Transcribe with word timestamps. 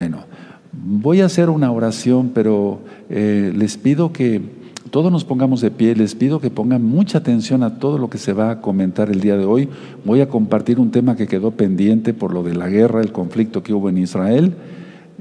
Bueno, 0.00 0.26
voy 0.72 1.22
a 1.22 1.24
hacer 1.24 1.50
una 1.50 1.72
oración, 1.72 2.30
pero 2.32 2.78
eh, 3.10 3.52
les 3.52 3.76
pido 3.76 4.12
que 4.12 4.40
todos 4.92 5.10
nos 5.10 5.24
pongamos 5.24 5.60
de 5.60 5.72
pie, 5.72 5.96
les 5.96 6.14
pido 6.14 6.38
que 6.38 6.50
pongan 6.50 6.84
mucha 6.84 7.18
atención 7.18 7.64
a 7.64 7.80
todo 7.80 7.98
lo 7.98 8.08
que 8.08 8.18
se 8.18 8.32
va 8.32 8.52
a 8.52 8.60
comentar 8.60 9.10
el 9.10 9.20
día 9.20 9.36
de 9.36 9.44
hoy. 9.44 9.68
Voy 10.04 10.20
a 10.20 10.28
compartir 10.28 10.78
un 10.78 10.92
tema 10.92 11.16
que 11.16 11.26
quedó 11.26 11.50
pendiente 11.50 12.14
por 12.14 12.32
lo 12.32 12.44
de 12.44 12.54
la 12.54 12.68
guerra, 12.68 13.00
el 13.00 13.10
conflicto 13.10 13.64
que 13.64 13.74
hubo 13.74 13.88
en 13.88 13.98
Israel. 13.98 14.54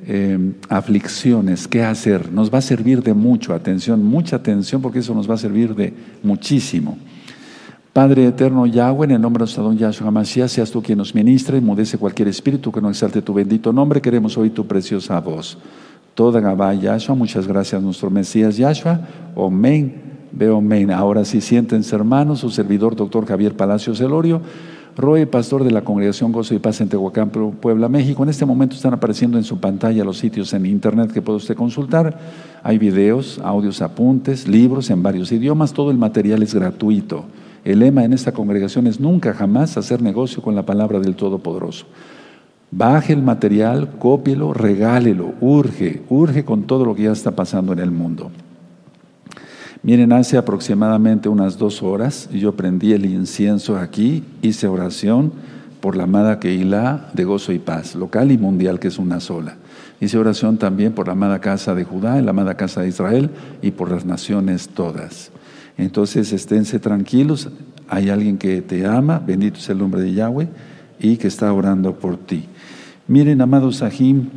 Eh, 0.06 0.54
aflicciones, 0.70 1.68
qué 1.68 1.84
hacer, 1.84 2.32
nos 2.32 2.54
va 2.54 2.60
a 2.60 2.62
servir 2.62 3.02
de 3.02 3.16
mucho, 3.16 3.56
atención, 3.56 4.06
mucha 4.06 4.36
atención, 4.36 4.84
porque 4.84 5.00
eso 5.00 5.16
nos 5.16 5.28
va 5.28 5.34
a 5.34 5.40
servir 5.40 5.74
de 5.74 5.92
muchísimo. 6.22 7.00
Padre 7.98 8.28
eterno 8.28 8.68
Yahweh, 8.68 9.06
en 9.06 9.12
el 9.14 9.22
nombre 9.22 9.40
de 9.40 9.46
nuestro 9.46 9.64
don 9.64 9.76
Yahshua 9.76 10.12
Mashiach, 10.12 10.50
seas 10.50 10.70
tú 10.70 10.84
quien 10.84 11.00
nos 11.00 11.16
ministre, 11.16 11.60
mudece 11.60 11.98
cualquier 11.98 12.28
espíritu 12.28 12.72
que 12.72 12.80
no 12.80 12.92
exalte 12.92 13.24
tu 13.24 13.34
bendito 13.34 13.74
nombre, 13.74 14.02
queremos 14.02 14.38
oír 14.38 14.54
tu 14.54 14.68
preciosa 14.68 15.20
voz. 15.20 15.58
Toda 16.14 16.40
Gabá 16.40 16.76
Yahshua, 16.76 17.16
muchas 17.16 17.48
gracias 17.48 17.82
nuestro 17.82 18.12
Mesías 18.12 18.56
Yahshua, 18.56 19.00
Omen, 19.34 19.96
veo 20.32 20.58
Omen. 20.58 20.92
Ahora 20.92 21.26
sí, 21.26 21.42
siéntense 21.42 21.96
hermanos, 21.96 22.42
su 22.42 22.52
servidor, 22.52 22.96
doctor 22.96 23.26
Javier 23.26 23.58
Palacios 23.58 24.00
Elorio, 24.00 24.42
Roy, 24.96 25.26
pastor 25.26 25.64
de 25.64 25.72
la 25.72 25.84
Congregación 25.84 26.32
Gozo 26.32 26.54
y 26.54 26.60
Paz 26.60 26.80
en 26.82 26.90
Tehuacán, 26.90 27.32
Puebla, 27.32 27.90
México. 27.90 28.22
En 28.22 28.30
este 28.30 28.46
momento 28.46 28.76
están 28.76 28.94
apareciendo 28.94 29.40
en 29.40 29.44
su 29.44 29.60
pantalla 29.60 30.04
los 30.04 30.20
sitios 30.20 30.54
en 30.54 30.68
internet 30.68 31.12
que 31.12 31.24
puede 31.24 31.38
usted 31.38 31.56
consultar. 31.56 32.16
Hay 32.62 32.78
videos, 32.78 33.40
audios, 33.44 33.82
apuntes, 33.82 34.48
libros 34.48 34.92
en 34.92 35.02
varios 35.02 35.32
idiomas, 35.32 35.74
todo 35.74 35.90
el 35.90 35.98
material 35.98 36.44
es 36.44 36.54
gratuito. 36.54 37.26
El 37.68 37.80
lema 37.80 38.06
en 38.06 38.14
esta 38.14 38.32
congregación 38.32 38.88
es 38.88 38.98
nunca 38.98 39.34
jamás 39.34 39.76
hacer 39.76 40.02
negocio 40.02 40.42
con 40.42 40.56
la 40.56 40.66
palabra 40.66 41.02
del 41.02 41.18
Todopoderoso. 41.18 41.86
Baje 42.72 43.12
el 43.12 43.22
material, 43.22 43.90
cópielo, 44.00 44.54
regálelo, 44.54 45.34
urge, 45.42 46.02
urge 46.08 46.46
con 46.46 46.64
todo 46.64 46.86
lo 46.86 46.96
que 46.96 47.04
ya 47.04 47.12
está 47.12 47.32
pasando 47.32 47.74
en 47.74 47.80
el 47.80 47.92
mundo. 47.92 48.32
Miren, 49.84 50.14
hace 50.14 50.38
aproximadamente 50.38 51.28
unas 51.28 51.58
dos 51.58 51.84
horas 51.84 52.30
yo 52.32 52.54
prendí 52.56 52.94
el 52.94 53.06
incienso 53.06 53.76
aquí, 53.76 54.24
hice 54.42 54.70
oración 54.70 55.34
por 55.82 55.98
la 55.98 56.04
amada 56.04 56.40
Keilah 56.40 57.10
de 57.12 57.26
gozo 57.26 57.52
y 57.52 57.60
paz, 57.60 57.96
local 57.96 58.32
y 58.32 58.38
mundial, 58.38 58.80
que 58.80 58.88
es 58.88 58.98
una 58.98 59.20
sola. 59.20 59.58
Hice 60.00 60.18
oración 60.18 60.58
también 60.58 60.94
por 60.94 61.08
la 61.08 61.14
amada 61.14 61.42
casa 61.42 61.76
de 61.76 61.84
Judá, 61.84 62.22
la 62.22 62.32
amada 62.32 62.56
casa 62.56 62.80
de 62.80 62.88
Israel 62.88 63.30
y 63.62 63.72
por 63.72 63.92
las 63.92 64.06
naciones 64.06 64.70
todas. 64.70 65.32
Entonces 65.78 66.34
esténse 66.34 66.80
tranquilos, 66.80 67.50
hay 67.88 68.10
alguien 68.10 68.38
que 68.38 68.62
te 68.62 68.86
ama, 68.86 69.20
bendito 69.20 69.60
es 69.60 69.70
el 69.70 69.78
nombre 69.78 70.02
de 70.02 70.14
Yahweh, 70.14 70.50
y 71.00 71.18
que 71.18 71.28
está 71.28 71.54
orando 71.54 71.94
por 71.94 72.18
ti. 72.18 72.46
Miren, 73.08 73.42
amados 73.42 73.78
Sahim, 73.78 74.30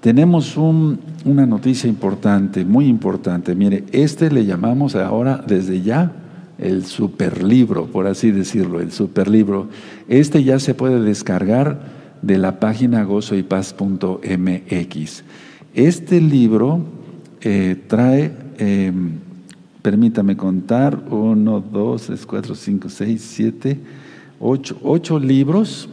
tenemos 0.00 0.56
una 0.56 1.46
noticia 1.46 1.88
importante, 1.88 2.64
muy 2.64 2.86
importante. 2.86 3.54
Mire, 3.54 3.84
este 3.92 4.30
le 4.30 4.44
llamamos 4.44 4.94
ahora 4.94 5.42
desde 5.46 5.80
ya 5.80 6.12
el 6.58 6.84
superlibro, 6.84 7.86
por 7.86 8.06
así 8.06 8.30
decirlo, 8.30 8.80
el 8.80 8.92
superlibro. 8.92 9.68
Este 10.08 10.44
ya 10.44 10.58
se 10.58 10.74
puede 10.74 11.00
descargar 11.00 12.02
de 12.20 12.38
la 12.38 12.60
página 12.60 13.02
gozoypaz.mx. 13.04 15.24
Este 15.74 16.20
libro 16.20 16.84
eh, 17.40 17.76
trae... 17.88 18.32
Em, 18.58 19.31
Permítame 19.82 20.36
contar, 20.36 21.06
uno, 21.10 21.60
dos, 21.60 22.02
tres, 22.02 22.24
cuatro, 22.24 22.54
cinco, 22.54 22.88
seis, 22.88 23.20
siete, 23.20 23.80
ocho, 24.38 24.78
ocho 24.82 25.18
libros 25.18 25.88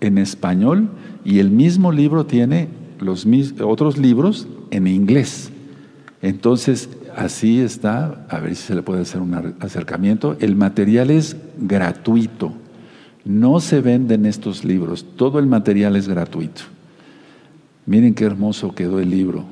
en 0.00 0.16
español 0.18 0.88
y 1.24 1.38
el 1.38 1.50
mismo 1.50 1.92
libro 1.92 2.24
tiene 2.24 2.68
los 3.00 3.26
otros 3.60 3.98
libros 3.98 4.48
en 4.70 4.86
inglés. 4.86 5.50
Entonces, 6.22 6.88
así 7.16 7.60
está, 7.60 8.26
a 8.30 8.40
ver 8.40 8.56
si 8.56 8.62
se 8.62 8.74
le 8.74 8.82
puede 8.82 9.02
hacer 9.02 9.20
un 9.20 9.34
acercamiento. 9.60 10.36
El 10.40 10.56
material 10.56 11.10
es 11.10 11.36
gratuito, 11.58 12.52
no 13.24 13.60
se 13.60 13.80
venden 13.80 14.24
estos 14.24 14.64
libros, 14.64 15.04
todo 15.16 15.38
el 15.38 15.46
material 15.46 15.96
es 15.96 16.08
gratuito. 16.08 16.62
Miren 17.86 18.14
qué 18.14 18.24
hermoso 18.24 18.74
quedó 18.74 19.00
el 19.00 19.10
libro, 19.10 19.44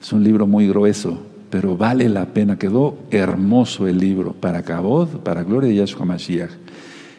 es 0.00 0.12
un 0.12 0.24
libro 0.24 0.46
muy 0.46 0.66
grueso, 0.68 1.29
pero 1.50 1.76
vale 1.76 2.08
la 2.08 2.26
pena. 2.26 2.58
Quedó 2.58 2.96
hermoso 3.10 3.86
el 3.86 3.98
libro 3.98 4.32
para 4.32 4.62
Cabod, 4.62 5.08
para 5.18 5.42
Gloria 5.42 5.70
de 5.70 5.76
Yahshua 5.76 6.06
Mashiach. 6.06 6.50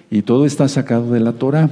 Y 0.09 0.23
todo 0.23 0.45
está 0.45 0.67
sacado 0.67 1.11
de 1.11 1.19
la 1.19 1.33
Torah, 1.33 1.69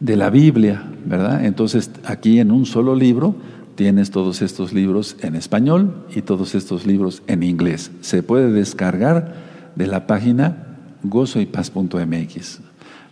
de 0.00 0.16
la 0.16 0.30
Biblia, 0.30 0.82
¿verdad? 1.04 1.44
Entonces, 1.44 1.90
aquí 2.04 2.38
en 2.38 2.50
un 2.50 2.66
solo 2.66 2.94
libro 2.94 3.34
tienes 3.74 4.10
todos 4.10 4.42
estos 4.42 4.72
libros 4.72 5.16
en 5.20 5.34
español 5.34 6.06
y 6.14 6.22
todos 6.22 6.54
estos 6.54 6.86
libros 6.86 7.22
en 7.26 7.42
inglés. 7.42 7.90
Se 8.00 8.22
puede 8.22 8.50
descargar 8.52 9.34
de 9.74 9.86
la 9.86 10.06
página 10.06 10.78
gozoypaz.mx. 11.02 12.60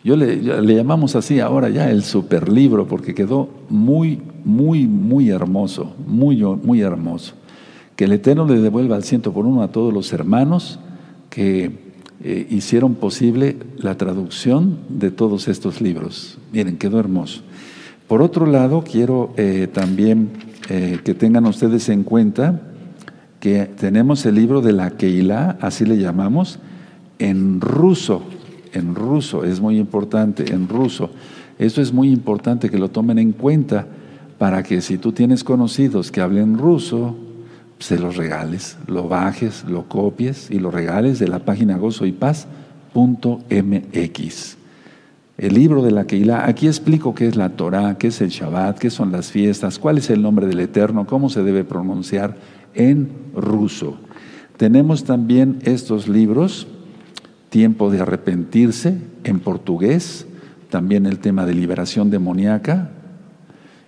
Yo 0.02 0.16
le, 0.16 0.36
le, 0.36 0.74
llamamos 0.74 1.16
así 1.16 1.40
ahora 1.40 1.70
ya 1.70 1.90
el 1.90 2.02
superlibro 2.02 2.86
porque 2.86 3.14
quedó 3.14 3.48
muy, 3.70 4.20
muy, 4.44 4.86
muy 4.86 5.30
hermoso, 5.30 5.94
muy, 6.06 6.42
muy 6.42 6.82
hermoso. 6.82 7.34
Que 7.96 8.04
el 8.04 8.12
Eterno 8.12 8.46
le 8.46 8.60
devuelva 8.60 8.96
al 8.96 9.04
ciento 9.04 9.32
por 9.32 9.46
uno 9.46 9.62
a 9.62 9.68
todos 9.68 9.92
los 9.92 10.12
hermanos 10.12 10.78
que 11.30 11.84
eh, 12.22 12.46
hicieron 12.50 12.94
posible 12.94 13.56
la 13.76 13.96
traducción 13.96 14.78
de 14.88 15.10
todos 15.10 15.48
estos 15.48 15.80
libros. 15.80 16.38
Miren, 16.52 16.78
quedó 16.78 16.98
hermoso. 16.98 17.42
Por 18.08 18.22
otro 18.22 18.46
lado, 18.46 18.82
quiero 18.82 19.32
eh, 19.36 19.68
también 19.72 20.30
eh, 20.68 21.00
que 21.04 21.14
tengan 21.14 21.46
ustedes 21.46 21.88
en 21.88 22.04
cuenta 22.04 22.60
que 23.40 23.64
tenemos 23.64 24.24
el 24.24 24.36
libro 24.36 24.62
de 24.62 24.72
la 24.72 24.92
Keilah, 24.92 25.58
así 25.60 25.84
le 25.84 25.98
llamamos, 25.98 26.58
en 27.18 27.60
ruso, 27.60 28.22
en 28.72 28.94
ruso, 28.94 29.44
es 29.44 29.60
muy 29.60 29.78
importante, 29.78 30.52
en 30.52 30.68
ruso. 30.68 31.10
Esto 31.58 31.82
es 31.82 31.92
muy 31.92 32.10
importante 32.10 32.70
que 32.70 32.78
lo 32.78 32.88
tomen 32.88 33.18
en 33.18 33.32
cuenta 33.32 33.86
para 34.38 34.62
que 34.62 34.80
si 34.80 34.98
tú 34.98 35.12
tienes 35.12 35.44
conocidos 35.44 36.10
que 36.10 36.20
hablen 36.20 36.58
ruso, 36.58 37.16
se 37.84 37.98
los 37.98 38.16
regales, 38.16 38.78
lo 38.86 39.08
bajes, 39.08 39.64
lo 39.68 39.90
copies 39.90 40.50
y 40.50 40.58
lo 40.58 40.70
regales 40.70 41.18
de 41.18 41.28
la 41.28 41.40
página 41.40 41.76
gozoypaz.mx. 41.76 44.56
El 45.36 45.54
libro 45.54 45.82
de 45.82 45.90
la 45.90 46.06
Keilah, 46.06 46.48
aquí 46.48 46.66
explico 46.66 47.14
qué 47.14 47.26
es 47.26 47.36
la 47.36 47.50
Torah, 47.50 47.98
qué 47.98 48.06
es 48.06 48.22
el 48.22 48.30
Shabbat, 48.30 48.78
qué 48.78 48.88
son 48.88 49.12
las 49.12 49.30
fiestas, 49.30 49.78
cuál 49.78 49.98
es 49.98 50.08
el 50.08 50.22
nombre 50.22 50.46
del 50.46 50.60
Eterno, 50.60 51.06
cómo 51.06 51.28
se 51.28 51.42
debe 51.42 51.62
pronunciar 51.62 52.38
en 52.72 53.10
ruso. 53.36 53.98
Tenemos 54.56 55.04
también 55.04 55.58
estos 55.64 56.08
libros, 56.08 56.66
Tiempo 57.50 57.90
de 57.90 58.00
arrepentirse, 58.00 58.96
en 59.24 59.40
portugués, 59.40 60.26
también 60.70 61.04
el 61.04 61.18
tema 61.18 61.44
de 61.44 61.52
liberación 61.52 62.08
demoníaca 62.08 62.92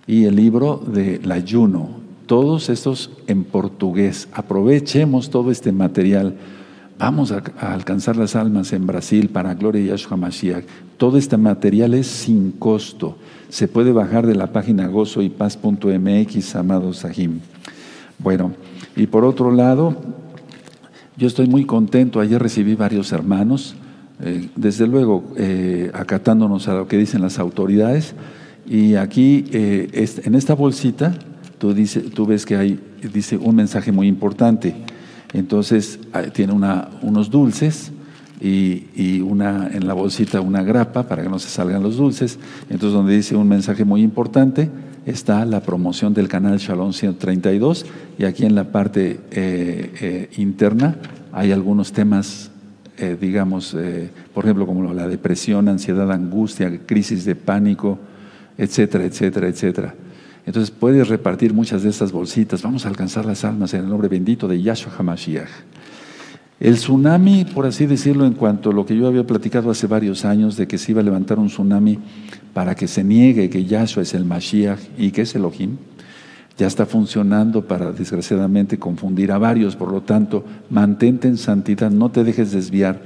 y 0.05 0.25
el 0.25 0.35
libro 0.35 0.77
del 0.77 1.31
ayuno, 1.31 1.96
todos 2.27 2.69
estos 2.69 3.09
en 3.25 3.43
portugués. 3.43 4.27
Aprovechemos 4.33 5.31
todo 5.31 5.49
este 5.49 5.71
material. 5.71 6.35
Vamos 6.99 7.31
a, 7.31 7.41
alcanzar 7.59 8.17
las 8.17 8.35
almas 8.35 8.73
en 8.73 8.85
Brasil 8.85 9.29
para 9.29 9.55
Gloria 9.55 9.81
de 9.81 9.87
Yahshua 9.89 10.17
Mashiach. 10.17 10.65
Todo 10.97 11.17
este 11.17 11.37
material 11.37 11.93
es 11.93 12.07
sin 12.07 12.51
costo. 12.51 13.17
Se 13.49 13.67
puede 13.67 13.91
bajar 13.91 14.27
de 14.27 14.35
la 14.35 14.51
página 14.51 14.87
gozoypaz.mx, 14.87 16.55
amado 16.55 16.93
Sahim. 16.93 17.39
Bueno, 18.19 18.51
y 18.95 19.07
por 19.07 19.23
otro 19.23 19.51
lado, 19.51 19.95
yo 21.17 21.27
estoy 21.27 21.47
muy 21.47 21.65
contento. 21.65 22.19
Ayer 22.19 22.41
recibí 22.41 22.75
varios 22.75 23.11
hermanos, 23.11 23.75
eh, 24.21 24.49
desde 24.55 24.87
luego 24.87 25.23
eh, 25.37 25.91
acatándonos 25.93 26.67
a 26.67 26.73
lo 26.73 26.87
que 26.87 26.97
dicen 26.97 27.21
las 27.21 27.39
autoridades. 27.39 28.15
Y 28.65 28.95
aquí, 28.95 29.45
eh, 29.53 30.07
en 30.25 30.35
esta 30.35 30.55
bolsita, 30.55 31.13
tú, 31.57 31.73
dice, 31.73 32.03
ves 32.27 32.45
que 32.45 32.55
hay, 32.55 32.79
dice 33.13 33.37
un 33.37 33.55
mensaje 33.55 33.91
muy 33.91 34.07
importante. 34.07 34.75
Entonces 35.33 35.99
ah, 36.13 36.23
tiene 36.23 36.53
una, 36.53 36.89
unos 37.01 37.29
dulces 37.29 37.91
y, 38.39 38.85
y, 38.95 39.21
una, 39.21 39.69
en 39.73 39.87
la 39.87 39.93
bolsita 39.93 40.41
una 40.41 40.63
grapa 40.63 41.03
para 41.03 41.23
que 41.23 41.29
no 41.29 41.39
se 41.39 41.49
salgan 41.49 41.83
los 41.83 41.97
dulces. 41.97 42.39
Entonces 42.69 42.93
donde 42.93 43.15
dice 43.15 43.35
un 43.35 43.47
mensaje 43.47 43.83
muy 43.83 44.01
importante 44.01 44.69
está 45.05 45.45
la 45.45 45.61
promoción 45.61 46.13
del 46.13 46.27
canal 46.27 46.57
Shalom 46.57 46.91
132 46.91 47.85
y 48.19 48.25
aquí 48.25 48.45
en 48.45 48.55
la 48.55 48.65
parte 48.65 49.21
eh, 49.31 49.93
eh, 50.01 50.29
interna 50.37 50.97
hay 51.31 51.53
algunos 51.53 51.93
temas, 51.93 52.51
eh, 52.97 53.15
digamos, 53.19 53.75
por 54.33 54.43
ejemplo, 54.43 54.65
como 54.65 54.93
la 54.93 55.07
depresión, 55.07 55.69
ansiedad, 55.69 56.11
angustia, 56.11 56.79
crisis 56.85 57.25
de 57.25 57.35
pánico, 57.35 57.99
etcétera, 58.57 59.05
etcétera, 59.05 59.47
etcétera. 59.47 59.95
Entonces 60.47 60.71
puedes 60.71 61.09
repartir 61.09 61.53
muchas 61.53 61.83
de 61.83 61.89
estas 61.89 62.13
bolsitas. 62.13 62.63
Vamos 62.63 62.85
a 62.85 62.89
alcanzar 62.89 63.25
las 63.25 63.43
almas 63.43 63.73
en 63.73 63.81
el 63.81 63.89
nombre 63.89 64.07
bendito 64.07 64.47
de 64.47 64.61
Yahshua 64.61 64.93
HaMashiach. 64.97 65.49
El 66.61 66.75
tsunami, 66.75 67.43
por 67.43 67.65
así 67.65 67.85
decirlo, 67.85 68.25
en 68.25 68.33
cuanto 68.33 68.69
a 68.69 68.73
lo 68.73 68.85
que 68.85 68.95
yo 68.95 69.07
había 69.07 69.27
platicado 69.27 69.69
hace 69.69 69.87
varios 69.87 70.23
años, 70.23 70.55
de 70.55 70.65
que 70.65 70.77
se 70.77 70.93
iba 70.93 71.01
a 71.01 71.03
levantar 71.03 71.37
un 71.37 71.47
tsunami 71.47 71.99
para 72.53 72.75
que 72.75 72.87
se 72.87 73.03
niegue 73.03 73.49
que 73.49 73.65
Yahshua 73.65 74.03
es 74.03 74.13
el 74.13 74.23
Mashiach 74.23 74.79
y 74.97 75.11
que 75.11 75.23
es 75.23 75.35
Elohim, 75.35 75.75
ya 76.57 76.65
está 76.65 76.85
funcionando 76.85 77.67
para 77.67 77.91
desgraciadamente 77.91 78.79
confundir 78.79 79.33
a 79.33 79.37
varios, 79.37 79.75
por 79.75 79.91
lo 79.91 80.01
tanto, 80.01 80.45
mantente 80.69 81.27
en 81.27 81.37
santidad, 81.37 81.91
no 81.91 82.09
te 82.09 82.23
dejes 82.23 82.53
desviar. 82.53 83.01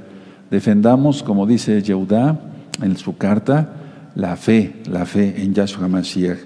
Defendamos, 0.48 1.24
como 1.24 1.44
dice 1.44 1.82
Yehudá 1.82 2.40
en 2.80 2.96
su 2.96 3.16
carta, 3.16 3.74
la 4.14 4.36
fe, 4.36 4.76
la 4.88 5.04
fe 5.06 5.42
en 5.42 5.52
Yahshua 5.52 5.88
Mashiach. 5.88 6.38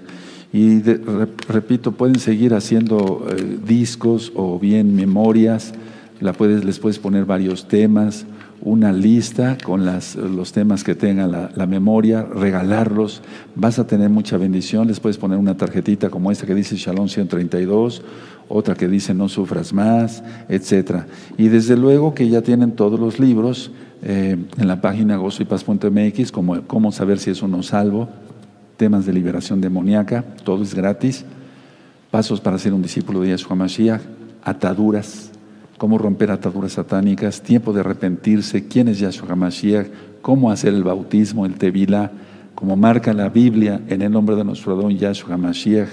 Y 0.57 0.81
repito, 0.81 1.91
pueden 1.91 2.17
seguir 2.17 2.55
haciendo 2.55 3.27
eh, 3.29 3.59
discos 3.63 4.31
o 4.33 4.57
bien 4.57 4.95
memorias, 4.95 5.71
la 6.19 6.33
puedes, 6.33 6.65
les 6.65 6.79
puedes 6.79 6.97
poner 6.97 7.25
varios 7.25 7.67
temas, 7.67 8.25
una 8.63 8.91
lista 8.91 9.59
con 9.63 9.85
las, 9.85 10.15
los 10.15 10.53
temas 10.53 10.83
que 10.83 10.95
tengan 10.95 11.31
la, 11.31 11.51
la, 11.55 11.67
memoria, 11.67 12.23
regalarlos, 12.23 13.21
vas 13.53 13.77
a 13.77 13.85
tener 13.85 14.09
mucha 14.09 14.37
bendición, 14.37 14.87
les 14.87 14.99
puedes 14.99 15.19
poner 15.19 15.37
una 15.37 15.55
tarjetita 15.55 16.09
como 16.09 16.31
esta 16.31 16.47
que 16.47 16.55
dice 16.55 16.75
Shalom 16.75 17.07
132, 17.07 18.01
otra 18.49 18.73
que 18.73 18.87
dice 18.87 19.13
No 19.13 19.29
sufras 19.29 19.73
más, 19.73 20.23
etc. 20.49 21.03
Y 21.37 21.49
desde 21.49 21.77
luego 21.77 22.15
que 22.15 22.29
ya 22.29 22.41
tienen 22.41 22.71
todos 22.71 22.99
los 22.99 23.19
libros 23.19 23.69
eh, 24.01 24.37
en 24.57 24.67
la 24.67 24.81
página 24.81 25.17
gozoypaz.mx, 25.17 26.31
como 26.31 26.63
cómo 26.63 26.91
saber 26.91 27.19
si 27.19 27.29
es 27.29 27.43
uno 27.43 27.61
salvo, 27.61 28.09
temas 28.77 29.05
de 29.05 29.13
liberación 29.13 29.59
demoníaca, 29.59 30.23
todo 30.43 30.63
es 30.63 30.73
gratis, 30.73 31.25
pasos 32.11 32.39
para 32.39 32.57
ser 32.57 32.73
un 32.73 32.81
discípulo 32.81 33.21
de 33.21 33.29
Yeshua 33.29 33.55
Mashiach, 33.55 34.01
ataduras, 34.43 35.31
cómo 35.77 35.97
romper 35.97 36.31
ataduras 36.31 36.73
satánicas, 36.73 37.41
tiempo 37.41 37.71
de 37.71 37.81
arrepentirse, 37.81 38.67
quién 38.67 38.87
es 38.87 38.99
Yahshua 38.99 39.29
HaMashiach, 39.29 39.87
cómo 40.21 40.51
hacer 40.51 40.73
el 40.73 40.83
bautismo, 40.83 41.45
el 41.45 41.55
Tevilá, 41.55 42.11
como 42.55 42.75
marca 42.75 43.13
la 43.13 43.29
Biblia 43.29 43.81
en 43.87 44.01
el 44.01 44.11
nombre 44.11 44.35
de 44.35 44.43
nuestro 44.43 44.75
don 44.75 44.97
Yahshua 44.97 45.35
HaMashiach, 45.35 45.89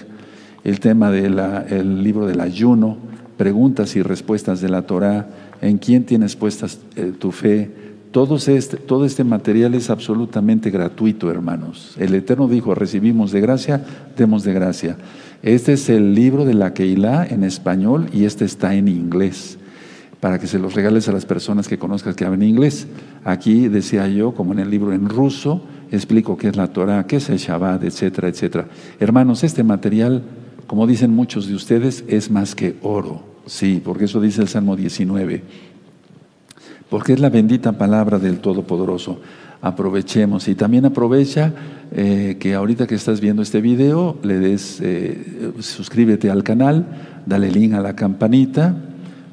el 0.65 0.81
tema 0.81 1.11
del 1.11 2.03
libro 2.03 2.27
del 2.27 2.41
ayuno, 2.41 2.97
preguntas 3.37 3.97
y 3.97 4.03
respuestas 4.03 4.61
de 4.63 4.71
la 4.71 4.83
Torah, 4.83 5.29
en 5.61 5.77
quién 5.77 6.05
tienes 6.05 6.37
puestas 6.37 6.79
eh, 6.97 7.13
tu 7.19 7.33
fe. 7.33 7.84
Todo 8.15 8.37
este, 8.37 8.77
todo 8.77 9.07
este 9.07 9.25
material 9.25 9.75
es 9.75 9.91
absolutamente 9.91 10.71
gratuito, 10.71 11.33
hermanos. 11.33 11.97
El 11.99 12.15
Eterno 12.15 12.47
dijo, 12.47 12.73
recibimos 12.73 13.33
de 13.33 13.41
gracia, 13.41 13.85
demos 14.17 14.45
de 14.45 14.53
gracia. 14.53 14.97
Este 15.43 15.73
es 15.73 15.89
el 15.89 16.15
libro 16.15 16.45
de 16.45 16.55
la 16.55 16.75
Keilah 16.75 17.27
en 17.27 17.43
español 17.43 18.07
y 18.13 18.25
este 18.25 18.45
está 18.45 18.77
en 18.77 18.87
inglés 18.87 19.59
para 20.21 20.39
que 20.39 20.47
se 20.47 20.61
los 20.61 20.75
regales 20.75 21.09
a 21.09 21.13
las 21.13 21.27
personas 21.27 21.67
que 21.67 21.77
conozcas 21.77 22.15
que 22.15 22.25
hablan 22.25 22.45
inglés. 22.45 22.87
Aquí 23.25 23.67
decía 23.67 24.07
yo, 24.07 24.33
como 24.33 24.53
en 24.53 24.61
el 24.61 24.71
libro 24.71 24.93
en 24.93 25.09
ruso, 25.09 25.63
explico 25.91 26.37
qué 26.37 26.47
es 26.47 26.57
la 26.57 26.69
Torah, 26.69 27.09
qué 27.09 27.17
es 27.17 27.29
el 27.31 27.39
Shabbat, 27.39 27.83
etcétera, 27.83 28.29
etcétera. 28.29 28.69
Hermanos, 29.01 29.43
este 29.43 29.65
material, 29.65 30.23
como 30.69 30.87
dicen 30.87 31.11
muchos 31.11 31.49
de 31.49 31.57
ustedes, 31.57 32.05
es 32.07 32.31
más 32.31 32.55
que 32.55 32.77
oro. 32.83 33.25
Sí, 33.47 33.83
porque 33.85 34.05
eso 34.05 34.21
dice 34.21 34.41
el 34.41 34.49
Salmo 34.49 34.77
19. 34.77 35.74
Porque 36.95 37.13
es 37.13 37.19
la 37.19 37.29
bendita 37.29 37.73
palabra 37.73 38.21
del 38.21 38.39
Todopoderoso. 38.39 39.19
Aprovechemos 39.61 40.47
y 40.47 40.55
también 40.55 40.85
aprovecha 40.85 41.53
eh, 41.91 42.37
que 42.39 42.55
ahorita 42.55 42.87
que 42.87 42.95
estás 42.95 43.21
viendo 43.21 43.43
este 43.43 43.61
video, 43.61 44.17
le 44.23 44.39
des, 44.39 44.81
eh, 44.81 45.51
suscríbete 45.59 46.31
al 46.31 46.45
canal, 46.45 46.87
dale 47.27 47.51
link 47.51 47.73
a 47.73 47.81
la 47.81 47.97
campanita 47.97 48.77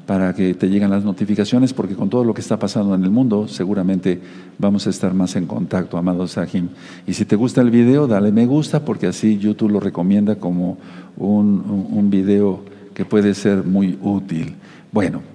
para 0.06 0.34
que 0.34 0.54
te 0.54 0.68
lleguen 0.70 0.90
las 0.90 1.04
notificaciones, 1.04 1.72
porque 1.72 1.94
con 1.94 2.10
todo 2.10 2.24
lo 2.24 2.34
que 2.34 2.40
está 2.40 2.58
pasando 2.58 2.96
en 2.96 3.04
el 3.04 3.12
mundo, 3.12 3.46
seguramente 3.46 4.20
vamos 4.58 4.88
a 4.88 4.90
estar 4.90 5.14
más 5.14 5.36
en 5.36 5.46
contacto, 5.46 5.96
amado 5.96 6.26
Sahim. 6.26 6.66
Y 7.06 7.12
si 7.12 7.26
te 7.26 7.36
gusta 7.36 7.60
el 7.60 7.70
video, 7.70 8.08
dale 8.08 8.32
me 8.32 8.44
gusta, 8.44 8.84
porque 8.84 9.06
así 9.06 9.38
YouTube 9.38 9.70
lo 9.70 9.78
recomienda 9.78 10.34
como 10.34 10.78
un, 11.16 11.86
un 11.92 12.10
video 12.10 12.64
que 12.92 13.04
puede 13.04 13.34
ser 13.34 13.62
muy 13.62 14.00
útil. 14.02 14.56
Bueno, 14.90 15.31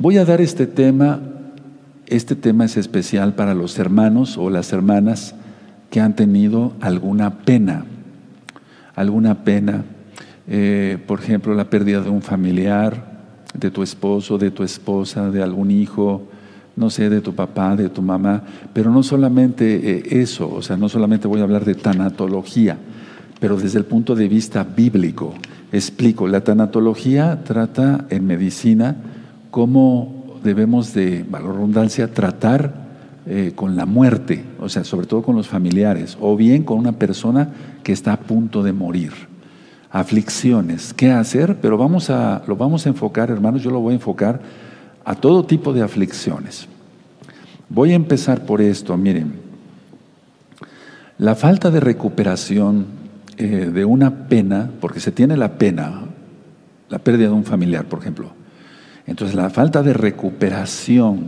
voy 0.00 0.16
a 0.16 0.24
dar 0.24 0.40
este 0.40 0.66
tema, 0.66 1.20
este 2.06 2.34
tema 2.34 2.64
es 2.64 2.78
especial 2.78 3.34
para 3.34 3.54
los 3.54 3.78
hermanos 3.78 4.38
o 4.38 4.48
las 4.48 4.72
hermanas 4.72 5.34
que 5.90 6.00
han 6.00 6.16
tenido 6.16 6.72
alguna 6.80 7.40
pena, 7.40 7.84
alguna 8.94 9.44
pena, 9.44 9.84
eh, 10.48 10.98
por 11.06 11.20
ejemplo, 11.20 11.54
la 11.54 11.68
pérdida 11.68 12.00
de 12.00 12.08
un 12.08 12.22
familiar, 12.22 13.10
de 13.52 13.70
tu 13.70 13.82
esposo, 13.82 14.38
de 14.38 14.50
tu 14.50 14.62
esposa, 14.62 15.30
de 15.30 15.42
algún 15.42 15.70
hijo, 15.70 16.22
no 16.76 16.88
sé, 16.88 17.10
de 17.10 17.20
tu 17.20 17.34
papá, 17.34 17.76
de 17.76 17.90
tu 17.90 18.00
mamá, 18.00 18.42
pero 18.72 18.90
no 18.90 19.02
solamente 19.02 19.98
eh, 19.98 20.22
eso, 20.22 20.50
o 20.50 20.62
sea, 20.62 20.78
no 20.78 20.88
solamente 20.88 21.28
voy 21.28 21.40
a 21.40 21.44
hablar 21.44 21.66
de 21.66 21.74
tanatología, 21.74 22.78
pero 23.38 23.58
desde 23.58 23.78
el 23.78 23.84
punto 23.84 24.14
de 24.14 24.28
vista 24.28 24.64
bíblico. 24.64 25.34
Explico, 25.72 26.26
la 26.26 26.42
tanatología 26.42 27.44
trata 27.44 28.06
en 28.08 28.26
medicina 28.26 28.96
cómo 29.50 30.38
debemos 30.42 30.94
de, 30.94 31.24
valor 31.28 31.54
redundancia, 31.54 32.12
tratar 32.12 32.72
eh, 33.26 33.52
con 33.54 33.76
la 33.76 33.86
muerte, 33.86 34.44
o 34.58 34.68
sea, 34.68 34.84
sobre 34.84 35.06
todo 35.06 35.22
con 35.22 35.36
los 35.36 35.48
familiares, 35.48 36.16
o 36.20 36.36
bien 36.36 36.62
con 36.64 36.78
una 36.78 36.92
persona 36.92 37.50
que 37.82 37.92
está 37.92 38.12
a 38.12 38.20
punto 38.20 38.62
de 38.62 38.72
morir. 38.72 39.12
Aflicciones, 39.90 40.94
qué 40.94 41.10
hacer, 41.10 41.58
pero 41.60 41.76
vamos 41.76 42.10
a, 42.10 42.42
lo 42.46 42.56
vamos 42.56 42.86
a 42.86 42.88
enfocar, 42.88 43.30
hermanos, 43.30 43.62
yo 43.62 43.70
lo 43.70 43.80
voy 43.80 43.92
a 43.92 43.96
enfocar 43.96 44.40
a 45.04 45.14
todo 45.14 45.44
tipo 45.44 45.72
de 45.72 45.82
aflicciones. 45.82 46.68
Voy 47.68 47.92
a 47.92 47.96
empezar 47.96 48.46
por 48.46 48.60
esto, 48.60 48.96
miren, 48.96 49.32
la 51.18 51.34
falta 51.34 51.70
de 51.70 51.80
recuperación 51.80 52.86
eh, 53.36 53.70
de 53.72 53.84
una 53.84 54.28
pena, 54.28 54.70
porque 54.80 55.00
se 55.00 55.12
tiene 55.12 55.36
la 55.36 55.58
pena, 55.58 56.02
la 56.88 56.98
pérdida 56.98 57.28
de 57.28 57.34
un 57.34 57.44
familiar, 57.44 57.84
por 57.84 57.98
ejemplo, 57.98 58.39
entonces 59.10 59.34
la 59.34 59.50
falta 59.50 59.82
de 59.82 59.92
recuperación 59.92 61.26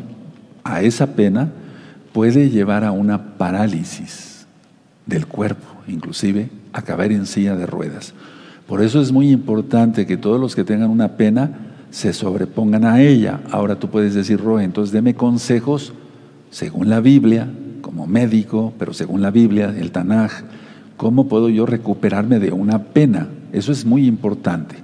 a 0.63 0.83
esa 0.83 1.17
pena 1.17 1.51
puede 2.13 2.49
llevar 2.49 2.85
a 2.85 2.93
una 2.93 3.37
parálisis 3.37 4.47
del 5.05 5.27
cuerpo, 5.27 5.67
inclusive 5.89 6.49
a 6.73 6.83
caer 6.83 7.11
en 7.11 7.27
silla 7.27 7.57
de 7.57 7.67
ruedas. 7.67 8.15
Por 8.69 8.83
eso 8.83 9.03
es 9.03 9.11
muy 9.11 9.33
importante 9.33 10.07
que 10.07 10.17
todos 10.17 10.41
los 10.41 10.55
que 10.55 10.63
tengan 10.63 10.91
una 10.91 11.17
pena 11.17 11.51
se 11.91 12.13
sobrepongan 12.13 12.85
a 12.85 13.03
ella. 13.03 13.41
Ahora 13.51 13.75
tú 13.75 13.91
puedes 13.91 14.15
decir, 14.15 14.41
Roe, 14.41 14.63
entonces 14.63 14.93
deme 14.93 15.15
consejos 15.17 15.93
según 16.53 16.89
la 16.89 17.01
Biblia, 17.01 17.49
como 17.81 18.07
médico, 18.07 18.73
pero 18.79 18.95
según 18.95 19.23
la 19.23 19.33
Biblia, 19.33 19.75
el 19.77 19.91
Tanaj, 19.91 20.45
¿cómo 20.97 21.27
puedo 21.27 21.49
yo 21.49 21.67
recuperarme 21.67 22.39
de 22.39 22.53
una 22.53 22.79
pena? 22.79 23.27
Eso 23.53 23.73
es 23.73 23.85
muy 23.85 24.07
importante, 24.07 24.77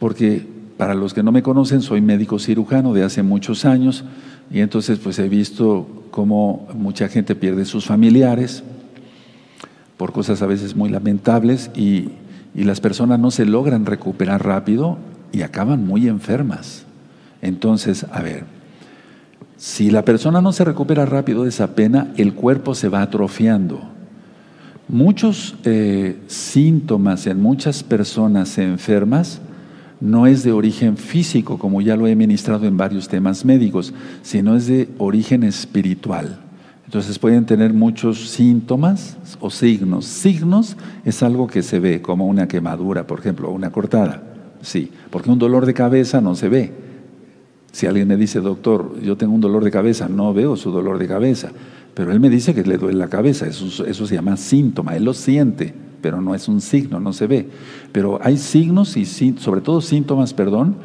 porque 0.00 0.51
para 0.82 0.94
los 0.94 1.14
que 1.14 1.22
no 1.22 1.30
me 1.30 1.44
conocen, 1.44 1.80
soy 1.80 2.00
médico 2.00 2.40
cirujano 2.40 2.92
de 2.92 3.04
hace 3.04 3.22
muchos 3.22 3.64
años 3.64 4.02
y 4.50 4.58
entonces 4.58 4.98
pues 4.98 5.16
he 5.20 5.28
visto 5.28 5.86
cómo 6.10 6.66
mucha 6.74 7.06
gente 7.06 7.36
pierde 7.36 7.66
sus 7.66 7.86
familiares 7.86 8.64
por 9.96 10.10
cosas 10.10 10.42
a 10.42 10.46
veces 10.46 10.74
muy 10.74 10.90
lamentables 10.90 11.70
y 11.76 12.08
y 12.52 12.64
las 12.64 12.80
personas 12.80 13.20
no 13.20 13.30
se 13.30 13.46
logran 13.46 13.86
recuperar 13.86 14.44
rápido 14.44 14.98
y 15.30 15.42
acaban 15.42 15.86
muy 15.86 16.08
enfermas. 16.08 16.84
Entonces, 17.42 18.04
a 18.10 18.20
ver, 18.20 18.42
si 19.56 19.88
la 19.88 20.04
persona 20.04 20.40
no 20.40 20.50
se 20.50 20.64
recupera 20.64 21.06
rápido 21.06 21.44
de 21.44 21.50
esa 21.50 21.76
pena, 21.76 22.12
el 22.16 22.34
cuerpo 22.34 22.74
se 22.74 22.88
va 22.88 23.02
atrofiando. 23.02 23.80
Muchos 24.88 25.54
eh, 25.62 26.18
síntomas 26.26 27.28
en 27.28 27.40
muchas 27.40 27.84
personas 27.84 28.58
enfermas 28.58 29.40
no 30.02 30.26
es 30.26 30.42
de 30.42 30.50
origen 30.50 30.96
físico, 30.96 31.58
como 31.58 31.80
ya 31.80 31.96
lo 31.96 32.08
he 32.08 32.16
ministrado 32.16 32.66
en 32.66 32.76
varios 32.76 33.06
temas 33.08 33.44
médicos, 33.44 33.94
sino 34.22 34.56
es 34.56 34.66
de 34.66 34.88
origen 34.98 35.44
espiritual. 35.44 36.40
Entonces 36.84 37.20
pueden 37.20 37.46
tener 37.46 37.72
muchos 37.72 38.28
síntomas 38.28 39.16
o 39.38 39.48
signos. 39.48 40.04
Signos 40.04 40.76
es 41.04 41.22
algo 41.22 41.46
que 41.46 41.62
se 41.62 41.78
ve, 41.78 42.02
como 42.02 42.26
una 42.26 42.48
quemadura, 42.48 43.06
por 43.06 43.20
ejemplo, 43.20 43.50
una 43.50 43.70
cortada. 43.70 44.24
Sí, 44.60 44.90
porque 45.08 45.30
un 45.30 45.38
dolor 45.38 45.66
de 45.66 45.72
cabeza 45.72 46.20
no 46.20 46.34
se 46.34 46.48
ve. 46.48 46.72
Si 47.70 47.86
alguien 47.86 48.08
me 48.08 48.16
dice, 48.16 48.40
doctor, 48.40 49.00
yo 49.00 49.16
tengo 49.16 49.32
un 49.34 49.40
dolor 49.40 49.62
de 49.62 49.70
cabeza, 49.70 50.08
no 50.08 50.34
veo 50.34 50.56
su 50.56 50.72
dolor 50.72 50.98
de 50.98 51.06
cabeza, 51.06 51.52
pero 51.94 52.10
él 52.10 52.18
me 52.18 52.28
dice 52.28 52.54
que 52.54 52.64
le 52.64 52.76
duele 52.76 52.98
la 52.98 53.08
cabeza, 53.08 53.46
eso, 53.46 53.86
eso 53.86 54.06
se 54.06 54.14
llama 54.16 54.36
síntoma, 54.36 54.96
él 54.96 55.04
lo 55.04 55.14
siente, 55.14 55.72
pero 56.02 56.20
no 56.20 56.34
es 56.34 56.48
un 56.48 56.60
signo, 56.60 57.00
no 57.00 57.12
se 57.12 57.26
ve. 57.26 57.48
Pero 57.92 58.18
hay 58.22 58.36
signos 58.36 58.96
y 58.96 59.06
sobre 59.06 59.60
todo 59.60 59.80
síntomas, 59.80 60.34
perdón, 60.34 60.76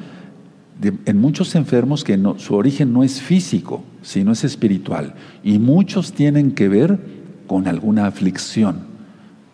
en 0.81 1.17
muchos 1.19 1.55
enfermos 1.55 2.03
que 2.03 2.19
su 2.37 2.55
origen 2.55 2.93
no 2.93 3.03
es 3.03 3.19
físico, 3.19 3.83
sino 4.01 4.31
es 4.31 4.43
espiritual. 4.43 5.15
Y 5.43 5.59
muchos 5.59 6.13
tienen 6.13 6.51
que 6.51 6.69
ver 6.69 6.99
con 7.47 7.67
alguna 7.67 8.05
aflicción, 8.05 8.81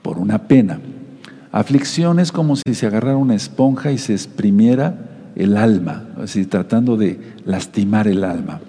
por 0.01 0.19
una 0.19 0.47
pena. 0.47 0.79
Aflicción 1.51 2.19
es 2.19 2.31
como 2.31 2.55
si 2.55 2.73
se 2.73 2.87
agarrara 2.87 3.15
una 3.15 3.35
esponja 3.35 3.91
y 3.91 3.97
se 3.97 4.13
exprimiera 4.13 5.31
el 5.35 5.55
alma, 5.55 6.07
así 6.21 6.45
tratando 6.45 6.97
de 6.97 7.19
lastimar 7.45 8.07
el 8.07 8.23
alma. 8.23 8.59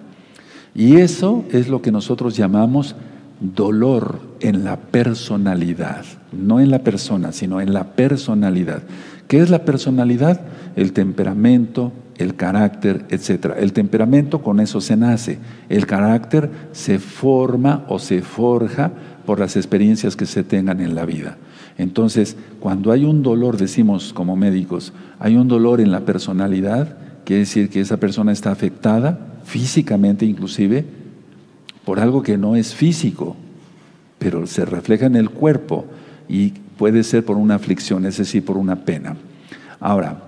Y 0.74 0.96
eso 0.96 1.44
es 1.50 1.68
lo 1.68 1.82
que 1.82 1.92
nosotros 1.92 2.36
llamamos 2.36 2.94
dolor 3.40 4.20
en 4.40 4.64
la 4.64 4.76
personalidad, 4.76 6.04
no 6.34 6.60
en 6.60 6.70
la 6.70 6.80
persona, 6.80 7.32
sino 7.32 7.60
en 7.60 7.72
la 7.72 7.92
personalidad. 7.94 8.82
¿Qué 9.28 9.40
es 9.40 9.50
la 9.50 9.64
personalidad? 9.64 10.40
El 10.76 10.92
temperamento, 10.92 11.92
el 12.18 12.36
carácter, 12.36 13.04
etc. 13.10 13.54
El 13.58 13.72
temperamento 13.72 14.42
con 14.42 14.60
eso 14.60 14.80
se 14.80 14.96
nace, 14.96 15.38
el 15.68 15.86
carácter 15.86 16.50
se 16.72 16.98
forma 16.98 17.84
o 17.88 17.98
se 17.98 18.22
forja 18.22 18.92
por 19.26 19.40
las 19.40 19.56
experiencias 19.56 20.16
que 20.16 20.26
se 20.26 20.44
tengan 20.44 20.80
en 20.80 20.94
la 20.94 21.06
vida. 21.06 21.38
Entonces, 21.78 22.36
cuando 22.60 22.92
hay 22.92 23.04
un 23.04 23.22
dolor, 23.22 23.56
decimos 23.56 24.12
como 24.12 24.36
médicos, 24.36 24.92
hay 25.18 25.36
un 25.36 25.48
dolor 25.48 25.80
en 25.80 25.90
la 25.90 26.00
personalidad, 26.00 26.96
quiere 27.24 27.40
decir 27.40 27.68
que 27.68 27.80
esa 27.80 27.96
persona 27.96 28.32
está 28.32 28.52
afectada 28.52 29.18
físicamente 29.44 30.24
inclusive 30.24 30.84
por 31.84 32.00
algo 32.00 32.22
que 32.22 32.38
no 32.38 32.56
es 32.56 32.74
físico, 32.74 33.36
pero 34.18 34.46
se 34.46 34.64
refleja 34.64 35.06
en 35.06 35.16
el 35.16 35.30
cuerpo 35.30 35.86
y 36.28 36.50
puede 36.76 37.04
ser 37.04 37.24
por 37.24 37.36
una 37.36 37.56
aflicción, 37.56 38.06
es 38.06 38.18
decir, 38.18 38.44
por 38.44 38.56
una 38.56 38.76
pena. 38.84 39.16
Ahora, 39.80 40.22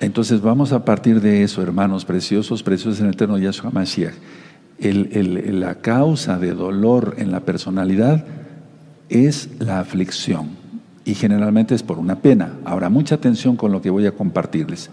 entonces 0.00 0.40
vamos 0.40 0.72
a 0.72 0.84
partir 0.84 1.20
de 1.20 1.42
eso, 1.42 1.62
hermanos 1.62 2.04
preciosos, 2.04 2.62
preciosos 2.62 3.00
en 3.00 3.06
el 3.06 3.14
eterno 3.14 3.38
Yahshua 3.38 3.70
Mashiach. 3.70 4.14
la 4.80 5.74
causa 5.76 6.38
de 6.38 6.52
dolor 6.52 7.14
en 7.18 7.30
la 7.30 7.40
personalidad 7.40 8.24
es 9.08 9.48
la 9.60 9.78
aflicción 9.78 10.62
y 11.04 11.14
generalmente 11.14 11.74
es 11.74 11.82
por 11.82 11.98
una 11.98 12.16
pena. 12.16 12.54
Ahora, 12.64 12.88
mucha 12.88 13.14
atención 13.14 13.56
con 13.56 13.72
lo 13.72 13.82
que 13.82 13.90
voy 13.90 14.06
a 14.06 14.12
compartirles. 14.12 14.90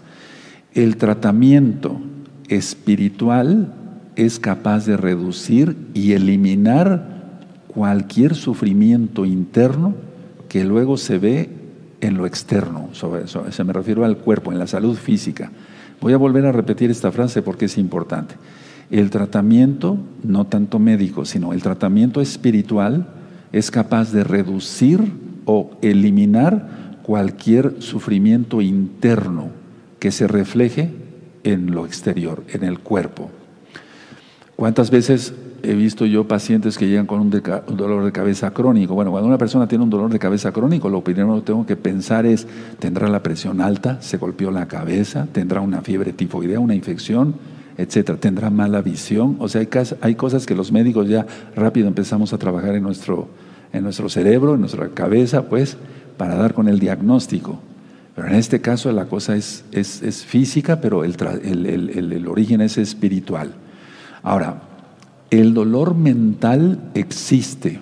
El 0.74 0.96
tratamiento 0.96 2.00
espiritual 2.48 3.72
es 4.16 4.38
capaz 4.38 4.86
de 4.86 4.96
reducir 4.96 5.76
y 5.94 6.12
eliminar 6.12 7.19
cualquier 7.72 8.34
sufrimiento 8.34 9.24
interno 9.24 9.94
que 10.48 10.64
luego 10.64 10.96
se 10.96 11.18
ve 11.18 11.48
en 12.00 12.16
lo 12.16 12.26
externo, 12.26 12.88
se 12.92 13.64
me 13.64 13.72
refiero 13.72 14.04
al 14.04 14.16
cuerpo, 14.16 14.50
en 14.50 14.58
la 14.58 14.66
salud 14.66 14.96
física. 14.96 15.52
Voy 16.00 16.12
a 16.12 16.16
volver 16.16 16.46
a 16.46 16.52
repetir 16.52 16.90
esta 16.90 17.12
frase 17.12 17.42
porque 17.42 17.66
es 17.66 17.78
importante. 17.78 18.34
El 18.90 19.10
tratamiento, 19.10 19.98
no 20.24 20.46
tanto 20.46 20.78
médico, 20.80 21.24
sino 21.24 21.52
el 21.52 21.62
tratamiento 21.62 22.20
espiritual 22.20 23.06
es 23.52 23.70
capaz 23.70 24.12
de 24.12 24.24
reducir 24.24 25.00
o 25.44 25.70
eliminar 25.82 26.98
cualquier 27.02 27.76
sufrimiento 27.80 28.62
interno 28.62 29.50
que 30.00 30.10
se 30.10 30.26
refleje 30.26 30.90
en 31.44 31.72
lo 31.72 31.86
exterior, 31.86 32.42
en 32.48 32.64
el 32.64 32.80
cuerpo. 32.80 33.30
¿Cuántas 34.56 34.90
veces 34.90 35.34
he 35.62 35.74
visto 35.74 36.06
yo 36.06 36.26
pacientes 36.26 36.78
que 36.78 36.88
llegan 36.88 37.06
con 37.06 37.20
un, 37.20 37.30
dolor 37.30 38.04
de 38.04 38.12
cabeza 38.12 38.50
crónico? 38.52 38.94
Bueno, 38.94 39.10
cuando 39.10 39.28
una 39.28 39.38
persona 39.38 39.66
tiene 39.68 39.84
un 39.84 39.90
dolor 39.90 40.10
de 40.10 40.18
cabeza 40.18 40.52
crónico, 40.52 40.88
lo 40.88 41.02
primero 41.02 41.36
que 41.36 41.42
tengo 41.42 41.66
que 41.66 41.76
pensar 41.76 42.26
es, 42.26 42.46
¿tendrá 42.78 43.08
la 43.08 43.22
presión 43.22 43.60
alta? 43.60 44.00
¿Se 44.00 44.16
golpeó 44.16 44.50
la 44.50 44.66
cabeza? 44.66 45.26
¿Tendrá 45.32 45.60
una 45.60 45.82
fiebre 45.82 46.12
tifoidea, 46.12 46.60
una 46.60 46.74
infección? 46.74 47.34
etcétera. 47.80 48.18
¿Tendrá 48.18 48.50
mala 48.50 48.82
visión? 48.82 49.36
O 49.38 49.48
sea, 49.48 49.66
hay, 50.02 50.14
cosas 50.14 50.46
que 50.46 50.54
los 50.54 50.70
médicos 50.70 51.08
ya 51.08 51.26
rápido 51.56 51.88
empezamos 51.88 52.32
a 52.32 52.38
trabajar 52.38 52.74
en 52.74 52.82
nuestro, 52.82 53.28
en 53.72 53.84
nuestro 53.84 54.08
cerebro, 54.10 54.54
en 54.54 54.60
nuestra 54.60 54.88
cabeza, 54.90 55.48
pues, 55.48 55.78
para 56.18 56.34
dar 56.36 56.52
con 56.52 56.68
el 56.68 56.78
diagnóstico. 56.78 57.58
Pero 58.14 58.28
en 58.28 58.34
este 58.34 58.60
caso 58.60 58.92
la 58.92 59.06
cosa 59.06 59.34
es, 59.34 59.64
es, 59.72 60.24
física, 60.24 60.80
pero 60.80 61.04
el, 61.04 61.16
el 61.42 62.28
origen 62.28 62.60
es 62.60 62.76
espiritual. 62.76 63.54
Ahora, 64.22 64.69
el 65.30 65.54
dolor 65.54 65.94
mental 65.94 66.90
existe. 66.94 67.80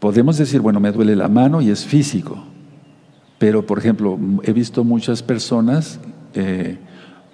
Podemos 0.00 0.38
decir, 0.38 0.60
bueno, 0.60 0.80
me 0.80 0.92
duele 0.92 1.16
la 1.16 1.28
mano 1.28 1.60
y 1.60 1.70
es 1.70 1.84
físico. 1.84 2.44
Pero, 3.38 3.66
por 3.66 3.78
ejemplo, 3.78 4.18
he 4.42 4.52
visto 4.52 4.84
muchas 4.84 5.22
personas, 5.22 6.00
eh, 6.34 6.78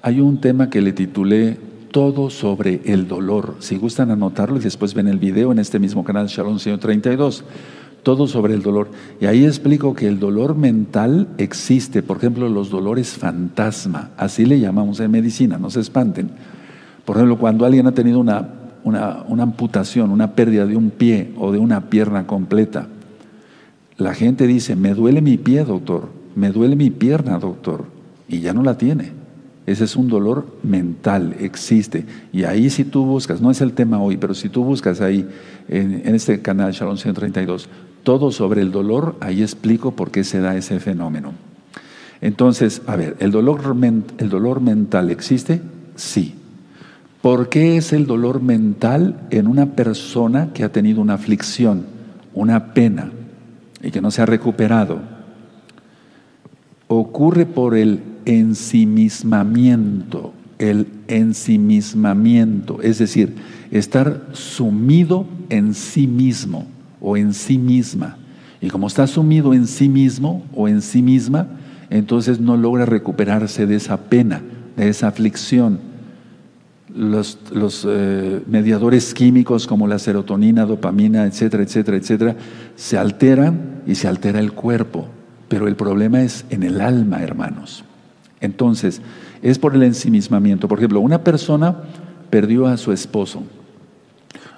hay 0.03 0.21
un 0.21 0.41
tema 0.41 0.71
que 0.71 0.83
le 0.83 0.93
titulé 0.93 1.57
Todo 1.91 2.29
sobre 2.29 2.83
el 2.85 3.07
dolor. 3.07 3.57
Si 3.61 3.77
gustan 3.77 4.11
anotarlo 4.11 4.57
y 4.57 4.61
después 4.61 4.95
ven 4.95 5.09
el 5.09 5.19
video 5.19 5.53
en 5.53 5.61
este 5.61 5.79
mismo 5.79 6.05
canal, 6.05 6.27
Shalom 6.27 6.59
132. 6.59 7.45
Todo 8.03 8.27
sobre 8.27 8.55
el 8.55 8.63
dolor. 8.63 8.89
Y 9.21 9.27
ahí 9.27 9.45
explico 9.47 9.95
que 9.95 10.09
el 10.09 10.19
dolor 10.19 10.57
mental 10.57 11.29
existe. 11.39 12.03
Por 12.03 12.19
ejemplo, 12.19 12.49
los 12.49 12.69
dolores 12.69 13.13
fantasma. 13.13 14.11
Así 14.17 14.45
le 14.45 14.61
llamamos 14.61 15.01
en 15.01 15.11
medicina, 15.11 15.57
no 15.57 15.71
se 15.71 15.81
espanten 15.81 16.31
por 17.05 17.17
ejemplo, 17.17 17.39
cuando 17.39 17.67
alguien 17.67 17.87
ha 17.87 17.93
tenido 17.93 18.19
una, 18.19 18.49
una, 18.85 19.25
amputación, 19.43 20.11
una 20.11 20.35
pérdida 20.35 20.67
de 20.67 20.77
un 20.77 20.91
pie 20.91 21.33
o 21.39 21.51
de 21.53 21.59
una 21.59 21.89
pierna 21.89 22.27
completa, 22.27 22.87
la 23.97 24.15
gente 24.15 24.47
dice, 24.47 24.77
me 24.77 24.95
duele 24.95 25.21
mi 25.23 25.39
pie, 25.39 25.65
doctor, 25.65 26.09
me 26.37 26.51
duele 26.51 26.77
mi 26.77 26.91
pierna, 26.91 27.39
doctor, 27.39 27.87
y 28.29 28.41
ya 28.41 28.53
no 28.53 28.63
la 28.63 28.77
tiene. 28.77 29.13
Ese 29.67 29.85
es 29.85 29.97
un 29.97 30.09
dolor 30.09 30.47
mental, 30.63 31.37
existe. 31.41 32.05
Y 32.33 32.45
ahí 32.45 32.69
si 32.69 32.85
tú 32.85 33.07
buscas, 33.07 33.41
no 33.41 33.51
es 33.51 33.63
el 33.63 33.73
tema 33.73 34.01
hoy, 34.03 34.19
pero 34.19 34.35
si 34.35 34.51
tú 34.51 34.63
buscas 34.63 35.01
ahí 35.01 35.27
en, 35.69 36.15
este 36.15 36.43
canal 36.43 36.73
Shalom 36.73 36.99
132, 36.99 37.69
todo 38.03 38.31
sobre 38.31 38.61
el 38.61 38.71
dolor, 38.73 39.17
ahí 39.21 39.41
explico 39.41 39.93
por 39.93 40.11
qué 40.11 40.23
se 40.23 40.41
da 40.41 40.55
ese 40.57 40.81
fenómeno. 40.81 41.33
Entonces, 42.21 42.83
a 42.87 42.97
ver, 42.97 43.17
¿el 43.21 43.31
dolor, 43.31 43.63
el 44.19 44.29
dolor 44.29 44.61
mental 44.61 45.11
existe? 45.11 45.63
Sí. 45.97 46.35
¿Por 47.25 47.49
qué 47.49 47.79
es 47.79 47.95
el 47.95 48.07
dolor 48.07 48.43
mental 48.43 49.19
en 49.31 49.47
una 49.47 49.75
persona 49.75 50.51
que 50.53 50.63
ha 50.63 50.73
tenido 50.73 51.01
una 51.01 51.15
aflicción, 51.15 51.87
una 52.35 52.75
pena 52.75 53.13
y 53.83 53.91
que 53.91 54.03
no 54.03 54.11
se 54.11 54.21
ha 54.21 54.27
recuperado? 54.27 55.01
Ocurre 56.87 57.47
por 57.47 57.79
el 57.79 58.03
ensimismamiento, 58.27 60.35
el 60.59 60.87
ensimismamiento, 61.09 62.83
es 62.83 62.99
decir, 62.99 63.37
estar 63.71 64.27
sumido 64.33 65.27
en 65.49 65.73
sí 65.73 66.07
mismo 66.07 66.67
o 67.01 67.17
en 67.17 67.33
sí 67.33 67.57
misma. 67.57 68.19
Y 68.61 68.69
como 68.69 68.87
está 68.87 69.07
sumido 69.07 69.55
en 69.55 69.67
sí 69.67 69.89
mismo 69.89 70.45
o 70.55 70.69
en 70.69 70.83
sí 70.83 71.01
misma, 71.01 71.47
entonces 71.89 72.39
no 72.39 72.59
logra 72.59 72.85
recuperarse 72.85 73.67
de 73.67 73.77
esa 73.77 73.97
pena, 73.97 74.43
de 74.77 74.91
esa 74.91 75.09
aflicción 75.09 75.94
los, 76.95 77.87
eh, 77.89 78.41
mediadores 78.47 79.15
químicos 79.15 79.67
como 79.67 79.87
la 79.87 79.99
serotonina, 79.99 80.65
dopamina, 80.65 81.27
etcétera, 81.27 81.65
etcétera, 81.65 81.97
etcétera, 81.97 82.37
se 82.77 82.97
alteran 82.97 83.83
y 83.87 83.97
se 83.97 84.09
altera 84.09 84.39
el 84.39 84.53
cuerpo. 84.53 85.09
Pero 85.49 85.67
el 85.69 85.77
problema 85.77 86.23
es 86.23 86.45
en 86.51 86.63
el 86.63 86.81
alma, 86.81 87.23
hermanos. 87.23 87.85
Entonces, 88.41 89.03
es 89.43 89.59
por 89.59 89.75
el 89.75 89.83
ensimismamiento. 89.83 90.69
Por 90.69 90.79
ejemplo, 90.79 91.01
una 91.01 91.23
persona 91.23 91.77
perdió 92.31 92.67
a 92.67 92.77
su 92.77 92.93
esposo. 92.93 93.43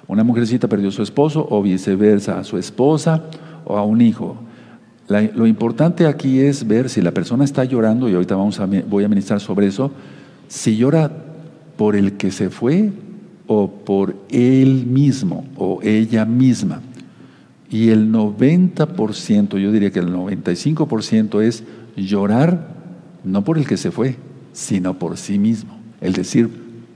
Una 0.07 0.23
mujercita 0.23 0.69
perdió 0.69 0.91
a 0.91 0.93
su 0.93 1.03
esposo 1.03 1.47
o 1.51 1.63
viceversa, 1.63 2.39
a 2.39 2.45
su 2.45 2.59
esposa 2.59 3.25
o 3.65 3.77
a 3.77 3.83
un 3.83 4.01
hijo. 4.01 4.37
lo 5.09 5.47
importante 5.47 6.07
aquí 6.07 6.41
es 6.41 6.67
ver 6.67 6.89
si 6.89 7.01
la 7.01 7.13
persona 7.13 7.45
está 7.45 7.65
llorando, 7.65 8.09
y 8.09 8.15
ahorita 8.15 8.37
vamos 8.37 8.61
a, 8.61 8.67
voy 8.67 9.05
a 9.05 9.09
ministrar 9.09 9.41
sobre 9.41 9.67
eso, 9.67 9.91
si 10.49 10.77
llora 10.77 11.26
por 11.77 11.97
el 11.97 12.13
que 12.13 12.31
se 12.31 12.51
fue 12.51 12.91
o 13.47 13.71
por 13.71 14.17
él 14.31 14.87
mismo 14.87 15.47
o 15.57 15.81
ella 15.83 16.25
misma. 16.25 16.81
Y 17.71 17.91
el 17.91 18.13
90%, 18.13 19.59
yo 19.59 19.73
diría 19.73 19.91
que 19.91 19.99
el 19.99 20.13
95% 20.13 21.43
es 21.43 21.65
llorar 21.97 22.77
no 23.25 23.43
por 23.43 23.59
el 23.59 23.67
que 23.67 23.77
se 23.77 23.91
fue, 23.91 24.17
sino 24.53 24.99
por 24.99 25.17
sí 25.17 25.39
mismo. 25.39 25.77
El 26.01 26.13
decir, 26.13 26.49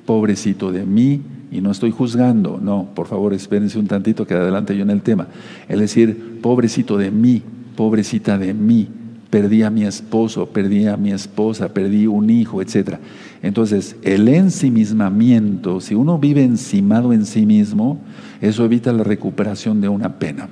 pobrecito 0.06 0.70
de 0.70 0.84
mí, 0.84 1.22
y 1.50 1.60
no 1.60 1.72
estoy 1.72 1.90
juzgando, 1.90 2.60
no, 2.62 2.88
por 2.94 3.08
favor, 3.08 3.34
espérense 3.34 3.78
un 3.78 3.88
tantito 3.88 4.26
que 4.26 4.34
adelante 4.34 4.76
yo 4.76 4.82
en 4.82 4.90
el 4.90 5.02
tema. 5.02 5.26
El 5.68 5.80
decir, 5.80 6.38
pobrecito 6.40 6.96
de 6.96 7.10
mí, 7.10 7.42
pobrecita 7.76 8.38
de 8.38 8.54
mí, 8.54 8.88
perdí 9.30 9.62
a 9.62 9.70
mi 9.70 9.84
esposo, 9.84 10.46
perdí 10.46 10.87
a 10.87 10.96
mi 10.96 11.12
esposa, 11.12 11.72
perdí 11.72 12.06
un 12.06 12.28
hijo, 12.28 12.60
etc. 12.60 12.96
Entonces, 13.42 13.96
el 14.02 14.28
ensimismamiento, 14.28 15.80
si 15.80 15.94
uno 15.94 16.18
vive 16.18 16.42
encimado 16.42 17.12
en 17.12 17.25
sí 17.25 17.46
mismo, 17.46 18.00
eso 18.40 18.64
evita 18.64 18.92
la 18.92 19.04
recuperación 19.04 19.80
de 19.80 19.88
una 19.88 20.18
pena. 20.18 20.49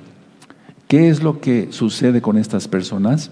¿Qué 0.87 1.09
es 1.09 1.21
lo 1.21 1.39
que 1.41 1.67
sucede 1.71 2.21
con 2.21 2.37
estas 2.37 2.67
personas? 2.67 3.29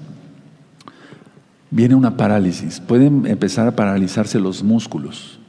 Viene 1.72 1.96
una 1.96 2.18
parálisis. 2.18 2.80
Pueden 2.80 3.26
empezar 3.26 3.68
a 3.68 3.76
paralizarse 3.76 4.40
los 4.40 4.64
músculos, 4.64 5.40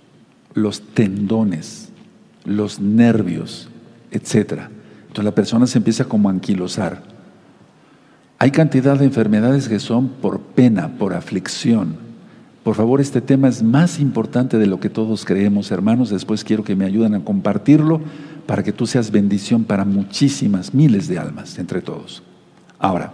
los 0.54 0.80
tendones, 0.80 1.90
los 2.44 2.80
nervios, 2.80 3.68
etc. 4.10 4.62
Entonces 5.02 5.24
la 5.24 5.34
persona 5.34 5.66
se 5.66 5.78
empieza 5.78 6.04
como 6.04 6.28
a 6.28 6.32
anquilosar 6.32 7.17
hay 8.38 8.52
cantidad 8.52 8.99
de 8.99 9.04
enfermedades 9.04 9.68
que 9.68 9.80
son 9.80 10.09
por 10.09 10.40
pena, 10.40 10.97
por 10.97 11.12
aflicción. 11.12 11.97
Por 12.62 12.76
favor, 12.76 13.00
este 13.00 13.21
tema 13.21 13.49
es 13.49 13.62
más 13.62 13.99
importante 13.99 14.59
de 14.59 14.66
lo 14.66 14.78
que 14.78 14.90
todos 14.90 15.25
creemos, 15.25 15.73
hermanos. 15.73 16.11
Después 16.11 16.45
quiero 16.45 16.62
que 16.62 16.76
me 16.76 16.85
ayuden 16.85 17.14
a 17.14 17.25
compartirlo 17.25 18.00
para 18.47 18.62
que 18.62 18.73
tú 18.73 18.87
seas 18.87 19.11
bendición 19.11 19.64
para 19.64 19.85
muchísimas, 19.85 20.73
miles 20.73 21.09
de 21.09 21.18
almas 21.18 21.59
entre 21.59 21.83
todos. 21.83 22.23
Ahora, 22.78 23.12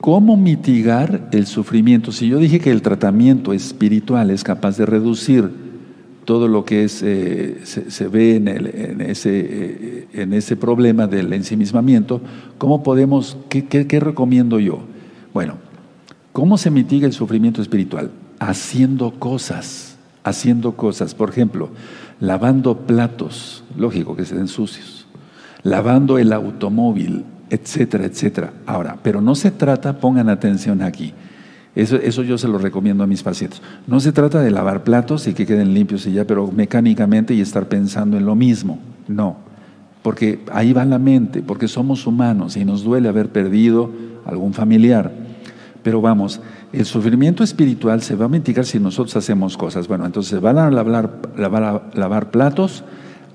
¿cómo 0.00 0.36
mitigar 0.36 1.28
el 1.30 1.46
sufrimiento? 1.46 2.10
Si 2.10 2.26
yo 2.26 2.38
dije 2.38 2.58
que 2.58 2.72
el 2.72 2.82
tratamiento 2.82 3.52
espiritual 3.52 4.30
es 4.30 4.42
capaz 4.42 4.78
de 4.78 4.86
reducir 4.86 5.69
todo 6.24 6.48
lo 6.48 6.64
que 6.64 6.84
es, 6.84 7.02
eh, 7.02 7.60
se, 7.64 8.08
ve 8.08 8.36
en, 8.36 9.00
ese, 9.00 9.40
eh, 9.40 10.08
en 10.12 10.32
ese 10.32 10.56
problema 10.56 11.06
del 11.06 11.32
ensimismamiento, 11.32 12.20
¿cómo 12.58 12.82
podemos, 12.82 13.36
qué 13.48 14.00
recomiendo 14.00 14.58
yo? 14.58 14.80
Bueno, 15.32 15.54
¿cómo 16.32 16.58
se 16.58 16.70
mitiga 16.70 17.06
el 17.06 17.12
sufrimiento 17.12 17.62
espiritual? 17.62 18.10
Haciendo 18.38 19.12
cosas, 19.12 19.96
haciendo 20.24 20.76
cosas. 20.76 21.14
Por 21.14 21.30
ejemplo, 21.30 21.70
lavando 22.20 22.78
platos, 22.78 23.64
lógico 23.76 24.16
que 24.16 24.24
se 24.24 24.34
den 24.36 24.48
sucios, 24.48 25.06
lavando 25.62 26.18
el 26.18 26.32
automóvil, 26.32 27.24
etcétera, 27.48 28.04
etcétera. 28.04 28.52
Ahora, 28.66 28.98
pero 29.02 29.20
no 29.20 29.34
se 29.34 29.50
trata, 29.50 29.98
pongan 29.98 30.28
atención 30.28 30.82
aquí, 30.82 31.12
eso, 31.74 31.96
eso, 31.96 32.22
yo 32.22 32.36
se 32.36 32.48
lo 32.48 32.58
recomiendo 32.58 33.04
a 33.04 33.06
mis 33.06 33.22
pacientes. 33.22 33.62
No 33.86 34.00
se 34.00 34.12
trata 34.12 34.40
de 34.40 34.50
lavar 34.50 34.82
platos 34.82 35.28
y 35.28 35.34
que 35.34 35.46
queden 35.46 35.72
limpios 35.72 36.04
y 36.06 36.12
ya, 36.12 36.24
pero 36.24 36.50
mecánicamente 36.50 37.32
y 37.34 37.40
estar 37.40 37.68
pensando 37.68 38.16
en 38.16 38.26
lo 38.26 38.34
mismo. 38.34 38.80
No, 39.06 39.36
porque 40.02 40.40
ahí 40.52 40.72
va 40.72 40.84
la 40.84 40.98
mente, 40.98 41.42
porque 41.42 41.68
somos 41.68 42.06
humanos 42.06 42.56
y 42.56 42.64
nos 42.64 42.82
duele 42.82 43.08
haber 43.08 43.28
perdido 43.28 43.90
algún 44.26 44.52
familiar. 44.52 45.12
Pero 45.82 46.00
vamos, 46.00 46.40
el 46.72 46.84
sufrimiento 46.86 47.44
espiritual 47.44 48.02
se 48.02 48.16
va 48.16 48.24
a 48.26 48.28
mitigar 48.28 48.64
si 48.66 48.80
nosotros 48.80 49.16
hacemos 49.16 49.56
cosas. 49.56 49.86
Bueno, 49.86 50.06
entonces 50.06 50.40
van 50.40 50.58
a 50.58 50.70
lavar, 50.70 51.20
lavar, 51.36 51.90
lavar 51.94 52.30
platos, 52.30 52.84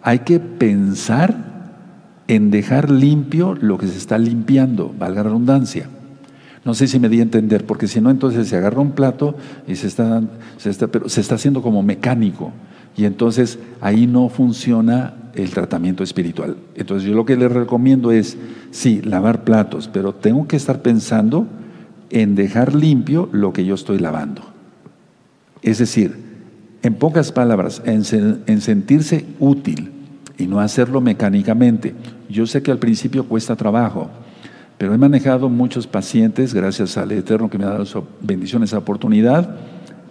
hay 0.01 0.20
que 0.20 0.39
pensar 0.39 1.56
en 2.27 2.51
dejar 2.51 2.89
limpio 2.89 3.56
lo 3.56 3.77
que 3.77 3.88
se 3.88 3.98
está 3.98 4.18
limpiando, 4.18 4.94
valga 4.98 5.24
la 5.24 5.30
redundancia. 5.30 5.89
No 6.65 6.74
sé 6.74 6.88
si 6.88 7.00
me 7.00 7.10
di 7.10 7.19
a 7.19 7.24
entender, 7.24 7.65
porque 7.65 7.88
si 7.88 8.01
no, 8.01 8.10
entonces 8.10 8.48
se 8.48 8.57
agarra 8.57 8.81
un 8.81 8.91
plato 8.91 9.36
y 9.67 9.75
se 9.75 9.86
está, 9.86 10.24
se 10.57 10.72
está, 10.72 10.88
pero 10.88 11.07
se 11.07 11.22
está 11.22 11.36
haciendo 11.36 11.62
como 11.62 11.84
mecánico. 11.84 12.51
Y 12.98 13.05
entonces 13.05 13.60
ahí 13.81 14.07
no 14.07 14.29
funciona 14.29 15.13
el 15.36 15.51
tratamiento 15.51 16.03
espiritual. 16.03 16.57
Entonces 16.74 17.07
yo 17.07 17.15
lo 17.15 17.25
que 17.25 17.36
les 17.36 17.51
recomiendo 17.51 18.12
es, 18.12 18.38
sí, 18.72 19.01
lavar 19.03 19.43
platos, 19.43 19.89
pero 19.93 20.13
tengo 20.13 20.48
que 20.48 20.55
estar 20.55 20.81
pensando 20.81 21.48
en 22.10 22.34
dejar 22.34 22.74
limpio 22.74 23.29
lo 23.31 23.53
que 23.53 23.63
yo 23.63 23.75
estoy 23.75 24.00
lavando. 24.00 24.41
Es 25.62 25.77
decir, 25.77 26.15
en 26.81 26.95
pocas 26.95 27.31
palabras, 27.31 27.84
en, 27.86 28.03
en 28.48 28.62
sentirse 28.62 29.25
útil 29.39 29.91
y 30.39 30.48
no 30.48 30.60
hacerlo 30.60 31.00
mecánicamente. 31.00 31.93
Yo 32.27 32.48
sé 32.48 32.63
que 32.63 32.72
al 32.72 32.79
principio 32.79 33.25
cuesta 33.25 33.55
trabajo, 33.55 34.10
pero 34.77 34.94
he 34.94 34.98
manejado 34.98 35.50
muchos 35.50 35.88
pacientes, 35.88 36.53
gracias 36.53 36.98
al 36.98 37.12
Eterno 37.12 37.50
que 37.50 37.58
me 37.58 37.65
ha 37.65 37.70
dado 37.70 37.86
su 37.86 38.03
bendición, 38.22 38.63
esa 38.63 38.77
oportunidad, 38.77 39.58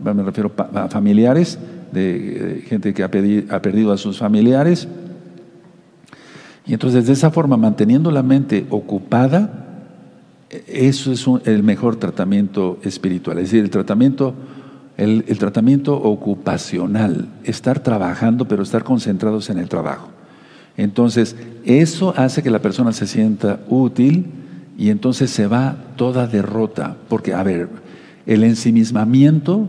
me 0.01 0.23
refiero 0.23 0.53
a 0.57 0.89
familiares, 0.89 1.59
de, 1.93 2.65
gente 2.67 2.95
que 2.95 3.03
ha, 3.03 3.07
ha 3.07 3.63
perdido 3.63 3.93
a 3.93 3.97
sus 3.97 4.19
familiares. 4.19 4.89
Y 6.67 6.73
entonces 6.73 7.07
de 7.07 7.13
esa 7.13 7.31
forma, 7.31 7.57
manteniendo 7.57 8.11
la 8.11 8.23
mente 8.23 8.67
ocupada, 8.71 9.65
eso 10.67 11.13
es 11.13 11.27
el 11.47 11.63
mejor 11.63 11.97
tratamiento 11.97 12.79
espiritual, 12.83 13.39
es 13.39 13.51
decir, 13.51 13.65
el 13.65 13.71
tratamiento, 13.71 14.35
el, 14.97 15.25
el, 15.29 15.39
tratamiento 15.39 15.95
ocupacional, 15.95 17.29
estar 17.45 17.81
trabajando, 17.81 18.47
pero 18.47 18.63
estar 18.63 18.85
concentrados 18.85 19.51
en 19.51 19.59
el 19.59 19.69
trabajo. 19.69 20.09
Entonces, 20.77 21.37
eso 21.65 22.15
hace 22.17 22.43
que 22.43 22.51
la 22.51 22.61
persona 22.61 22.93
se 22.93 23.07
sienta 23.07 23.61
útil, 23.69 24.27
y 24.77 24.91
entonces 24.91 25.31
se 25.31 25.47
va 25.47 25.77
toda 25.97 26.27
derrota. 26.27 26.97
Porque, 27.09 27.35
a 27.35 27.43
ver, 27.43 27.69
el 28.27 28.45
ensimismamiento 28.45 29.69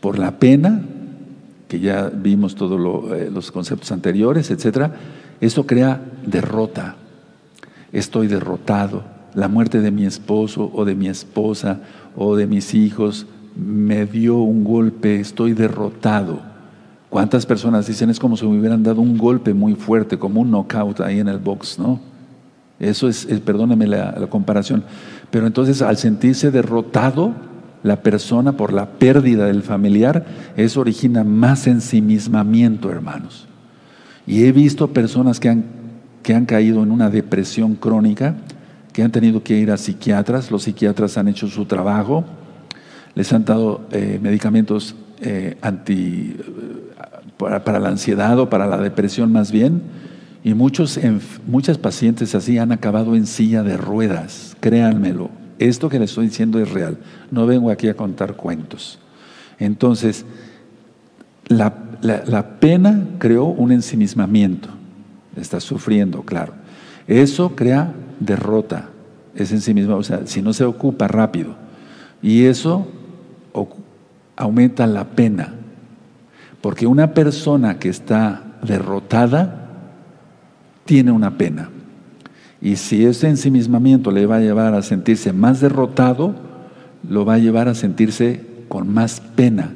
por 0.00 0.18
la 0.18 0.38
pena, 0.38 0.82
que 1.68 1.80
ya 1.80 2.08
vimos 2.08 2.54
todos 2.54 3.12
eh, 3.12 3.30
los 3.32 3.50
conceptos 3.50 3.92
anteriores, 3.92 4.50
etcétera, 4.50 4.94
eso 5.40 5.66
crea 5.66 6.00
derrota. 6.26 6.96
Estoy 7.92 8.26
derrotado. 8.26 9.02
La 9.34 9.48
muerte 9.48 9.80
de 9.80 9.90
mi 9.90 10.04
esposo 10.04 10.70
o 10.74 10.84
de 10.84 10.94
mi 10.94 11.08
esposa 11.08 11.80
o 12.16 12.36
de 12.36 12.46
mis 12.46 12.74
hijos 12.74 13.26
me 13.54 14.06
dio 14.06 14.36
un 14.36 14.64
golpe, 14.64 15.20
estoy 15.20 15.52
derrotado. 15.52 16.40
¿Cuántas 17.08 17.46
personas 17.46 17.86
dicen 17.86 18.10
es 18.10 18.18
como 18.18 18.36
si 18.36 18.46
me 18.46 18.58
hubieran 18.58 18.82
dado 18.82 19.00
un 19.00 19.16
golpe 19.16 19.54
muy 19.54 19.74
fuerte, 19.74 20.18
como 20.18 20.40
un 20.40 20.50
knockout 20.50 21.00
ahí 21.00 21.20
en 21.20 21.28
el 21.28 21.38
box, 21.38 21.78
¿no? 21.78 22.00
Eso 22.80 23.08
es, 23.08 23.26
perdóneme 23.44 23.86
la, 23.86 24.26
comparación. 24.28 24.84
Pero 25.30 25.46
entonces 25.46 25.82
al 25.82 25.96
sentirse 25.96 26.50
derrotado 26.50 27.34
la 27.82 28.02
persona 28.02 28.52
por 28.52 28.72
la 28.72 28.86
pérdida 28.86 29.46
del 29.46 29.62
familiar, 29.62 30.26
eso 30.56 30.80
origina 30.80 31.24
más 31.24 31.66
ensimismamiento, 31.66 32.90
hermanos. 32.90 33.46
Y 34.26 34.44
he 34.44 34.52
visto 34.52 34.92
personas 34.92 35.40
que 35.40 35.48
han, 35.48 35.64
que 36.22 36.34
han 36.34 36.46
caído 36.46 36.82
en 36.82 36.90
una 36.90 37.10
depresión 37.10 37.74
crónica, 37.74 38.36
que 38.92 39.02
han 39.02 39.12
tenido 39.12 39.42
que 39.42 39.56
ir 39.56 39.70
a 39.70 39.76
psiquiatras, 39.76 40.50
los 40.50 40.64
psiquiatras 40.64 41.18
han 41.18 41.28
hecho 41.28 41.48
su 41.48 41.64
trabajo, 41.66 42.24
les 43.14 43.32
han 43.32 43.44
dado 43.44 43.86
eh, 43.90 44.18
medicamentos 44.22 44.94
eh, 45.20 45.56
anti, 45.62 46.36
eh, 46.38 47.60
para 47.64 47.78
la 47.78 47.88
ansiedad 47.88 48.38
o 48.38 48.48
para 48.48 48.66
la 48.66 48.78
depresión 48.78 49.32
más 49.32 49.50
bien, 49.50 49.82
y 50.44 50.54
muchos, 50.54 50.98
muchas 51.46 51.78
pacientes 51.78 52.34
así 52.34 52.58
han 52.58 52.72
acabado 52.72 53.16
en 53.16 53.26
silla 53.26 53.62
de 53.62 53.76
ruedas, 53.76 54.56
créanmelo. 54.60 55.30
Esto 55.58 55.88
que 55.88 55.98
les 55.98 56.10
estoy 56.10 56.26
diciendo 56.26 56.60
es 56.60 56.70
real. 56.70 56.98
No 57.30 57.46
vengo 57.46 57.70
aquí 57.70 57.88
a 57.88 57.94
contar 57.94 58.34
cuentos. 58.34 58.98
Entonces, 59.58 60.24
la, 61.48 61.74
pena 62.60 63.06
creó 63.18 63.46
un 63.46 63.72
ensimismamiento. 63.72 64.68
Está 65.36 65.60
sufriendo, 65.60 66.22
claro. 66.22 66.52
Eso 67.08 67.56
crea 67.56 67.92
derrota. 68.20 68.90
Es 69.34 69.50
en 69.52 69.60
sí 69.60 69.74
mismo, 69.74 69.96
o 69.96 70.02
sea, 70.02 70.26
si 70.26 70.42
no 70.42 70.52
se 70.52 70.64
ocupa 70.64 71.08
rápido. 71.08 71.56
Y 72.22 72.44
eso 72.44 72.86
aumenta 74.36 74.86
la 74.86 75.04
pena. 75.04 75.54
Porque 76.60 76.86
una 76.86 77.14
persona 77.14 77.78
que 77.78 77.88
está 77.88 78.58
derrotada 78.62 79.57
tiene 80.88 81.12
una 81.12 81.36
pena. 81.36 81.68
Y 82.62 82.76
si 82.76 83.04
ese 83.04 83.28
ensimismamiento 83.28 84.10
le 84.10 84.24
va 84.24 84.36
a 84.36 84.40
llevar 84.40 84.72
a 84.72 84.80
sentirse 84.80 85.34
más 85.34 85.60
derrotado, 85.60 86.34
lo 87.06 87.26
va 87.26 87.34
a 87.34 87.38
llevar 87.38 87.68
a 87.68 87.74
sentirse 87.74 88.42
con 88.68 88.88
más 88.88 89.20
pena. 89.20 89.74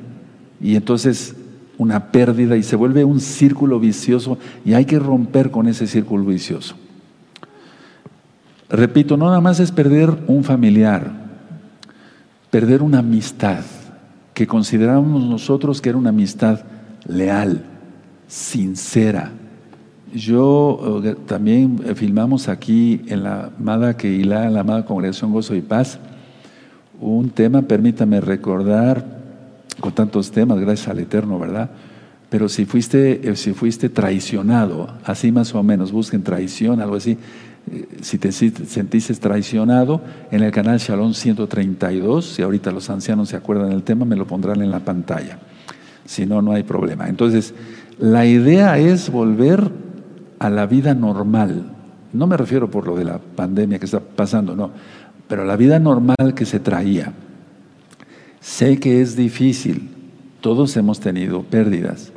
Y 0.59 0.75
entonces 0.75 1.37
una 1.77 2.11
pérdida 2.13 2.57
y 2.57 2.63
se 2.63 2.77
vuelve 2.77 3.05
un 3.05 3.21
círculo 3.21 3.79
vicioso 3.79 4.39
y 4.65 4.73
hay 4.73 4.87
que 4.87 4.99
romper 4.99 5.51
con 5.51 5.69
ese 5.69 5.87
círculo 5.87 6.25
vicioso. 6.25 6.77
Repito, 8.71 9.19
no 9.19 9.27
nada 9.27 9.43
más 9.43 9.61
es 9.61 9.71
perder 9.71 10.17
un 10.29 10.45
familiar, 10.45 11.13
perder 12.51 12.81
una 12.81 13.01
amistad 13.01 13.65
que 14.33 14.47
consideramos 14.47 15.25
nosotros 15.25 15.83
que 15.83 15.91
era 15.91 15.99
una 15.99 16.09
amistad 16.09 16.61
leal, 17.07 17.67
sincera, 18.29 19.33
yo 20.15 21.03
eh, 21.05 21.17
también 21.27 21.81
eh, 21.85 21.95
filmamos 21.95 22.49
aquí 22.49 23.03
en 23.07 23.23
la 23.23 23.51
amada 23.59 23.97
Keilah, 23.97 24.47
en 24.47 24.55
la 24.55 24.61
amada 24.61 24.85
Congregación 24.85 25.33
Gozo 25.33 25.55
y 25.55 25.61
Paz, 25.61 25.99
un 27.01 27.31
tema, 27.31 27.63
permítame 27.63 28.21
recordar, 28.21 29.21
con 29.81 29.93
tantos 29.93 30.31
temas, 30.31 30.61
gracias 30.61 30.89
al 30.89 30.99
Eterno, 31.01 31.39
¿verdad? 31.39 31.71
Pero 32.29 32.49
si 32.49 32.65
fuiste, 32.65 33.29
eh, 33.29 33.37
si 33.37 33.53
fuiste 33.53 33.89
traicionado, 33.89 34.89
así 35.05 35.33
más 35.33 35.55
o 35.55 35.63
menos, 35.63 35.93
busquen 35.93 36.23
traición, 36.23 36.81
algo 36.81 36.97
así, 36.97 37.19
si 38.01 38.19
te 38.19 38.33
sentiste 38.33 39.15
traicionado, 39.15 40.01
en 40.31 40.43
el 40.43 40.51
canal 40.51 40.79
Shalom 40.79 41.15
132, 41.15 42.25
si 42.27 42.43
ahorita 42.43 42.73
los 42.73 42.91
ancianos 42.91 43.29
se 43.29 43.37
acuerdan 43.37 43.71
del 43.71 43.83
tema, 43.83 44.05
me 44.05 44.17
lo 44.17 44.27
pondrán 44.27 44.63
en 44.63 44.71
la 44.71 44.81
pantalla. 44.81 45.39
Si 46.05 46.27
no, 46.27 46.43
no 46.43 46.53
hay 46.53 46.65
problema. 46.65 47.09
Entonces, 47.09 47.55
la 48.01 48.27
idea 48.27 48.79
es 48.79 49.11
volver 49.11 49.71
a 50.43 50.51
la 50.51 50.67
vida 50.67 50.93
normal. 50.93 51.63
No 52.13 52.27
me 52.27 52.37
refiero 52.37 52.69
por 52.69 52.85
lo 52.85 52.97
de 52.97 53.05
la 53.05 53.19
pandemia 53.19 53.79
que 53.79 53.85
está 53.85 54.01
pasando, 54.01 54.57
no, 54.57 54.73
pero 55.29 55.45
la 55.45 55.55
vida 55.55 55.79
normal 55.79 56.35
que 56.35 56.45
se 56.45 56.59
traía. 56.59 57.13
Sé 58.41 58.81
que 58.81 59.01
es 59.01 59.15
difícil, 59.15 59.89
todos 60.41 60.77
hemos 60.77 60.99
tenido 60.99 61.45
pérdidas. 61.45 62.11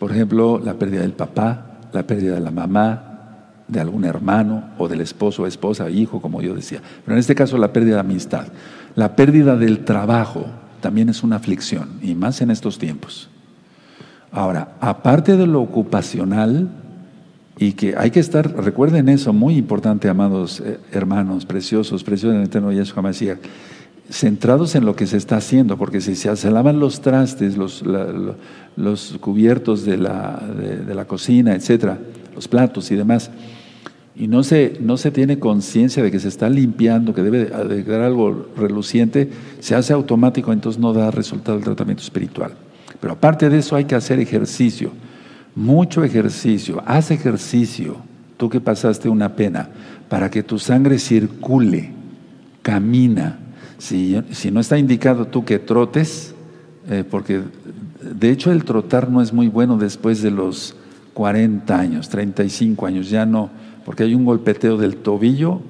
Por 0.00 0.10
ejemplo, 0.10 0.58
la 0.58 0.74
pérdida 0.74 1.02
del 1.02 1.12
papá, 1.12 1.78
la 1.92 2.04
pérdida 2.04 2.34
de 2.34 2.40
la 2.40 2.50
mamá, 2.50 3.04
de 3.68 3.80
algún 3.80 4.04
hermano 4.04 4.64
o 4.76 4.88
del 4.88 5.00
esposo, 5.00 5.46
esposa, 5.46 5.88
hijo, 5.88 6.20
como 6.20 6.42
yo 6.42 6.56
decía. 6.56 6.80
Pero 7.04 7.14
en 7.14 7.20
este 7.20 7.36
caso 7.36 7.56
la 7.58 7.72
pérdida 7.72 7.94
de 7.94 8.00
amistad. 8.00 8.48
La 8.96 9.14
pérdida 9.14 9.56
del 9.56 9.84
trabajo 9.84 10.46
también 10.80 11.08
es 11.08 11.22
una 11.22 11.36
aflicción, 11.36 11.90
y 12.02 12.16
más 12.16 12.40
en 12.40 12.50
estos 12.50 12.78
tiempos. 12.78 13.28
Ahora, 14.32 14.72
aparte 14.80 15.36
de 15.36 15.46
lo 15.46 15.60
ocupacional, 15.60 16.81
Y 17.58 17.72
que 17.72 17.94
hay 17.96 18.10
que 18.10 18.20
estar, 18.20 18.50
recuerden 18.56 19.08
eso, 19.08 19.32
muy 19.32 19.56
importante, 19.56 20.08
amados 20.08 20.60
eh, 20.60 20.78
hermanos, 20.90 21.44
preciosos, 21.44 22.02
preciosos 22.02 22.36
del 22.36 22.46
eterno 22.46 22.72
Yeshua 22.72 23.02
Mashiach, 23.02 23.38
centrados 24.10 24.74
en 24.74 24.84
lo 24.84 24.96
que 24.96 25.06
se 25.06 25.16
está 25.16 25.36
haciendo, 25.36 25.76
porque 25.76 26.00
si 26.00 26.14
se 26.14 26.50
lavan 26.50 26.78
los 26.78 27.00
trastes, 27.00 27.56
los, 27.56 27.82
los 28.76 29.18
cubiertos 29.20 29.84
de 29.84 29.96
la, 29.96 30.42
de, 30.86 30.94
la 30.94 31.06
cocina, 31.06 31.54
etcétera, 31.54 31.98
los 32.34 32.48
platos 32.48 32.90
y 32.90 32.96
demás, 32.96 33.30
y 34.14 34.28
no 34.28 34.42
se, 34.42 34.76
no 34.80 34.98
se 34.98 35.10
tiene 35.10 35.38
conciencia 35.38 36.02
de 36.02 36.10
que 36.10 36.20
se 36.20 36.28
está 36.28 36.50
limpiando, 36.50 37.14
que 37.14 37.22
debe 37.22 37.46
de 37.46 37.84
quedar 37.84 38.02
algo 38.02 38.48
reluciente, 38.56 39.30
se 39.60 39.74
hace 39.74 39.92
automático, 39.94 40.52
entonces 40.52 40.80
no 40.80 40.92
da 40.92 41.10
resultado 41.10 41.56
el 41.56 41.64
tratamiento 41.64 42.02
espiritual. 42.02 42.52
Pero 43.00 43.14
aparte 43.14 43.48
de 43.48 43.58
eso 43.58 43.76
hay 43.76 43.86
que 43.86 43.94
hacer 43.94 44.20
ejercicio, 44.20 44.90
mucho 45.54 46.04
ejercicio, 46.04 46.82
haz 46.86 47.10
ejercicio, 47.10 47.96
tú 48.36 48.48
que 48.48 48.60
pasaste 48.60 49.08
una 49.08 49.36
pena, 49.36 49.68
para 50.08 50.30
que 50.30 50.42
tu 50.42 50.58
sangre 50.58 50.98
circule, 50.98 51.90
camina. 52.62 53.38
Si, 53.78 54.16
no 54.52 54.60
está 54.60 54.78
indicado 54.78 55.26
tú 55.26 55.44
que 55.44 55.58
trotes, 55.58 56.34
eh, 56.88 57.04
porque 57.08 57.42
de 58.00 58.30
hecho 58.30 58.52
el 58.52 58.64
trotar 58.64 59.10
no 59.10 59.20
es 59.20 59.32
muy 59.32 59.48
bueno 59.48 59.76
después 59.76 60.22
de 60.22 60.30
los 60.30 60.76
40 61.14 61.78
años, 61.78 62.08
35 62.08 62.86
años, 62.86 63.10
ya 63.10 63.26
no 63.26 63.50
porque 63.84 64.04
hay 64.04 64.14
un 64.14 64.24
golpeteo 64.24 64.76
del 64.76 64.96
tobillo 64.96 65.60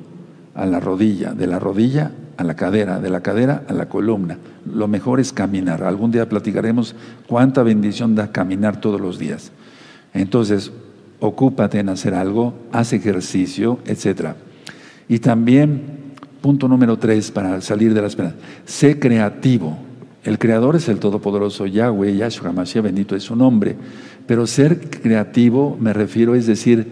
a 0.54 0.66
la 0.66 0.80
rodilla, 0.80 1.32
de 1.32 1.46
la 1.46 1.58
rodilla 1.58 2.12
a 2.36 2.44
la 2.44 2.54
cadera, 2.54 3.00
de 3.00 3.10
la 3.10 3.20
cadera 3.20 3.64
a 3.68 3.72
la 3.72 3.88
columna. 3.88 4.38
Lo 4.66 4.88
mejor 4.88 5.20
es 5.20 5.32
caminar. 5.32 5.82
Algún 5.82 6.10
día 6.10 6.28
platicaremos 6.28 6.94
cuánta 7.26 7.62
bendición 7.62 8.14
da 8.14 8.32
caminar 8.32 8.80
todos 8.80 9.00
los 9.00 9.18
días. 9.18 9.52
Entonces, 10.14 10.72
ocúpate 11.20 11.78
en 11.78 11.88
hacer 11.88 12.14
algo, 12.14 12.54
haz 12.72 12.92
ejercicio, 12.92 13.78
etc. 13.86 14.34
Y 15.08 15.20
también, 15.20 15.82
punto 16.40 16.68
número 16.68 16.98
tres, 16.98 17.30
para 17.30 17.60
salir 17.60 17.94
de 17.94 18.02
la 18.02 18.08
esperanza, 18.08 18.38
sé 18.64 18.98
creativo. 18.98 19.78
El 20.24 20.38
creador 20.38 20.76
es 20.76 20.88
el 20.88 20.98
todopoderoso 20.98 21.66
Yahweh, 21.66 22.16
Yahshua 22.16 22.52
Mashiach, 22.52 22.84
bendito 22.84 23.16
es 23.16 23.24
su 23.24 23.36
nombre. 23.36 23.76
Pero 24.26 24.46
ser 24.46 24.90
creativo, 24.90 25.76
me 25.80 25.92
refiero, 25.92 26.34
es 26.34 26.46
decir, 26.46 26.86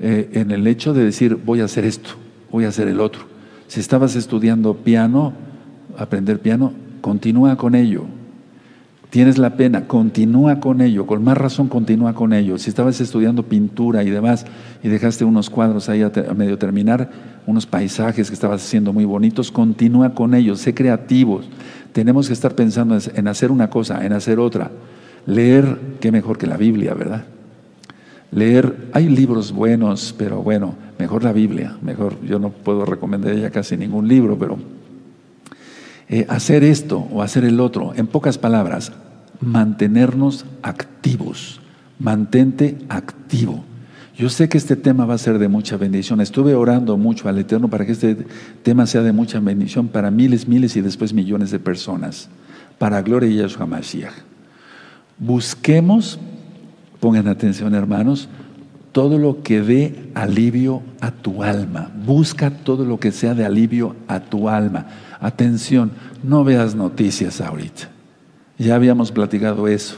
eh, 0.00 0.30
en 0.32 0.50
el 0.50 0.66
hecho 0.66 0.92
de 0.94 1.04
decir, 1.04 1.36
voy 1.36 1.60
a 1.60 1.64
hacer 1.64 1.84
esto, 1.84 2.10
voy 2.50 2.64
a 2.64 2.68
hacer 2.68 2.88
el 2.88 3.00
otro. 3.00 3.22
Si 3.68 3.80
estabas 3.80 4.16
estudiando 4.16 4.74
piano, 4.74 5.32
aprender 5.96 6.40
piano, 6.40 6.72
continúa 7.00 7.56
con 7.56 7.74
ello. 7.74 8.04
Tienes 9.10 9.38
la 9.38 9.56
pena, 9.56 9.86
continúa 9.86 10.60
con 10.60 10.82
ello, 10.82 11.06
con 11.06 11.24
más 11.24 11.38
razón 11.38 11.68
continúa 11.68 12.12
con 12.12 12.34
ello. 12.34 12.58
Si 12.58 12.68
estabas 12.68 13.00
estudiando 13.00 13.42
pintura 13.42 14.04
y 14.04 14.10
demás 14.10 14.44
y 14.82 14.88
dejaste 14.88 15.24
unos 15.24 15.48
cuadros 15.48 15.88
ahí 15.88 16.02
a, 16.02 16.10
medio 16.34 16.58
terminar, 16.58 17.10
unos 17.46 17.64
paisajes 17.64 18.28
que 18.28 18.34
estabas 18.34 18.62
haciendo 18.62 18.92
muy 18.92 19.06
bonitos, 19.06 19.50
continúa 19.50 20.14
con 20.14 20.34
ellos, 20.34 20.60
sé 20.60 20.74
creativos. 20.74 21.48
Tenemos 21.92 22.26
que 22.26 22.34
estar 22.34 22.54
pensando 22.54 22.98
en 23.14 23.28
hacer 23.28 23.50
una 23.50 23.70
cosa, 23.70 24.04
en 24.04 24.12
hacer 24.12 24.38
otra. 24.38 24.70
Leer, 25.24 25.78
qué 26.00 26.12
mejor 26.12 26.36
que 26.36 26.46
la 26.46 26.58
Biblia, 26.58 26.92
¿verdad? 26.92 27.24
Leer, 28.30 28.90
hay 28.92 29.08
libros 29.08 29.52
buenos, 29.52 30.14
pero 30.18 30.42
bueno, 30.42 30.74
mejor 30.98 31.24
la 31.24 31.32
Biblia, 31.32 31.78
mejor, 31.80 32.20
yo 32.26 32.38
no 32.38 32.50
puedo 32.50 32.84
recomendar 32.84 33.34
ya 33.34 33.48
casi 33.50 33.78
ningún 33.78 34.06
libro, 34.06 34.38
pero 34.38 34.58
eh, 36.08 36.26
hacer 36.28 36.64
esto 36.64 37.06
o 37.12 37.22
hacer 37.22 37.44
el 37.44 37.60
otro, 37.60 37.92
en 37.94 38.06
pocas 38.06 38.38
palabras, 38.38 38.92
mantenernos 39.40 40.46
activos, 40.62 41.60
mantente 41.98 42.78
activo. 42.88 43.64
Yo 44.16 44.28
sé 44.28 44.48
que 44.48 44.58
este 44.58 44.74
tema 44.74 45.06
va 45.06 45.14
a 45.14 45.18
ser 45.18 45.38
de 45.38 45.46
mucha 45.46 45.76
bendición. 45.76 46.20
Estuve 46.20 46.54
orando 46.56 46.96
mucho 46.96 47.28
al 47.28 47.38
Eterno 47.38 47.68
para 47.68 47.86
que 47.86 47.92
este 47.92 48.16
tema 48.64 48.86
sea 48.86 49.02
de 49.02 49.12
mucha 49.12 49.38
bendición 49.38 49.86
para 49.86 50.10
miles, 50.10 50.48
miles 50.48 50.76
y 50.76 50.80
después 50.80 51.12
millones 51.12 51.52
de 51.52 51.60
personas. 51.60 52.28
Para 52.78 53.00
gloria 53.02 53.28
de 53.28 53.36
Yeshua 53.36 53.66
Mashiach. 53.66 54.14
Busquemos 55.18 56.18
Pongan 57.00 57.28
atención, 57.28 57.74
hermanos, 57.74 58.28
todo 58.92 59.18
lo 59.18 59.42
que 59.42 59.60
dé 59.60 60.10
alivio 60.14 60.82
a 61.00 61.12
tu 61.12 61.44
alma. 61.44 61.92
Busca 62.04 62.50
todo 62.50 62.84
lo 62.84 62.98
que 62.98 63.12
sea 63.12 63.34
de 63.34 63.44
alivio 63.44 63.94
a 64.08 64.20
tu 64.20 64.48
alma. 64.48 64.86
Atención, 65.20 65.90
no 66.22 66.44
veas 66.44 66.74
noticias 66.74 67.40
ahorita. 67.40 67.90
Ya 68.58 68.74
habíamos 68.74 69.12
platicado 69.12 69.68
eso. 69.68 69.96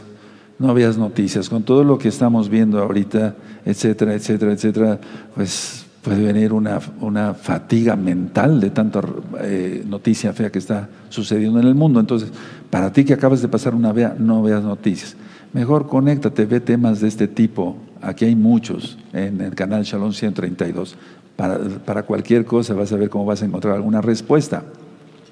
No 0.59 0.75
veas 0.75 0.99
noticias. 0.99 1.49
Con 1.49 1.63
todo 1.63 1.85
lo 1.85 1.99
que 1.99 2.09
estamos 2.09 2.49
viendo 2.49 2.79
ahorita, 2.81 3.35
etcétera, 3.65 4.15
etcétera, 4.15 4.53
etcétera, 4.53 5.01
pues 5.35 5.87
puede 6.03 6.23
venir 6.23 6.53
una, 6.53 6.81
una 7.01 7.35
fatiga 7.35 7.97
mental 7.97 8.61
de 8.61 8.71
tanta 8.71 9.01
eh, 9.41 9.85
noticia 9.87 10.33
fea 10.33 10.51
que 10.51 10.59
está 10.59 10.89
sucediendo 11.09 11.61
en 11.61 11.67
el 11.67 11.75
mundo. 11.75 12.01
Entonces, 12.01 12.31
para 12.71 12.93
ti 12.93 13.05
que 13.05 13.15
acabas 13.15 13.43
de 13.43 13.49
pasar 13.49 13.75
una 13.75 13.93
vea, 13.93 14.15
no 14.19 14.43
veas 14.43 14.63
noticias. 14.63 15.17
Mejor 15.53 15.89
conéctate, 15.89 16.47
ve 16.47 16.61
temas 16.61 17.01
de 17.01 17.09
este 17.09 17.27
tipo. 17.27 17.77
Aquí 18.01 18.25
hay 18.25 18.37
muchos 18.37 18.99
en 19.13 19.41
el 19.41 19.55
canal 19.55 19.83
Shalom 19.85 20.13
132. 20.13 20.97
Para, 21.37 21.59
para 21.59 22.03
cualquier 22.03 22.45
cosa 22.45 22.75
vas 22.75 22.93
a 22.93 22.97
ver 22.97 23.11
cómo 23.11 23.25
vas 23.25 23.43
a 23.43 23.47
encontrar 23.47 23.75
alguna 23.75 24.01
respuesta. 24.01 24.63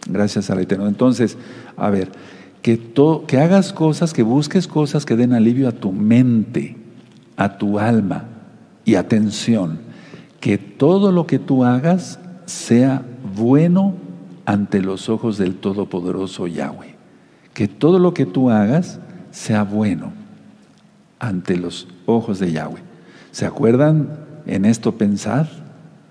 Gracias 0.09 0.51
al 0.51 0.61
Eterno. 0.61 0.89
Entonces, 0.89 1.37
a 1.77 1.91
ver, 1.91 2.11
que, 2.63 3.39
hagas 3.39 3.73
cosas, 3.73 4.13
que 4.13 4.23
busques 4.23 4.67
cosas 4.67 5.07
que 5.07 5.17
den 5.17 5.33
alivio 5.33 5.69
a 5.69 5.73
tu 5.73 5.93
mente, 5.93 6.77
a 7.37 7.59
tu 7.59 7.79
alma 7.79 8.25
y 8.85 8.97
atención. 8.97 9.81
Que 10.41 10.59
todo 10.59 11.13
lo 11.13 11.27
que 11.27 11.39
tú 11.39 11.65
hagas 11.65 12.19
sea 12.47 13.03
bueno 13.37 13.95
ante 14.45 14.81
los 14.81 15.09
ojos 15.09 15.39
del 15.39 15.57
Todopoderoso 15.57 16.47
Yahweh. 16.47 16.97
Que 17.55 17.69
todo 17.69 17.99
lo 17.99 18.15
que 18.15 18.27
tú 18.27 18.51
hagas 18.51 18.99
sea 19.31 19.63
bueno 19.63 20.13
ante 21.19 21.57
los 21.57 21.89
ojos 22.07 22.39
de 22.39 22.53
Yahweh. 22.53 22.83
¿Se 23.31 23.47
acuerdan 23.47 24.09
en 24.47 24.65
esto 24.65 24.97
pensar? 24.97 25.49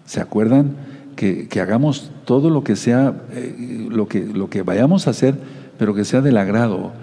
¿Se 0.05 0.21
acuerdan 0.21 0.75
que, 1.17 1.49
hagamos 1.59 2.11
todo 2.23 2.49
lo 2.49 2.63
que 2.63 2.77
sea, 2.77 3.13
eh, 3.33 3.87
lo, 3.89 4.07
que, 4.07 4.25
lo 4.25 4.49
que 4.49 4.61
vayamos 4.61 5.07
a 5.07 5.09
hacer, 5.09 5.35
pero 5.77 5.93
que 5.93 6.05
sea 6.05 6.21
del 6.21 6.37
agrado, 6.37 6.93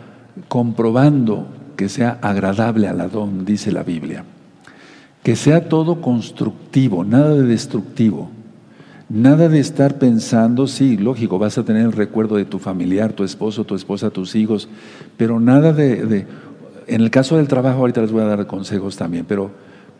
comprobando 0.49 1.47
que 1.77 1.89
sea 1.89 2.19
agradable 2.23 2.89
al 2.89 3.01
Adón, 3.01 3.45
dice 3.45 3.73
la 3.73 3.83
Biblia? 3.83 4.25
Que 5.23 5.37
sea 5.37 5.69
todo 5.69 6.01
constructivo, 6.01 7.05
nada 7.05 7.35
de 7.35 7.43
destructivo. 7.43 8.31
Nada 9.09 9.49
de 9.49 9.61
estar 9.61 9.99
pensando, 9.99 10.67
sí, 10.67 10.97
lógico, 10.97 11.39
vas 11.39 11.59
a 11.59 11.65
tener 11.65 11.83
el 11.83 11.93
recuerdo 11.93 12.37
de 12.37 12.47
tu 12.47 12.59
familiar, 12.59 13.13
tu 13.13 13.23
esposo, 13.23 13.65
tu 13.65 13.75
esposa, 13.75 14.09
tus 14.09 14.35
hijos, 14.35 14.69
pero 15.19 15.39
nada 15.39 15.75
de, 15.75 16.27
en 16.87 17.01
el 17.01 17.11
caso 17.11 17.37
del 17.37 17.47
trabajo, 17.47 17.81
ahorita 17.81 18.01
les 18.01 18.13
voy 18.13 18.23
a 18.23 18.27
dar 18.27 18.47
consejos 18.47 18.97
también, 18.97 19.27
pero, 19.29 19.51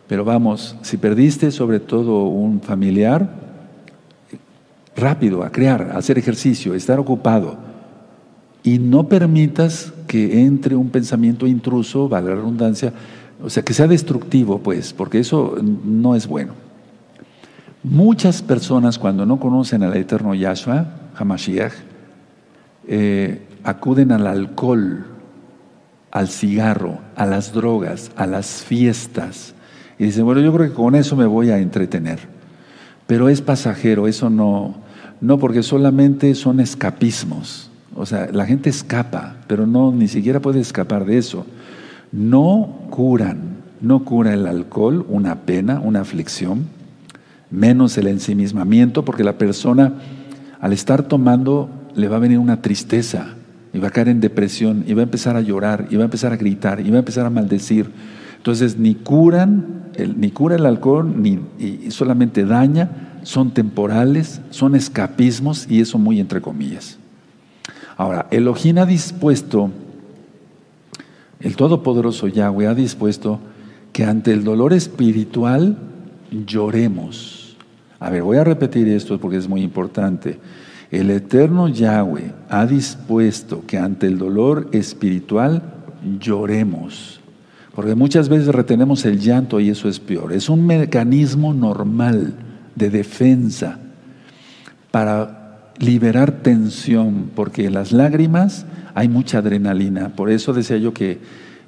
pero 0.09 0.25
vamos, 0.25 0.77
si 0.81 0.97
perdiste 0.97 1.51
sobre 1.51 1.81
todo 1.81 2.25
un 2.25 2.63
familiar, 2.63 3.29
rápido, 4.97 5.43
a 5.43 5.51
crear, 5.51 5.91
a 5.93 5.99
hacer 5.99 6.19
ejercicio, 6.19 6.75
estar 6.75 6.99
ocupado, 6.99 7.57
y 8.63 8.79
no 8.79 9.09
permitas 9.09 9.93
que 10.07 10.43
entre 10.43 10.75
un 10.75 10.89
pensamiento 10.91 11.47
intruso, 11.47 12.09
valga 12.09 12.31
la 12.31 12.37
redundancia, 12.37 12.93
o 13.43 13.51
sea, 13.51 13.63
que 13.63 13.75
sea 13.75 13.87
destructivo, 13.87 14.61
pues, 14.61 14.93
porque 14.93 15.19
eso 15.19 15.57
no 15.63 16.15
es 16.15 16.27
bueno. 16.27 16.55
Muchas 17.83 18.41
personas 18.41 18.99
cuando 18.99 19.27
no 19.27 19.39
conocen 19.39 19.83
al 19.83 19.95
eterno 19.97 20.35
Yahshua, 20.35 20.87
Hamashiach, 21.17 21.73
eh, 22.87 23.43
acuden 23.63 24.13
al 24.13 24.27
alcohol, 24.27 25.05
al 26.11 26.29
cigarro, 26.29 27.01
a 27.17 27.27
las 27.27 27.53
drogas, 27.53 28.13
a 28.17 28.27
las 28.27 28.63
fiestas. 28.63 29.55
Y 29.99 30.05
dicen, 30.05 30.25
bueno, 30.25 30.41
yo 30.41 30.55
creo 30.55 30.71
que 30.71 30.75
con 30.75 30.95
eso 30.95 31.17
me 31.17 31.27
voy 31.27 31.51
a 31.51 31.59
entretener. 31.59 32.21
Pero 33.07 33.29
es 33.29 33.43
pasajero, 33.43 34.07
eso 34.09 34.31
no, 34.31 34.77
no 35.25 35.39
porque 35.39 35.63
solamente 35.63 36.35
son 36.35 36.61
escapismos. 36.61 37.71
O 37.97 38.05
sea, 38.05 38.29
la 38.31 38.45
gente 38.45 38.69
escapa, 38.69 39.37
pero 39.47 39.67
no, 39.67 39.91
ni 39.91 40.07
siquiera 40.07 40.41
puede 40.41 40.61
escapar 40.61 41.07
de 41.07 41.17
eso. 41.17 41.47
No 42.13 42.81
curan, 42.91 43.57
no 43.81 44.05
cura 44.05 44.35
el 44.35 44.47
alcohol 44.47 45.07
una 45.09 45.41
pena, 45.41 45.81
una 45.81 46.01
aflicción 46.03 46.67
menos 47.51 47.97
el 47.97 48.09
ensimismamiento, 48.09 49.05
porque 49.05 49.25
la 49.25 49.39
persona 49.39 49.95
al 50.61 50.73
estar 50.73 51.05
tomando 51.05 51.71
le 51.95 52.09
va 52.09 52.17
a 52.17 52.21
venir 52.21 52.39
una 52.39 52.61
tristeza 52.61 53.29
y 53.73 53.79
va 53.79 53.89
a 53.89 53.91
caer 53.93 54.09
en 54.09 54.21
depresión 54.21 54.85
y 54.87 54.93
va 54.93 55.01
a 55.01 55.05
empezar 55.05 55.37
a 55.37 55.41
llorar 55.41 55.87
y 55.89 55.97
va 55.97 56.03
a 56.03 56.05
empezar 56.05 56.33
a 56.33 56.37
gritar 56.37 56.81
y 56.81 56.91
va 56.91 56.97
a 56.97 56.99
empezar 56.99 57.25
a 57.25 57.31
maldecir. 57.31 57.91
Entonces 58.37 58.77
ni 58.77 58.95
curan, 58.95 59.85
ni 60.17 60.31
cura 60.33 60.57
el 60.57 60.67
alcohol, 60.67 61.15
ni 61.17 61.39
solamente 61.91 62.45
daña, 62.45 63.14
son 63.25 63.51
temporales, 63.51 64.41
son 64.51 64.77
escapismos 64.77 65.67
y 65.69 65.81
eso 65.81 65.99
muy 65.99 66.21
entre 66.21 66.41
comillas. 66.41 66.99
Ahora, 67.97 68.27
Elohim 68.31 68.79
ha 68.79 68.87
dispuesto, 68.87 69.71
el 71.41 71.57
Todopoderoso 71.57 72.29
Yahweh 72.29 72.67
ha 72.67 72.75
dispuesto 72.75 73.41
que 73.93 74.05
ante 74.05 74.33
el 74.33 74.45
dolor 74.45 74.73
espiritual 74.73 75.77
lloremos. 76.47 77.57
A 78.01 78.11
ver, 78.11 78.23
voy 78.23 78.37
a 78.37 78.45
repetir 78.45 78.89
esto 78.89 79.19
porque 79.19 79.39
es 79.39 79.49
muy 79.49 79.63
importante. 79.63 80.39
El 80.91 81.11
eterno 81.11 81.69
Yahweh 81.69 82.33
ha 82.49 82.67
dispuesto 82.67 83.65
que 83.67 83.79
ante 83.79 84.07
el 84.07 84.19
dolor 84.19 84.69
espiritual 84.73 85.63
lloremos. 86.21 87.21
Porque 87.75 87.95
muchas 87.95 88.29
veces 88.29 88.49
retenemos 88.49 89.05
el 89.05 89.19
llanto 89.19 89.59
y 89.59 89.71
eso 89.71 89.89
es 89.89 89.99
peor. 89.99 90.33
Es 90.33 90.49
un 90.49 90.67
mecanismo 90.67 91.55
normal 91.55 92.35
de 92.75 92.91
defensa 92.91 93.79
para 94.91 95.73
liberar 95.79 96.31
tensión, 96.31 97.31
porque 97.35 97.67
en 97.67 97.75
las 97.75 97.93
lágrimas 97.93 98.67
hay 98.95 99.09
mucha 99.09 99.39
adrenalina. 99.39 100.11
Por 100.11 100.31
eso 100.31 100.53
decía 100.53 100.77
yo 100.77 100.95
que 100.95 101.19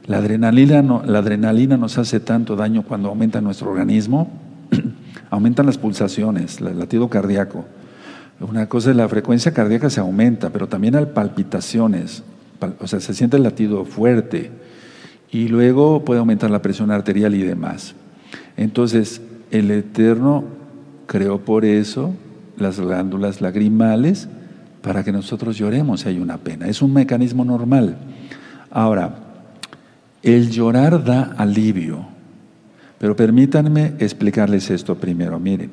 la 0.06 0.18
adrenalina, 0.18 0.82
la 0.82 1.18
adrenalina 1.18 1.76
nos 1.76 1.98
hace 1.98 2.20
tanto 2.20 2.54
daño 2.54 2.82
cuando 2.82 3.08
aumenta 3.08 3.40
nuestro 3.40 3.70
organismo, 3.70 4.30
aumentan 5.30 5.66
las 5.66 5.78
pulsaciones, 5.78 6.60
el 6.60 6.78
latido 6.78 7.08
cardíaco. 7.08 7.64
Una 8.38 8.68
cosa 8.68 8.90
es 8.90 8.96
la 8.96 9.08
frecuencia 9.08 9.52
cardíaca 9.52 9.90
se 9.90 10.00
aumenta, 10.00 10.50
pero 10.50 10.68
también 10.68 10.94
hay 10.94 11.06
palpitaciones, 11.06 12.22
o 12.78 12.86
sea, 12.86 13.00
se 13.00 13.14
siente 13.14 13.36
el 13.36 13.42
latido 13.42 13.84
fuerte 13.84 14.50
y 15.30 15.48
luego 15.48 16.04
puede 16.04 16.20
aumentar 16.20 16.50
la 16.50 16.62
presión 16.62 16.90
arterial 16.90 17.34
y 17.34 17.42
demás. 17.42 17.94
Entonces, 18.56 19.20
el 19.50 19.70
Eterno 19.70 20.44
creó 21.06 21.38
por 21.38 21.64
eso 21.64 22.14
las 22.56 22.80
glándulas 22.80 23.40
lagrimales 23.40 24.28
para 24.82 25.02
que 25.02 25.12
nosotros 25.12 25.56
lloremos 25.56 26.00
si 26.00 26.08
hay 26.08 26.18
una 26.18 26.38
pena. 26.38 26.68
Es 26.68 26.82
un 26.82 26.92
mecanismo 26.92 27.44
normal. 27.44 27.96
Ahora, 28.70 29.16
el 30.22 30.50
llorar 30.50 31.04
da 31.04 31.34
alivio, 31.36 32.06
pero 32.98 33.16
permítanme 33.16 33.94
explicarles 33.98 34.70
esto 34.70 34.96
primero. 34.96 35.38
Miren, 35.38 35.70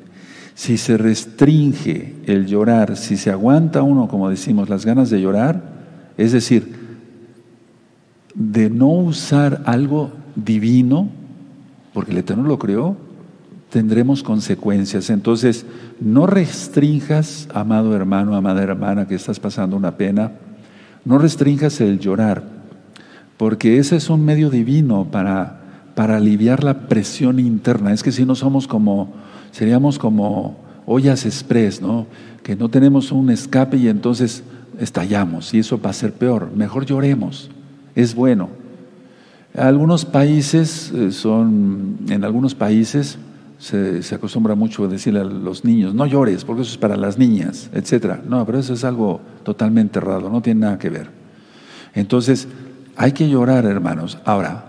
si 0.54 0.78
se 0.78 0.96
restringe 0.96 2.14
el 2.26 2.46
llorar, 2.46 2.96
si 2.96 3.16
se 3.16 3.30
aguanta 3.30 3.82
uno, 3.82 4.08
como 4.08 4.30
decimos, 4.30 4.68
las 4.68 4.86
ganas 4.86 5.10
de 5.10 5.20
llorar, 5.20 5.62
es 6.16 6.32
decir, 6.32 6.74
de 8.34 8.70
no 8.70 8.88
usar 8.88 9.62
algo 9.66 10.12
divino, 10.36 11.08
porque 11.92 12.12
el 12.12 12.18
Eterno 12.18 12.44
lo 12.44 12.58
creó, 12.58 12.96
tendremos 13.74 14.22
consecuencias. 14.22 15.10
Entonces, 15.10 15.66
no 15.98 16.28
restringas, 16.28 17.48
amado 17.52 17.92
hermano, 17.96 18.36
amada 18.36 18.62
hermana, 18.62 19.08
que 19.08 19.16
estás 19.16 19.40
pasando 19.40 19.76
una 19.76 19.96
pena, 19.96 20.30
no 21.04 21.18
restringas 21.18 21.80
el 21.80 21.98
llorar, 21.98 22.44
porque 23.36 23.78
ese 23.78 23.96
es 23.96 24.08
un 24.10 24.24
medio 24.24 24.48
divino 24.48 25.08
para, 25.10 25.60
para 25.96 26.18
aliviar 26.18 26.62
la 26.62 26.86
presión 26.86 27.40
interna. 27.40 27.92
Es 27.92 28.04
que 28.04 28.12
si 28.12 28.24
no 28.24 28.36
somos 28.36 28.68
como, 28.68 29.12
seríamos 29.50 29.98
como 29.98 30.56
ollas 30.86 31.26
express, 31.26 31.82
¿no? 31.82 32.06
Que 32.44 32.54
no 32.54 32.68
tenemos 32.68 33.10
un 33.10 33.28
escape 33.28 33.76
y 33.76 33.88
entonces 33.88 34.44
estallamos 34.78 35.52
y 35.52 35.58
eso 35.58 35.80
va 35.80 35.90
a 35.90 35.94
ser 35.94 36.12
peor. 36.12 36.52
Mejor 36.54 36.86
lloremos 36.86 37.50
es 37.96 38.14
bueno. 38.14 38.50
Algunos 39.56 40.04
países 40.04 40.92
eh, 40.94 41.10
son, 41.10 41.96
en 42.08 42.22
algunos 42.22 42.54
países 42.54 43.18
se, 43.64 44.14
acostumbra 44.14 44.54
mucho 44.54 44.84
a 44.84 44.88
decirle 44.88 45.20
a 45.20 45.24
los 45.24 45.64
niños, 45.64 45.94
no 45.94 46.04
llores, 46.04 46.44
porque 46.44 46.62
eso 46.62 46.72
es 46.72 46.76
para 46.76 46.96
las 46.96 47.16
niñas, 47.16 47.70
etc. 47.72 48.16
No, 48.28 48.44
pero 48.44 48.58
eso 48.58 48.74
es 48.74 48.84
algo 48.84 49.22
totalmente 49.42 49.98
errado, 49.98 50.28
no 50.28 50.42
tiene 50.42 50.60
nada 50.60 50.78
que 50.78 50.90
ver. 50.90 51.08
Entonces, 51.94 52.46
hay 52.94 53.12
que 53.12 53.26
llorar, 53.28 53.64
hermanos. 53.64 54.18
Ahora, 54.26 54.66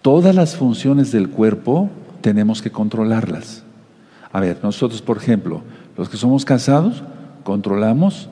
todas 0.00 0.32
las 0.34 0.54
funciones 0.54 1.10
del 1.10 1.28
cuerpo 1.28 1.90
tenemos 2.20 2.62
que 2.62 2.70
controlarlas. 2.70 3.64
A 4.30 4.38
ver, 4.38 4.58
nosotros, 4.62 5.02
por 5.02 5.16
ejemplo, 5.16 5.62
los 5.96 6.08
que 6.08 6.16
somos 6.16 6.44
casados, 6.44 7.02
controlamos 7.42 8.28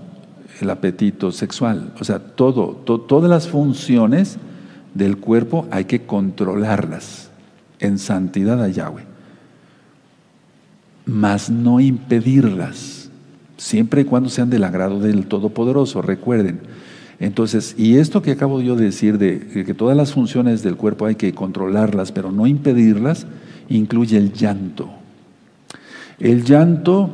el 0.61 0.71
apetito 0.71 1.33
sexual. 1.33 1.93
O 2.01 2.05
sea, 2.05 2.21
todo, 2.21 2.69
todas 2.85 3.29
las 3.29 3.49
funciones 3.49 4.39
del 4.95 5.17
cuerpo 5.17 5.67
hay 5.73 5.87
que 5.87 6.07
controlarlas 6.07 7.31
en 7.81 7.99
santidad 7.99 8.63
a 8.63 8.69
Yahweh, 8.69 9.12
mas 11.07 11.51
no 11.51 11.81
impedirlas, 11.81 13.11
siempre 13.57 14.03
y 14.03 14.05
cuando 14.05 14.29
sean 14.29 14.51
del 14.51 14.65
agrado 14.65 15.01
del 15.01 15.27
Todopoderoso, 15.27 16.03
recuerden. 16.03 16.61
Entonces, 17.19 17.75
y 17.79 17.99
esto 17.99 18.23
que 18.23 18.33
acabo 18.33 18.61
yo 18.61 18.75
de 18.75 18.87
decir 18.87 19.19
de 19.19 19.65
que 19.65 19.75
todas 19.75 19.97
las 19.97 20.13
funciones 20.13 20.63
del 20.63 20.77
cuerpo 20.77 21.07
hay 21.07 21.15
que 21.15 21.33
controlarlas, 21.33 22.11
pero 22.11 22.33
no 22.33 22.47
impedirlas, 22.47 23.27
incluye 23.69 24.17
el 24.17 24.33
llanto. 24.33 24.91
El 26.19 26.45
llanto 26.45 27.11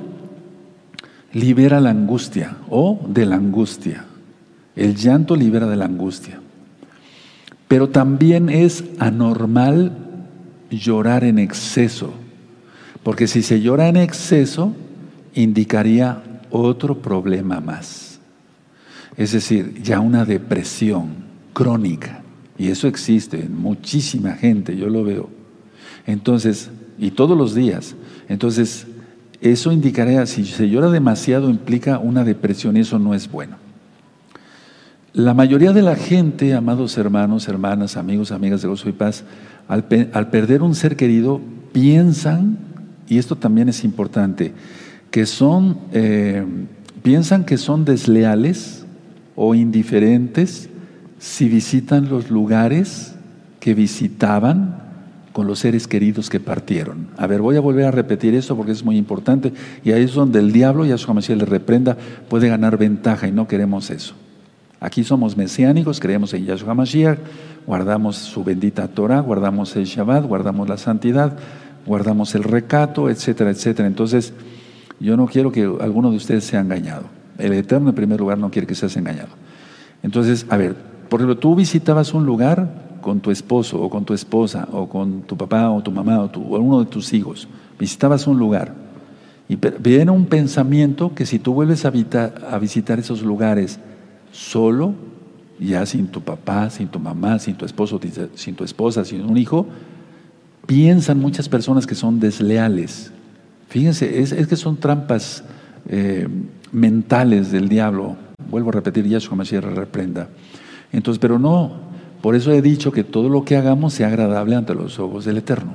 libera 1.33 1.81
la 1.81 1.91
angustia 1.91 2.57
o 2.71 3.01
de 3.09 3.27
la 3.27 3.37
angustia. 3.37 4.07
El 4.77 4.95
llanto 4.97 5.37
libera 5.37 5.67
de 5.67 5.77
la 5.77 5.85
angustia. 5.85 6.41
Pero 7.69 7.91
también 7.91 8.49
es 8.49 8.85
anormal 8.99 9.93
llorar 10.71 11.25
en 11.25 11.39
exceso, 11.39 12.15
porque 13.03 13.27
si 13.27 13.43
se 13.43 13.61
llora 13.61 13.89
en 13.89 13.97
exceso, 13.97 14.75
indicaría 15.35 16.23
otro 16.51 17.01
problema 17.01 17.61
más. 17.61 18.21
Es 19.17 19.33
decir, 19.33 19.83
ya 19.83 20.01
una 20.01 20.25
depresión 20.25 21.09
crónica. 21.53 22.23
Y 22.57 22.69
eso 22.69 22.89
existe 22.89 23.41
en 23.41 23.57
muchísima 23.57 24.33
gente, 24.33 24.77
yo 24.77 24.89
lo 24.89 25.05
veo. 25.05 25.31
Entonces, 26.07 26.71
y 26.99 27.13
todos 27.13 27.37
los 27.37 27.55
días. 27.55 27.95
Entonces, 28.29 28.87
eso 29.41 29.71
indicaría, 29.71 30.27
si 30.27 30.45
se 30.45 30.69
llora 30.69 30.91
demasiado, 30.91 31.49
implica 31.49 31.99
una 31.99 32.25
depresión 32.25 32.77
y 32.77 32.81
eso 32.81 32.99
no 32.99 33.15
es 33.15 33.31
bueno. 33.31 33.57
La 35.13 35.35
mayoría 35.35 35.73
de 35.73 35.83
la 35.83 35.97
gente, 35.97 36.55
amados 36.55 36.99
hermanos, 36.99 37.49
hermanas, 37.49 37.97
amigos, 37.97 38.31
amigas 38.31 38.63
de 38.63 38.69
gozo 38.69 38.89
y 38.89 38.93
paz, 38.93 39.25
al, 39.69 39.85
perder 39.85 40.63
un 40.63 40.75
ser 40.75 40.97
querido, 40.97 41.41
piensan, 41.73 42.59
y 43.09 43.19
esto 43.19 43.37
también 43.37 43.69
es 43.69 43.85
importante, 43.85 44.53
que 45.11 45.27
son, 45.27 45.79
eh, 45.93 46.45
piensan 47.03 47.45
que 47.45 47.57
son 47.57 47.85
desleales 47.85 48.85
o 49.37 49.55
indiferentes 49.55 50.69
si 51.19 51.49
visitan 51.49 52.09
los 52.09 52.31
lugares 52.31 53.15
que 53.61 53.75
visitaban 53.75 54.89
con 55.33 55.47
los 55.47 55.61
seres 55.61 55.87
queridos 55.87 56.31
que 56.31 56.41
partieron. 56.41 57.09
A 57.17 57.27
ver, 57.27 57.41
voy 57.41 57.57
a 57.57 57.61
volver 57.61 57.87
a 57.87 57.91
repetir 57.91 58.35
esto 58.35 58.57
porque 58.57 58.73
es 58.73 58.85
muy 58.85 58.97
importante 58.97 59.53
y 59.85 59.93
ahí 59.93 60.03
es 60.03 60.15
donde 60.15 60.41
el 60.41 60.53
diablo, 60.53 60.85
y 60.85 60.91
a 60.91 60.99
su 60.99 61.15
le 61.15 61.45
reprenda, 61.45 61.97
puede 62.29 62.49
ganar 62.49 62.77
ventaja 62.77 63.29
y 63.29 63.33
no 63.33 63.47
queremos 63.47 63.91
eso. 63.91 64.15
Aquí 64.81 65.03
somos 65.03 65.37
mesiánicos, 65.37 65.99
creemos 65.99 66.35
en 66.35 66.45
Yahshua 66.45 66.75
Mashiach, 66.75 67.19
guardamos 67.67 68.17
su 68.17 68.45
bendita 68.45 68.87
Torah, 68.89 69.21
guardamos 69.21 69.75
el 69.77 69.85
Shabbat, 69.85 70.25
guardamos 70.25 70.69
la 70.69 70.77
santidad, 70.77 71.37
guardamos 71.89 72.35
el 72.35 72.45
recato, 72.45 73.09
etcétera, 73.09 73.51
etcétera. 73.51 73.89
Entonces, 73.89 74.35
yo 75.01 75.17
no 75.17 75.27
quiero 75.27 75.51
que 75.51 75.63
alguno 75.81 76.11
de 76.11 76.19
ustedes 76.19 76.45
sea 76.45 76.61
engañado. 76.61 77.05
El 77.39 77.53
Eterno, 77.55 77.89
en 77.89 77.95
primer 77.95 78.21
lugar, 78.21 78.39
no 78.39 78.51
quiere 78.51 78.67
que 78.67 78.75
seas 78.75 78.97
engañado. 78.97 79.31
Entonces, 80.03 80.47
a 80.51 80.57
ver, 80.57 80.77
por 81.09 81.21
ejemplo, 81.21 81.39
tú 81.39 81.57
visitabas 81.57 82.13
un 82.13 82.27
lugar 82.27 82.99
con 83.01 83.21
tu 83.21 83.31
esposo 83.31 83.81
o 83.81 83.89
con 83.89 84.05
tu 84.05 84.13
esposa 84.13 84.69
o 84.73 84.89
con 84.89 85.23
tu 85.23 85.37
papá 85.37 85.71
o 85.71 85.83
tu 85.83 85.91
mamá 85.91 86.21
o, 86.21 86.29
tu, 86.29 86.43
uno 86.43 86.81
de 86.81 86.87
tus 86.87 87.13
hijos, 87.15 87.49
visitabas 87.79 88.27
un 88.27 88.39
lugar 88.39 88.75
y 89.49 89.57
viene 89.57 90.11
un 90.11 90.27
pensamiento 90.27 91.15
que 91.15 91.25
si 91.25 91.39
tú 91.39 91.55
vuelves 91.55 91.87
a, 91.87 91.93
a 92.51 92.59
visitar 92.59 92.99
esos 92.99 93.23
lugares 93.23 93.81
solo, 94.31 94.93
ya 95.59 95.87
sin 95.87 96.09
tu 96.09 96.21
papá, 96.21 96.69
sin 96.71 96.89
tu 96.89 96.99
mamá, 96.99 97.39
sin 97.39 97.55
tu 97.55 97.65
esposo, 97.65 97.99
sin 98.35 98.55
tu 98.55 98.65
esposa, 98.65 99.05
sin 99.05 99.25
un 99.25 99.39
hijo, 99.39 99.67
piensan 100.69 101.19
muchas 101.19 101.49
personas 101.49 101.87
que 101.87 101.95
son 101.95 102.21
desleales. 102.21 103.11
Fíjense, 103.71 104.21
es, 104.21 104.35
que 104.47 104.55
son 104.55 104.77
trampas 104.77 105.43
eh, 105.89 106.29
mentales 106.73 107.51
del 107.51 107.71
diablo. 107.71 108.17
Vuelvo 108.51 108.69
a 108.69 108.73
repetir, 108.73 109.07
Yahshua 109.07 109.35
Mashiach 109.35 109.65
reprenda. 109.65 110.29
Entonces, 110.93 111.19
pero 111.19 111.39
no, 111.39 111.73
por 112.21 112.35
eso 112.35 112.53
he 112.53 112.61
dicho 112.61 112.93
que 112.93 113.03
todo 113.03 113.31
lo 113.31 113.47
que 113.47 113.57
hagamos 113.57 113.95
sea 113.95 114.09
agradable 114.09 114.57
ante 114.57 114.75
los 114.75 114.99
ojos 114.99 115.25
del 115.25 115.39
Eterno. 115.39 115.75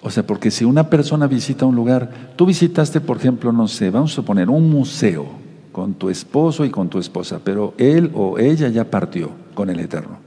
O 0.00 0.10
sea, 0.10 0.24
porque 0.24 0.52
si 0.52 0.64
una 0.64 0.88
persona 0.88 1.26
visita 1.26 1.66
un 1.66 1.74
lugar, 1.74 2.08
tú 2.36 2.46
visitaste, 2.46 3.00
por 3.00 3.16
ejemplo, 3.16 3.50
no 3.50 3.66
sé, 3.66 3.90
vamos 3.90 4.12
a 4.12 4.14
suponer 4.14 4.48
un 4.48 4.70
museo 4.70 5.26
con 5.72 5.94
tu 5.94 6.08
esposo 6.08 6.64
y 6.64 6.70
con 6.70 6.88
tu 6.88 7.00
esposa, 7.00 7.40
pero 7.42 7.74
él 7.78 8.12
o 8.14 8.38
ella 8.38 8.68
ya 8.68 8.84
partió 8.84 9.32
con 9.54 9.70
el 9.70 9.80
Eterno. 9.80 10.18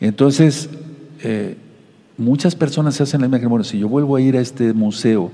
Entonces, 0.00 0.70
eh, 1.22 1.56
muchas 2.16 2.54
personas 2.54 2.96
se 2.96 3.02
hacen 3.02 3.20
la 3.20 3.26
imagen, 3.26 3.48
bueno, 3.48 3.64
si 3.64 3.78
yo 3.78 3.88
vuelvo 3.88 4.16
a 4.16 4.20
ir 4.20 4.36
a 4.36 4.40
este 4.40 4.72
museo, 4.72 5.30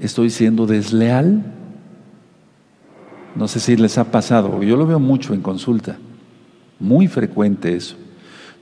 ¿estoy 0.00 0.30
siendo 0.30 0.66
desleal? 0.66 1.42
No 3.34 3.48
sé 3.48 3.60
si 3.60 3.76
les 3.76 3.98
ha 3.98 4.04
pasado, 4.04 4.62
yo 4.62 4.76
lo 4.76 4.86
veo 4.86 4.98
mucho 4.98 5.34
en 5.34 5.40
consulta. 5.40 5.98
Muy 6.78 7.08
frecuente 7.08 7.76
eso. 7.76 7.96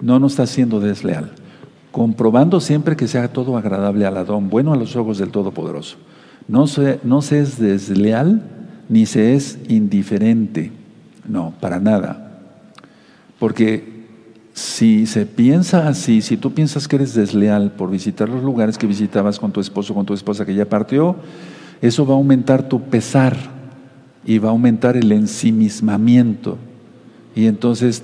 No, 0.00 0.18
no 0.18 0.26
está 0.26 0.46
siendo 0.46 0.80
desleal. 0.80 1.32
comprobando 1.90 2.60
siempre 2.60 2.96
que 2.96 3.08
sea 3.08 3.32
todo 3.32 3.56
agradable 3.56 4.06
al 4.06 4.16
Adón, 4.18 4.50
bueno 4.50 4.72
a 4.72 4.76
los 4.76 4.94
ojos 4.94 5.18
del 5.18 5.30
Todopoderoso. 5.30 5.96
No 6.46 6.66
se, 6.66 7.00
no 7.02 7.22
se 7.22 7.40
es 7.40 7.58
desleal 7.58 8.42
ni 8.88 9.06
se 9.06 9.34
es 9.34 9.58
indiferente, 9.68 10.70
no, 11.26 11.54
para 11.60 11.80
nada. 11.80 12.40
Porque 13.38 13.97
si 14.58 15.06
se 15.06 15.24
piensa 15.24 15.86
así, 15.86 16.20
si 16.20 16.36
tú 16.36 16.52
piensas 16.52 16.88
que 16.88 16.96
eres 16.96 17.14
desleal 17.14 17.70
por 17.70 17.92
visitar 17.92 18.28
los 18.28 18.42
lugares 18.42 18.76
que 18.76 18.88
visitabas 18.88 19.38
con 19.38 19.52
tu 19.52 19.60
esposo, 19.60 19.94
con 19.94 20.04
tu 20.04 20.14
esposa 20.14 20.44
que 20.44 20.52
ya 20.52 20.68
partió, 20.68 21.14
eso 21.80 22.04
va 22.04 22.14
a 22.14 22.16
aumentar 22.16 22.68
tu 22.68 22.82
pesar 22.82 23.36
y 24.24 24.38
va 24.38 24.48
a 24.48 24.50
aumentar 24.50 24.96
el 24.96 25.12
ensimismamiento. 25.12 26.58
Y 27.36 27.46
entonces 27.46 28.02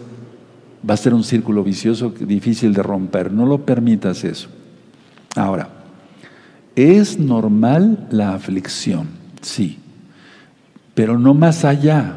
va 0.88 0.94
a 0.94 0.96
ser 0.96 1.12
un 1.12 1.24
círculo 1.24 1.64
vicioso 1.64 2.10
difícil 2.10 2.72
de 2.72 2.84
romper. 2.84 3.32
No 3.32 3.46
lo 3.46 3.66
permitas 3.66 4.22
eso. 4.22 4.48
Ahora, 5.34 5.70
es 6.76 7.18
normal 7.18 8.06
la 8.12 8.32
aflicción, 8.32 9.08
sí, 9.40 9.80
pero 10.94 11.18
no 11.18 11.34
más 11.34 11.64
allá, 11.64 12.14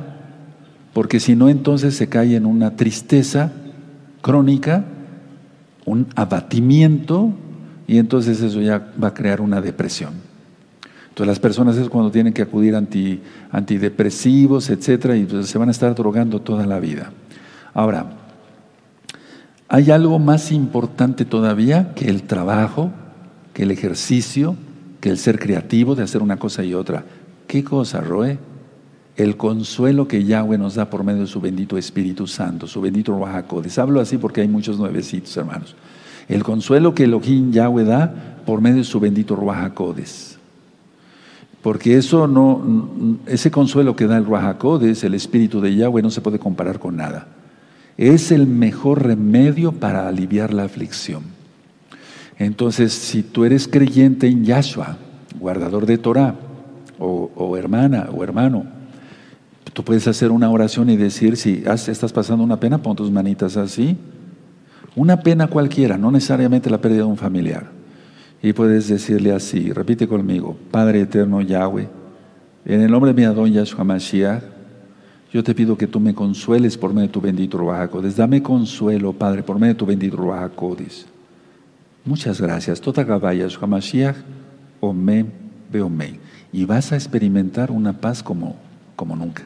porque 0.93 1.19
si 1.19 1.36
no 1.36 1.50
entonces 1.50 1.95
se 1.95 2.08
cae 2.08 2.36
en 2.36 2.45
una 2.45 2.76
tristeza 2.76 3.52
crónica, 4.21 4.86
un 5.86 6.08
abatimiento, 6.15 7.34
y 7.88 7.97
entonces 7.97 8.41
eso 8.41 8.62
ya 8.62 8.91
va 9.01 9.10
a 9.10 9.13
crear 9.13 9.41
una 9.41 9.62
depresión. 9.62 10.13
Entonces 11.10 11.27
las 11.27 11.39
personas 11.39 11.77
es 11.77 11.89
cuando 11.89 12.12
tienen 12.12 12.34
que 12.34 12.43
acudir 12.43 12.75
anti, 12.75 13.21
antidepresivos, 13.51 14.69
etcétera, 14.69 15.15
y 15.15 15.21
entonces 15.21 15.49
se 15.49 15.58
van 15.58 15.69
a 15.69 15.71
estar 15.71 15.95
drogando 15.95 16.41
toda 16.41 16.65
la 16.65 16.80
vida. 16.80 17.12
Ahora, 17.73 18.06
hay 19.69 19.91
algo 19.91 20.19
más 20.19 20.51
importante 20.51 21.25
todavía 21.25 21.93
que 21.95 22.10
el 22.10 22.23
trabajo, 22.23 22.91
que 23.53 23.63
el 23.63 23.71
ejercicio, 23.71 24.56
que 25.01 25.10
el 25.10 25.17
ser 25.17 25.39
creativo 25.39 25.95
de 25.95 26.03
hacer 26.03 26.21
una 26.21 26.38
cosa 26.38 26.63
y 26.63 26.73
otra. 26.73 27.03
¿Qué 27.47 27.63
cosa, 27.63 28.01
Roe? 28.01 28.38
El 29.17 29.36
consuelo 29.36 30.08
que 30.08 30.23
Yahweh 30.23 30.60
nos 30.60 30.75
da 30.75 30.89
por 30.89 31.03
medio 31.03 31.21
de 31.21 31.27
su 31.27 31.41
bendito 31.41 31.77
Espíritu 31.77 32.27
Santo, 32.27 32.67
su 32.67 32.80
bendito 32.80 33.19
Les 33.63 33.80
Hablo 33.80 33.99
así 33.99 34.17
porque 34.17 34.41
hay 34.41 34.47
muchos 34.47 34.77
nuevecitos, 34.77 35.36
hermanos. 35.36 35.75
El 36.30 36.43
consuelo 36.43 36.93
que 36.93 37.06
Elohim 37.06 37.51
Yahweh 37.51 37.84
da 37.84 38.38
por 38.45 38.62
medio 38.62 38.77
de 38.77 38.84
su 38.84 38.99
bendito 38.99 39.36
Ruajacodes. 39.36 40.38
Porque 41.63 41.97
eso 41.97 42.27
no, 42.27 43.19
ese 43.25 43.49
consuelo 43.49 43.95
que 43.95 44.06
da 44.06 44.17
el 44.17 44.25
Ruajacodes, 44.25 45.03
el 45.03 45.15
Espíritu 45.15 45.62
de 45.62 45.75
Yahweh, 45.75 46.03
no 46.03 46.12
se 46.12 46.21
puede 46.21 46.38
comparar 46.38 46.77
con 46.77 46.95
nada. 46.95 47.27
Es 47.97 48.32
el 48.32 48.45
mejor 48.45 49.03
remedio 49.03 49.71
para 49.71 50.08
aliviar 50.08 50.53
la 50.53 50.63
aflicción. 50.65 51.23
Entonces, 52.38 52.93
si 52.93 53.23
tú 53.23 53.45
eres 53.45 53.67
creyente 53.67 54.27
en 54.27 54.45
Yahshua, 54.45 54.97
guardador 55.39 55.88
de 55.88 55.97
Torah, 55.97 56.36
o, 56.99 57.58
hermana 57.58 58.10
o 58.15 58.23
hermano, 58.23 58.76
tú 59.77 59.83
puedes 59.83 60.07
hacer 60.07 60.31
una 60.31 60.49
oración 60.49 60.89
y 60.89 60.97
decir, 60.97 61.37
si 61.37 61.63
estás 61.67 62.11
pasando 62.11 62.43
una 62.43 62.59
pena, 62.59 62.81
pon 62.81 62.95
tus 62.95 63.11
manitas 63.11 63.57
así. 63.57 63.95
Una 64.95 65.19
pena 65.19 65.45
cualquiera, 65.45 65.99
no 65.99 66.09
necesariamente 66.09 66.71
la 66.71 66.81
pérdida 66.81 67.01
de 67.01 67.09
un 67.09 67.15
familiar. 67.15 67.69
Y 68.41 68.53
puedes 68.53 68.87
decirle 68.87 69.33
así, 69.33 69.71
repite 69.71 70.07
conmigo, 70.07 70.57
Padre 70.71 71.01
eterno 71.01 71.41
Yahweh, 71.41 71.87
en 72.65 72.81
el 72.81 72.89
nombre 72.89 73.13
de 73.13 73.21
mi 73.21 73.25
Adón 73.25 73.53
Yahshua 73.53 73.83
Mashiach, 73.83 74.41
yo 75.31 75.43
te 75.43 75.53
pido 75.53 75.77
que 75.77 75.85
tú 75.85 75.99
me 75.99 76.15
consueles 76.15 76.75
por 76.75 76.91
medio 76.91 77.09
de 77.09 77.13
tu 77.13 77.21
bendito 77.21 77.59
Ruach 77.59 77.91
Dame 77.91 78.41
consuelo, 78.41 79.13
Padre, 79.13 79.43
por 79.43 79.59
medio 79.59 79.75
de 79.75 79.77
tu 79.77 79.85
bendito 79.85 80.17
Ruach 80.17 80.53
Muchas 82.03 82.41
gracias. 82.41 82.81
Tota 82.81 83.03
Gabayas 83.03 83.55
Hamashiach, 83.61 84.15
Omen, 84.79 85.31
Beomen. 85.71 86.17
Y 86.51 86.65
vas 86.65 86.91
a 86.93 86.95
experimentar 86.95 87.69
una 87.69 87.93
paz 87.93 88.23
como, 88.23 88.55
como 88.95 89.15
nunca. 89.15 89.43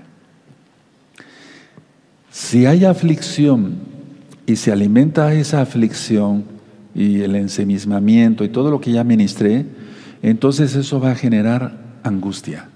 Si 2.32 2.66
hay 2.66 2.86
aflicción 2.86 3.76
y 4.46 4.56
se 4.56 4.72
alimenta 4.72 5.34
esa 5.34 5.62
aflicción 5.62 6.46
y 6.96 7.22
el 7.22 7.36
ensemismamiento 7.36 8.46
y 8.46 8.50
todo 8.50 8.72
lo 8.72 8.80
que 8.80 8.94
ya 8.94 9.04
ministré, 9.04 9.66
entonces 10.22 10.76
eso 10.76 11.02
va 11.02 11.12
a 11.12 11.16
generar 11.16 11.78
angustia. 12.04 12.70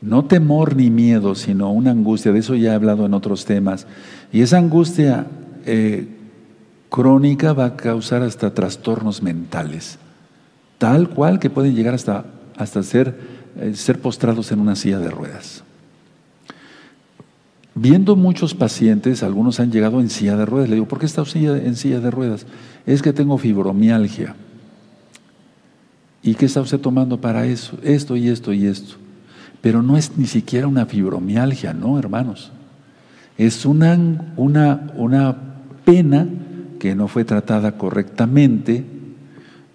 No 0.00 0.24
temor 0.24 0.74
ni 0.74 0.88
miedo, 0.88 1.34
sino 1.34 1.70
una 1.70 1.90
angustia. 1.90 2.32
De 2.32 2.38
eso 2.38 2.54
ya 2.54 2.72
he 2.72 2.74
hablado 2.74 3.04
en 3.04 3.12
otros 3.12 3.44
temas. 3.44 3.86
Y 4.32 4.40
esa 4.40 4.56
angustia 4.56 5.26
eh, 5.66 6.08
crónica 6.88 7.52
va 7.52 7.66
a 7.66 7.76
causar 7.76 8.22
hasta 8.22 8.54
trastornos 8.54 9.22
mentales, 9.22 9.98
tal 10.78 11.10
cual 11.10 11.38
que 11.38 11.50
pueden 11.50 11.74
llegar 11.74 11.94
hasta, 11.94 12.24
hasta 12.56 12.82
ser, 12.82 13.18
eh, 13.60 13.74
ser 13.74 14.00
postrados 14.00 14.50
en 14.50 14.60
una 14.60 14.76
silla 14.76 14.98
de 14.98 15.10
ruedas. 15.10 15.62
Viendo 17.78 18.16
muchos 18.16 18.54
pacientes, 18.54 19.22
algunos 19.22 19.60
han 19.60 19.70
llegado 19.70 20.00
en 20.00 20.08
silla 20.08 20.34
de 20.38 20.46
ruedas. 20.46 20.70
Le 20.70 20.76
digo, 20.76 20.88
¿por 20.88 20.98
qué 20.98 21.04
está 21.04 21.22
en 21.34 21.76
silla 21.76 22.00
de 22.00 22.10
ruedas? 22.10 22.46
Es 22.86 23.02
que 23.02 23.12
tengo 23.12 23.36
fibromialgia. 23.36 24.34
¿Y 26.22 26.34
qué 26.36 26.46
está 26.46 26.62
usted 26.62 26.80
tomando 26.80 27.20
para 27.20 27.44
eso? 27.44 27.76
Esto 27.82 28.16
y 28.16 28.28
esto 28.28 28.54
y 28.54 28.66
esto. 28.66 28.96
Pero 29.60 29.82
no 29.82 29.98
es 29.98 30.16
ni 30.16 30.26
siquiera 30.26 30.66
una 30.66 30.86
fibromialgia, 30.86 31.74
no, 31.74 31.98
hermanos. 31.98 32.50
Es 33.36 33.66
una, 33.66 34.32
una, 34.38 34.92
una 34.96 35.36
pena 35.84 36.26
que 36.80 36.94
no 36.94 37.08
fue 37.08 37.26
tratada 37.26 37.76
correctamente, 37.76 38.86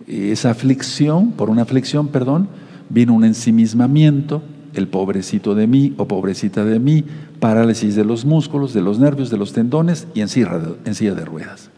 esa 0.08 0.50
aflicción, 0.50 1.34
por 1.34 1.52
una 1.52 1.62
aflicción, 1.62 2.08
perdón, 2.08 2.50
vino 2.90 3.14
un 3.14 3.26
ensimismamiento, 3.26 4.42
el 4.74 4.88
pobrecito 4.88 5.56
de 5.56 5.68
mí 5.68 5.94
o 5.98 6.08
pobrecita 6.08 6.64
de 6.66 6.80
mí, 6.80 7.04
parálisis 7.40 7.96
de 7.96 8.06
los 8.06 8.26
músculos, 8.26 8.74
de 8.74 8.82
los 8.82 9.00
nervios, 9.00 9.30
de 9.30 9.38
los 9.38 9.54
tendones 9.54 10.08
y 10.14 10.22
en 10.22 10.30
silla, 10.30 10.60
en 10.86 10.96
silla 10.96 11.14
de 11.14 11.26
ruedas. 11.26 11.70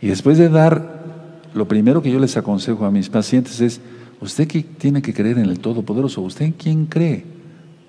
Y 0.00 0.08
después 0.08 0.38
de 0.38 0.48
dar, 0.48 1.04
lo 1.54 1.66
primero 1.66 2.02
que 2.02 2.10
yo 2.10 2.18
les 2.18 2.36
aconsejo 2.36 2.84
a 2.84 2.90
mis 2.90 3.08
pacientes 3.08 3.60
es, 3.60 3.80
usted 4.20 4.46
que 4.46 4.62
tiene 4.62 5.02
que 5.02 5.12
creer 5.12 5.38
en 5.38 5.46
el 5.46 5.60
Todopoderoso, 5.60 6.22
¿usted 6.22 6.46
en 6.46 6.52
quién 6.52 6.86
cree? 6.86 7.24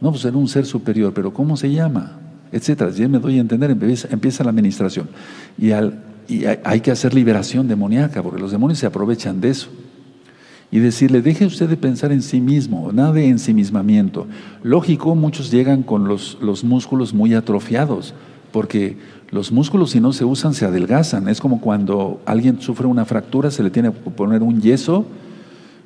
No, 0.02 0.12
pues 0.12 0.26
en 0.26 0.36
un 0.36 0.48
ser 0.48 0.66
superior, 0.66 1.14
pero 1.14 1.34
¿cómo 1.34 1.58
se 1.58 1.72
llama? 1.72 2.20
Etcétera. 2.52 2.90
Ya 2.92 3.08
me 3.08 3.20
doy 3.20 3.38
a 3.38 3.42
entender, 3.42 3.70
empieza, 3.72 4.44
la 4.44 4.50
administración. 4.50 5.10
Y 5.58 5.72
al 5.72 6.04
y 6.30 6.46
hay 6.46 6.80
que 6.82 6.92
hacer 6.92 7.16
liberación 7.16 7.68
demoníaca, 7.68 8.22
porque 8.22 8.40
los 8.40 8.52
demonios 8.52 8.78
se 8.78 8.86
aprovechan 8.86 9.42
de 9.42 9.50
eso. 9.50 9.70
Y 10.72 10.80
decirle, 10.80 11.22
deje 11.22 11.46
usted 11.46 11.68
de 11.68 11.78
pensar 11.78 12.12
en 12.12 12.22
sí 12.22 12.40
mismo, 12.40 12.92
nada 12.92 13.14
de 13.14 13.28
ensimismamiento. 13.28 14.28
Lógico, 14.62 15.16
muchos 15.16 15.50
llegan 15.50 15.82
con 15.82 16.08
los, 16.08 16.38
los 16.42 16.64
músculos 16.64 17.14
muy 17.14 17.34
atrofiados, 17.34 18.14
porque 18.52 18.98
los 19.32 19.52
músculos 19.52 19.92
si 19.92 20.00
no 20.00 20.14
se 20.14 20.26
usan 20.26 20.54
se 20.54 20.66
adelgazan. 20.66 21.28
Es 21.28 21.40
como 21.42 21.62
cuando 21.62 22.22
alguien 22.26 22.62
sufre 22.62 22.88
una 22.88 23.06
fractura, 23.06 23.52
se 23.52 23.64
le 23.64 23.70
tiene 23.70 23.92
que 23.92 24.12
poner 24.12 24.44
un 24.44 24.62
yeso 24.62 25.06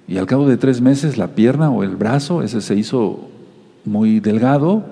y 0.08 0.18
al 0.18 0.26
cabo 0.26 0.48
de 0.48 0.58
tres 0.58 0.82
meses 0.82 1.18
la 1.18 1.28
pierna 1.28 1.70
o 1.70 1.84
el 1.84 1.96
brazo, 1.96 2.42
ese 2.42 2.62
se 2.62 2.76
hizo 2.76 3.30
muy 3.86 4.20
delgado, 4.20 4.84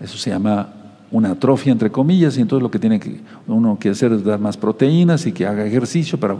eso 0.00 0.16
se 0.16 0.30
llama 0.30 0.74
una 1.10 1.30
atrofia 1.30 1.72
entre 1.72 1.90
comillas 1.90 2.36
y 2.36 2.42
entonces 2.42 2.62
lo 2.62 2.70
que 2.70 2.78
tiene 2.78 3.00
que 3.00 3.20
uno 3.46 3.78
que 3.80 3.88
hacer 3.88 4.12
es 4.12 4.24
dar 4.24 4.38
más 4.38 4.56
proteínas 4.56 5.26
y 5.26 5.32
que 5.32 5.46
haga 5.46 5.64
ejercicio 5.64 6.20
para 6.20 6.36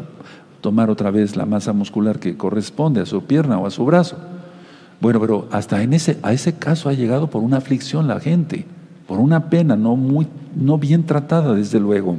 tomar 0.61 0.91
otra 0.91 1.11
vez 1.11 1.37
la 1.37 1.47
masa 1.47 1.73
muscular 1.73 2.19
que 2.19 2.37
corresponde 2.37 3.01
a 3.01 3.07
su 3.07 3.23
pierna 3.25 3.59
o 3.59 3.67
a 3.67 3.71
su 3.71 3.85
brazo. 3.85 4.17
Bueno, 5.01 5.21
pero 5.21 5.49
hasta 5.53 5.83
en 5.83 5.93
ese, 5.93 6.19
a 6.23 6.33
ese 6.33 6.55
caso 6.55 6.89
ha 6.89 6.93
llegado 6.93 7.31
por 7.31 7.43
una 7.43 7.59
aflicción 7.59 8.09
la 8.09 8.21
gente, 8.21 8.67
por 9.07 9.21
una 9.21 9.49
pena 9.49 9.77
no, 9.77 9.95
muy, 9.97 10.27
no 10.57 10.79
bien 10.79 11.05
tratada, 11.05 11.55
desde 11.55 11.79
luego. 11.79 12.17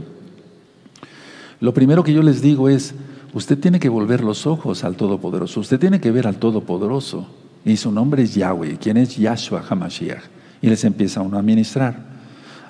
Lo 1.60 1.74
primero 1.74 2.04
que 2.04 2.14
yo 2.14 2.24
les 2.24 2.42
digo 2.42 2.70
es, 2.70 2.96
usted 3.34 3.60
tiene 3.60 3.80
que 3.80 3.90
volver 3.90 4.24
los 4.24 4.48
ojos 4.48 4.86
al 4.86 4.96
Todopoderoso, 4.96 5.60
usted 5.60 5.80
tiene 5.80 6.00
que 6.00 6.12
ver 6.12 6.26
al 6.26 6.38
Todopoderoso, 6.38 7.28
y 7.66 7.76
su 7.76 7.92
nombre 7.92 8.24
es 8.24 8.34
Yahweh, 8.36 8.78
quien 8.78 8.96
es 8.96 9.18
Yahshua 9.18 9.64
HaMashiach, 9.70 10.24
y 10.62 10.70
les 10.70 10.86
empieza 10.86 11.22
uno 11.22 11.38
a 11.38 11.42
ministrar. 11.42 11.98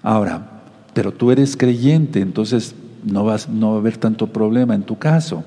Ahora, 0.02 0.64
pero 0.96 1.12
tú 1.12 1.30
eres 1.30 1.56
creyente, 1.56 2.20
entonces 2.20 2.74
no, 3.04 3.24
vas, 3.24 3.48
no 3.48 3.72
va 3.72 3.76
a 3.76 3.80
haber 3.80 3.98
tanto 3.98 4.28
problema 4.28 4.74
en 4.74 4.84
tu 4.84 4.98
caso. 4.98 5.44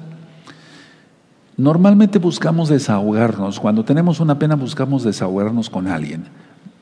Normalmente 1.56 2.18
buscamos 2.18 2.68
desahogarnos, 2.68 3.60
cuando 3.60 3.84
tenemos 3.84 4.20
una 4.20 4.38
pena 4.38 4.54
buscamos 4.54 5.04
desahogarnos 5.04 5.68
con 5.68 5.86
alguien. 5.86 6.24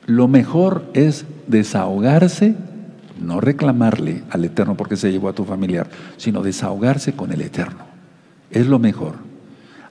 Lo 0.05 0.27
mejor 0.27 0.85
es 0.93 1.25
desahogarse, 1.47 2.55
no 3.19 3.41
reclamarle 3.41 4.23
al 4.29 4.45
Eterno 4.45 4.75
porque 4.75 4.95
se 4.95 5.11
llevó 5.11 5.29
a 5.29 5.33
tu 5.33 5.43
familiar, 5.43 5.87
sino 6.17 6.41
desahogarse 6.41 7.13
con 7.13 7.31
el 7.31 7.41
Eterno. 7.41 7.83
Es 8.49 8.65
lo 8.65 8.79
mejor. 8.79 9.15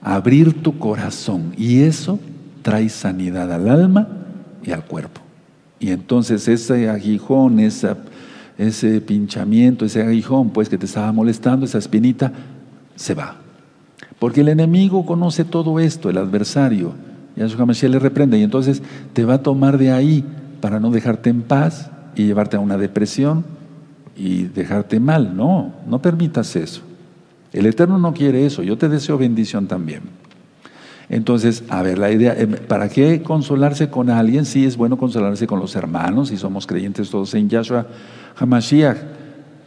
Abrir 0.03 0.63
tu 0.63 0.79
corazón 0.79 1.53
y 1.57 1.83
eso 1.83 2.19
trae 2.63 2.89
sanidad 2.89 3.53
al 3.53 3.69
alma 3.69 4.09
y 4.63 4.73
al 4.73 4.85
cuerpo. 4.85 5.21
Y 5.79 5.91
entonces 5.91 6.49
ese 6.49 6.89
aguijón, 6.89 7.61
ese 7.61 9.01
pinchamiento, 9.03 9.85
ese 9.85 10.03
aguijón, 10.03 10.51
pues 10.51 10.69
que 10.69 10.79
te 10.79 10.87
estaba 10.87 11.13
molestando, 11.13 11.67
esa 11.67 11.79
espinita, 11.79 12.33
se 12.97 13.15
va. 13.15 13.37
Porque 14.21 14.43
el 14.43 14.51
enemigo 14.51 15.05
conoce 15.07 15.45
todo 15.45 15.81
esto, 15.81 16.11
el 16.11 16.19
adversario. 16.19 16.93
Yahshua 17.37 17.63
Hamashiach 17.63 17.91
le 17.91 17.99
reprende 17.99 18.39
y 18.39 18.43
entonces 18.43 18.83
te 19.15 19.25
va 19.25 19.35
a 19.35 19.43
tomar 19.43 19.79
de 19.79 19.91
ahí 19.91 20.25
para 20.61 20.79
no 20.79 20.91
dejarte 20.91 21.31
en 21.31 21.41
paz 21.41 21.91
y 22.15 22.27
llevarte 22.27 22.59
a 22.59 22.61
una 22.61 22.77
depresión 22.77 23.45
y 24.15 24.43
dejarte 24.43 25.01
mal. 25.01 25.35
No, 25.35 25.73
no 25.89 26.03
permitas 26.03 26.55
eso. 26.55 26.83
El 27.55 27.65
Eterno 27.65 27.99
no 27.99 28.13
quiere 28.13 28.45
eso. 28.45 28.63
Yo 28.63 28.77
te 28.77 28.91
deseo 28.91 29.17
bendición 29.17 29.67
también. 29.67 30.03
Entonces, 31.09 31.65
a 31.71 31.83
ver, 31.83 31.99
la 31.99 32.13
idea, 32.13 32.39
em, 32.39 32.53
¿para 32.53 32.91
qué 32.91 33.23
consolarse 33.23 33.89
con 33.89 34.11
alguien? 34.11 34.45
Sí, 34.45 34.67
es 34.67 34.77
bueno 34.77 34.99
consolarse 34.99 35.47
con 35.47 35.61
los 35.61 35.75
hermanos 35.77 36.31
y 36.31 36.37
somos 36.37 36.67
creyentes 36.67 37.09
todos 37.09 37.33
en 37.33 37.49
Yahshua 37.49 37.87
Hamashiach. 38.37 38.99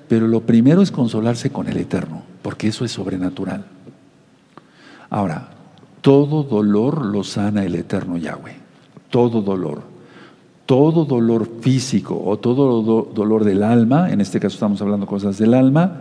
Pero 0.08 0.28
lo 0.28 0.41
primero 0.41 0.84
es 0.84 0.91
consolarse 0.91 1.49
con 1.49 1.68
el 1.68 1.78
Eterno, 1.78 2.22
porque 2.43 2.68
eso 2.68 2.86
es 2.86 2.91
sobrenatural. 2.91 3.66
Ahora, 5.14 5.47
todo 6.01 6.43
dolor 6.43 7.05
lo 7.05 7.24
sana 7.24 7.64
el 7.64 7.76
Eterno 7.76 8.18
Yahweh. 8.18 8.57
Todo 9.09 9.41
dolor 9.41 9.93
todo 10.66 11.05
dolor 11.05 11.47
físico 11.61 12.22
o 12.24 12.38
todo 12.39 13.03
dolor 13.14 13.43
del 13.43 13.64
alma, 13.64 14.11
en 14.11 14.22
este 14.22 14.39
caso 14.39 14.55
estamos 14.55 14.82
hablando 14.82 15.05
cosas 15.05 15.38
del 15.38 15.53
alma, 15.53 15.91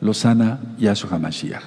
lo 0.00 0.12
sana 0.12 0.60
Yahshua 0.78 1.16
HaMashiach. 1.16 1.62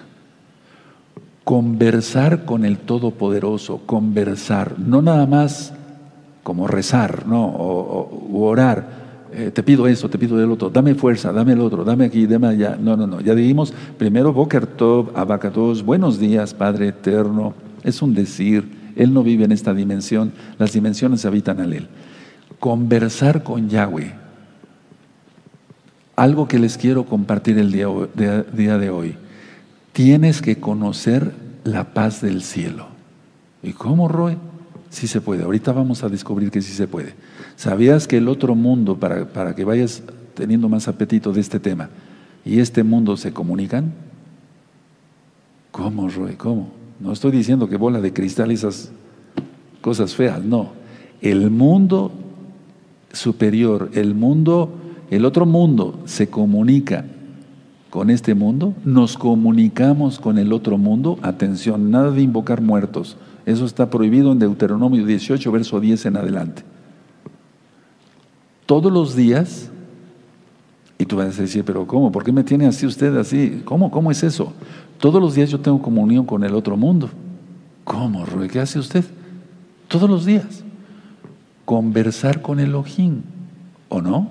Conversar 1.44 2.46
con 2.46 2.66
el 2.66 2.78
Todopoderoso, 2.80 3.82
conversar, 3.86 4.78
no 4.78 5.02
nada 5.02 5.26
más 5.26 5.74
como 6.44 6.68
rezar, 6.68 7.26
no, 7.26 7.46
o, 7.46 8.48
orar. 8.48 9.07
Eh, 9.40 9.52
te 9.52 9.62
pido 9.62 9.88
eso, 9.88 10.10
te 10.10 10.18
pido 10.18 10.42
el 10.44 10.50
otro, 10.50 10.72
dame 10.72 10.96
fuerza, 10.96 11.32
dame 11.32 11.54
el 11.54 11.62
otro, 11.62 11.84
dame 11.84 12.06
aquí, 12.06 12.26
dame 12.26 12.48
allá. 12.48 12.76
No, 12.76 12.98
no, 12.98 13.06
no. 13.06 13.22
Ya 13.22 13.36
dijimos 13.36 13.72
primero 13.98 14.34
Boker 14.34 14.66
Tov, 14.66 15.12
Abacatos, 15.16 15.84
buenos 15.84 16.18
días, 16.20 16.56
Padre 16.56 16.88
eterno. 16.88 17.54
Es 17.84 18.02
un 18.02 18.16
decir, 18.16 18.68
Él 18.96 19.14
no 19.14 19.22
vive 19.22 19.46
en 19.46 19.52
esta 19.52 19.76
dimensión, 19.76 20.34
las 20.58 20.74
dimensiones 20.74 21.24
habitan 21.24 21.60
en 21.60 21.74
Él 21.74 21.88
conversar 22.60 23.44
con 23.44 23.70
Yahweh. 23.70 24.14
Algo 26.16 26.48
que 26.48 26.60
les 26.60 26.78
quiero 26.78 27.06
compartir 27.06 27.60
el 27.60 27.72
día, 27.72 27.88
de 28.78 28.90
hoy. 28.90 29.16
Tienes 29.94 30.42
que 30.42 30.60
conocer 30.60 31.34
la 31.64 31.94
paz 31.94 32.22
del 32.22 32.42
cielo. 32.42 32.88
¿Y 33.62 33.74
cómo, 33.74 34.08
Roy? 34.08 34.38
Sí 34.98 35.06
se 35.06 35.22
puede. 35.22 35.44
Ahorita 35.44 35.74
vamos 35.74 36.04
a 36.04 36.10
descubrir 36.10 36.50
que 36.50 36.60
sí 36.60 36.74
se 36.74 36.88
puede. 36.88 37.14
¿Sabías 37.56 38.08
que 38.08 38.18
el 38.18 38.28
otro 38.28 38.56
mundo, 38.56 38.98
para, 38.98 39.32
para 39.32 39.54
que 39.54 39.64
vayas 39.64 40.02
teniendo 40.34 40.70
más 40.70 40.88
apetito 40.88 41.32
de 41.32 41.40
este 41.40 41.60
tema, 41.60 41.92
y 42.44 42.62
este 42.62 42.82
mundo 42.82 43.16
se 43.16 43.32
comunican? 43.32 43.94
¿Cómo, 45.70 46.10
Roy? 46.10 46.34
¿Cómo? 46.34 46.72
No 47.00 47.12
estoy 47.12 47.30
diciendo 47.30 47.70
que 47.70 47.78
bola 47.78 48.02
de 48.02 48.12
cristal 48.12 48.50
esas 48.50 48.90
cosas 49.82 50.16
feas, 50.16 50.44
no. 50.44 50.72
El 51.22 51.52
mundo 51.52 52.12
superior, 53.14 53.92
el 53.94 54.16
mundo, 54.16 54.72
el 55.12 55.26
otro 55.26 55.46
mundo 55.46 56.00
se 56.06 56.28
comunica 56.28 57.06
con 57.92 58.10
este 58.10 58.34
mundo, 58.34 58.74
nos 58.84 59.16
comunicamos 59.16 60.18
con 60.18 60.40
el 60.40 60.52
otro 60.52 60.80
mundo, 60.80 61.20
atención, 61.22 61.92
nada 61.92 62.10
de 62.10 62.24
invocar 62.24 62.62
muertos, 62.62 63.16
eso 63.48 63.64
está 63.64 63.90
prohibido 63.90 64.34
en 64.34 64.40
Deuteronomio 64.40 65.06
18, 65.06 65.50
verso 65.54 65.80
10 65.80 66.08
en 66.08 66.18
adelante. 66.18 66.64
Todos 68.66 68.92
los 68.92 69.16
días, 69.16 69.72
y 70.98 71.06
tú 71.06 71.16
vas 71.16 71.40
a 71.40 71.42
decir, 71.44 71.64
pero 71.64 71.88
¿cómo? 71.88 72.12
¿Por 72.12 72.26
qué 72.26 72.34
me 72.34 72.44
tiene 72.44 72.68
así 72.68 72.86
usted 72.86 73.16
así? 73.16 73.62
¿Cómo? 73.64 73.90
¿Cómo 73.90 74.12
es 74.12 74.22
eso? 74.22 74.52
Todos 75.00 75.22
los 75.22 75.34
días 75.34 75.50
yo 75.50 75.62
tengo 75.62 75.82
comunión 75.82 76.26
con 76.26 76.44
el 76.44 76.54
otro 76.56 76.76
mundo. 76.76 77.10
¿Cómo, 77.86 78.26
Rui? 78.26 78.50
¿Qué 78.50 78.60
hace 78.60 78.80
usted? 78.80 79.06
Todos 79.88 80.10
los 80.10 80.26
días 80.26 80.66
conversar 81.64 82.42
con 82.42 82.60
Elohim, 82.60 83.22
¿o 83.88 84.02
no? 84.02 84.28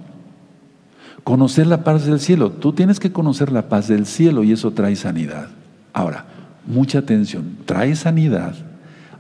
Conocer 1.25 1.67
la 1.67 1.85
paz 1.85 2.05
del 2.05 2.21
cielo. 2.21 2.51
Tú 2.51 2.75
tienes 2.75 3.01
que 3.01 3.13
conocer 3.13 3.51
la 3.51 3.71
paz 3.71 3.89
del 3.89 4.05
cielo 4.05 4.45
y 4.45 4.53
eso 4.53 4.73
trae 4.73 4.95
sanidad. 4.95 5.49
Ahora, 5.95 6.27
mucha 6.67 6.99
atención, 6.99 7.57
trae 7.65 7.97
sanidad. 7.97 8.55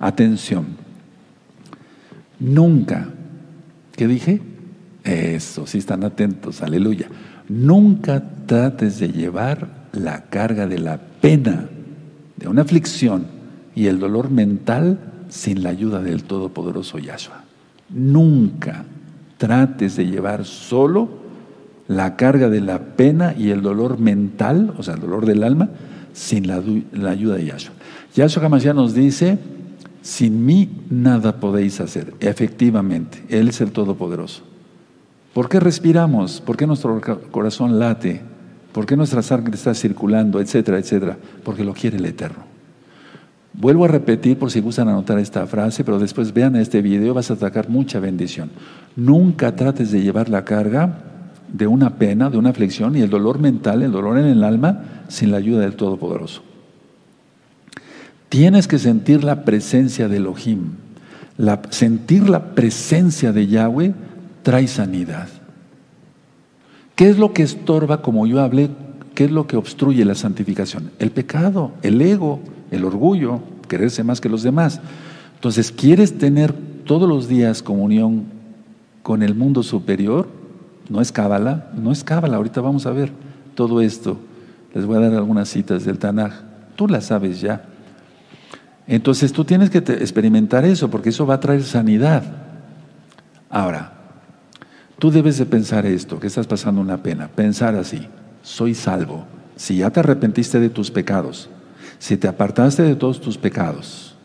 Atención. 0.00 0.66
Nunca, 2.38 3.08
¿qué 3.92 4.06
dije? 4.06 4.40
Eso, 5.04 5.66
si 5.66 5.78
están 5.78 6.04
atentos, 6.04 6.62
aleluya. 6.62 7.08
Nunca 7.48 8.22
trates 8.46 8.98
de 8.98 9.08
llevar 9.08 9.88
la 9.92 10.24
carga 10.24 10.66
de 10.66 10.78
la 10.78 10.98
pena, 10.98 11.68
de 12.36 12.48
una 12.48 12.62
aflicción 12.62 13.26
y 13.74 13.86
el 13.86 13.98
dolor 13.98 14.30
mental 14.30 14.98
sin 15.28 15.62
la 15.62 15.70
ayuda 15.70 16.02
del 16.02 16.24
Todopoderoso 16.24 16.98
Yahshua. 16.98 17.44
Nunca 17.88 18.84
trates 19.38 19.96
de 19.96 20.06
llevar 20.06 20.44
solo 20.44 21.08
la 21.88 22.16
carga 22.16 22.48
de 22.48 22.60
la 22.60 22.80
pena 22.80 23.34
y 23.36 23.50
el 23.50 23.62
dolor 23.62 23.98
mental, 23.98 24.74
o 24.76 24.82
sea, 24.82 24.94
el 24.94 25.00
dolor 25.00 25.24
del 25.24 25.44
alma, 25.44 25.68
sin 26.12 26.46
la, 26.48 26.56
ayuda 27.10 27.36
de 27.36 27.46
Yahshua. 27.46 27.74
Yahshua 28.14 28.46
Hamashiach 28.46 28.74
nos 28.74 28.94
dice, 28.94 29.38
sin 30.06 30.46
mí 30.46 30.68
nada 30.88 31.40
podéis 31.40 31.80
hacer. 31.80 32.14
Efectivamente, 32.20 33.24
Él 33.28 33.48
es 33.48 33.60
el 33.60 33.72
Todopoderoso. 33.72 34.42
¿Por 35.34 35.48
qué 35.48 35.58
respiramos? 35.58 36.40
¿Por 36.40 36.56
qué 36.56 36.64
nuestro 36.64 37.00
corazón 37.32 37.80
late? 37.80 38.22
¿Por 38.70 38.86
qué 38.86 38.96
nuestra 38.96 39.20
sangre 39.20 39.56
está 39.56 39.74
circulando? 39.74 40.40
Etcétera, 40.40 40.78
etcétera. 40.78 41.18
Porque 41.42 41.64
lo 41.64 41.74
quiere 41.74 41.96
el 41.96 42.04
Eterno. 42.04 42.44
Vuelvo 43.52 43.84
a 43.84 43.88
repetir 43.88 44.38
por 44.38 44.52
si 44.52 44.60
gustan 44.60 44.88
anotar 44.88 45.18
esta 45.18 45.44
frase, 45.48 45.82
pero 45.82 45.98
después 45.98 46.32
vean 46.32 46.54
este 46.54 46.82
video, 46.82 47.12
vas 47.12 47.32
a 47.32 47.36
sacar 47.36 47.68
mucha 47.68 47.98
bendición. 47.98 48.50
Nunca 48.94 49.56
trates 49.56 49.90
de 49.90 50.02
llevar 50.02 50.28
la 50.28 50.44
carga 50.44 51.00
de 51.52 51.66
una 51.66 51.98
pena, 51.98 52.30
de 52.30 52.38
una 52.38 52.50
aflicción 52.50 52.94
y 52.96 53.00
el 53.00 53.10
dolor 53.10 53.40
mental, 53.40 53.82
el 53.82 53.90
dolor 53.90 54.18
en 54.18 54.26
el 54.26 54.44
alma, 54.44 55.02
sin 55.08 55.32
la 55.32 55.38
ayuda 55.38 55.62
del 55.62 55.74
Todopoderoso. 55.74 56.42
Tienes 58.36 58.68
que 58.68 58.78
sentir 58.78 59.24
la 59.24 59.46
presencia 59.46 60.08
de 60.08 60.18
Elohim. 60.18 60.72
La, 61.38 61.62
sentir 61.70 62.28
la 62.28 62.54
presencia 62.54 63.32
de 63.32 63.46
Yahweh 63.46 63.94
trae 64.42 64.68
sanidad. 64.68 65.28
¿Qué 66.96 67.08
es 67.08 67.16
lo 67.16 67.32
que 67.32 67.42
estorba, 67.42 68.02
como 68.02 68.26
yo 68.26 68.42
hablé, 68.42 68.68
qué 69.14 69.24
es 69.24 69.30
lo 69.30 69.46
que 69.46 69.56
obstruye 69.56 70.04
la 70.04 70.14
santificación? 70.14 70.90
El 70.98 71.12
pecado, 71.12 71.72
el 71.80 71.98
ego 72.02 72.42
el 72.70 72.84
orgullo, 72.84 73.40
quererse 73.68 74.04
más 74.04 74.20
que 74.20 74.28
los 74.28 74.42
demás. 74.42 74.82
Entonces, 75.36 75.72
¿quieres 75.72 76.18
tener 76.18 76.52
todos 76.84 77.08
los 77.08 77.28
días 77.28 77.62
comunión 77.62 78.24
con 79.02 79.22
el 79.22 79.34
mundo 79.34 79.62
superior? 79.62 80.28
No 80.90 81.00
es 81.00 81.10
cábala, 81.10 81.70
no 81.74 81.90
es 81.90 82.04
cábala, 82.04 82.36
ahorita 82.36 82.60
vamos 82.60 82.84
a 82.84 82.90
ver 82.90 83.12
todo 83.54 83.80
esto. 83.80 84.18
Les 84.74 84.84
voy 84.84 84.98
a 84.98 85.08
dar 85.08 85.14
algunas 85.14 85.48
citas 85.48 85.86
del 85.86 85.98
Tanaj. 85.98 86.34
Tú 86.76 86.86
las 86.86 87.06
sabes 87.06 87.40
ya. 87.40 87.70
Entonces 88.86 89.32
tú 89.32 89.44
tienes 89.44 89.70
que 89.70 89.78
experimentar 89.78 90.64
eso 90.64 90.90
porque 90.90 91.08
eso 91.08 91.26
va 91.26 91.34
a 91.34 91.40
traer 91.40 91.64
sanidad. 91.64 92.22
Ahora, 93.50 93.92
tú 94.98 95.10
debes 95.10 95.38
de 95.38 95.46
pensar 95.46 95.86
esto, 95.86 96.20
que 96.20 96.26
estás 96.26 96.46
pasando 96.46 96.80
una 96.80 97.02
pena, 97.02 97.28
pensar 97.28 97.74
así, 97.74 98.06
soy 98.42 98.74
salvo. 98.74 99.26
Si 99.56 99.78
ya 99.78 99.90
te 99.90 100.00
arrepentiste 100.00 100.60
de 100.60 100.68
tus 100.68 100.90
pecados, 100.90 101.48
si 101.98 102.16
te 102.16 102.28
apartaste 102.28 102.82
de 102.82 102.94
todos 102.94 103.20
tus 103.20 103.38
pecados, 103.38 104.16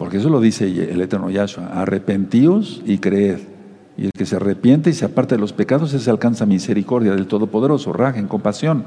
porque 0.00 0.16
eso 0.16 0.30
lo 0.30 0.40
dice 0.40 0.64
el 0.64 1.00
eterno 1.02 1.28
Yahshua, 1.28 1.66
arrepentíos 1.66 2.80
y 2.86 2.98
creed. 2.98 3.40
Y 3.98 4.06
el 4.06 4.12
que 4.12 4.24
se 4.24 4.36
arrepiente 4.36 4.88
y 4.88 4.94
se 4.94 5.04
aparta 5.04 5.34
de 5.34 5.40
los 5.42 5.52
pecados, 5.52 5.92
ese 5.92 6.08
alcanza 6.08 6.46
misericordia 6.46 7.14
del 7.14 7.26
Todopoderoso, 7.26 7.92
raja 7.92 8.18
en 8.18 8.26
compasión. 8.26 8.86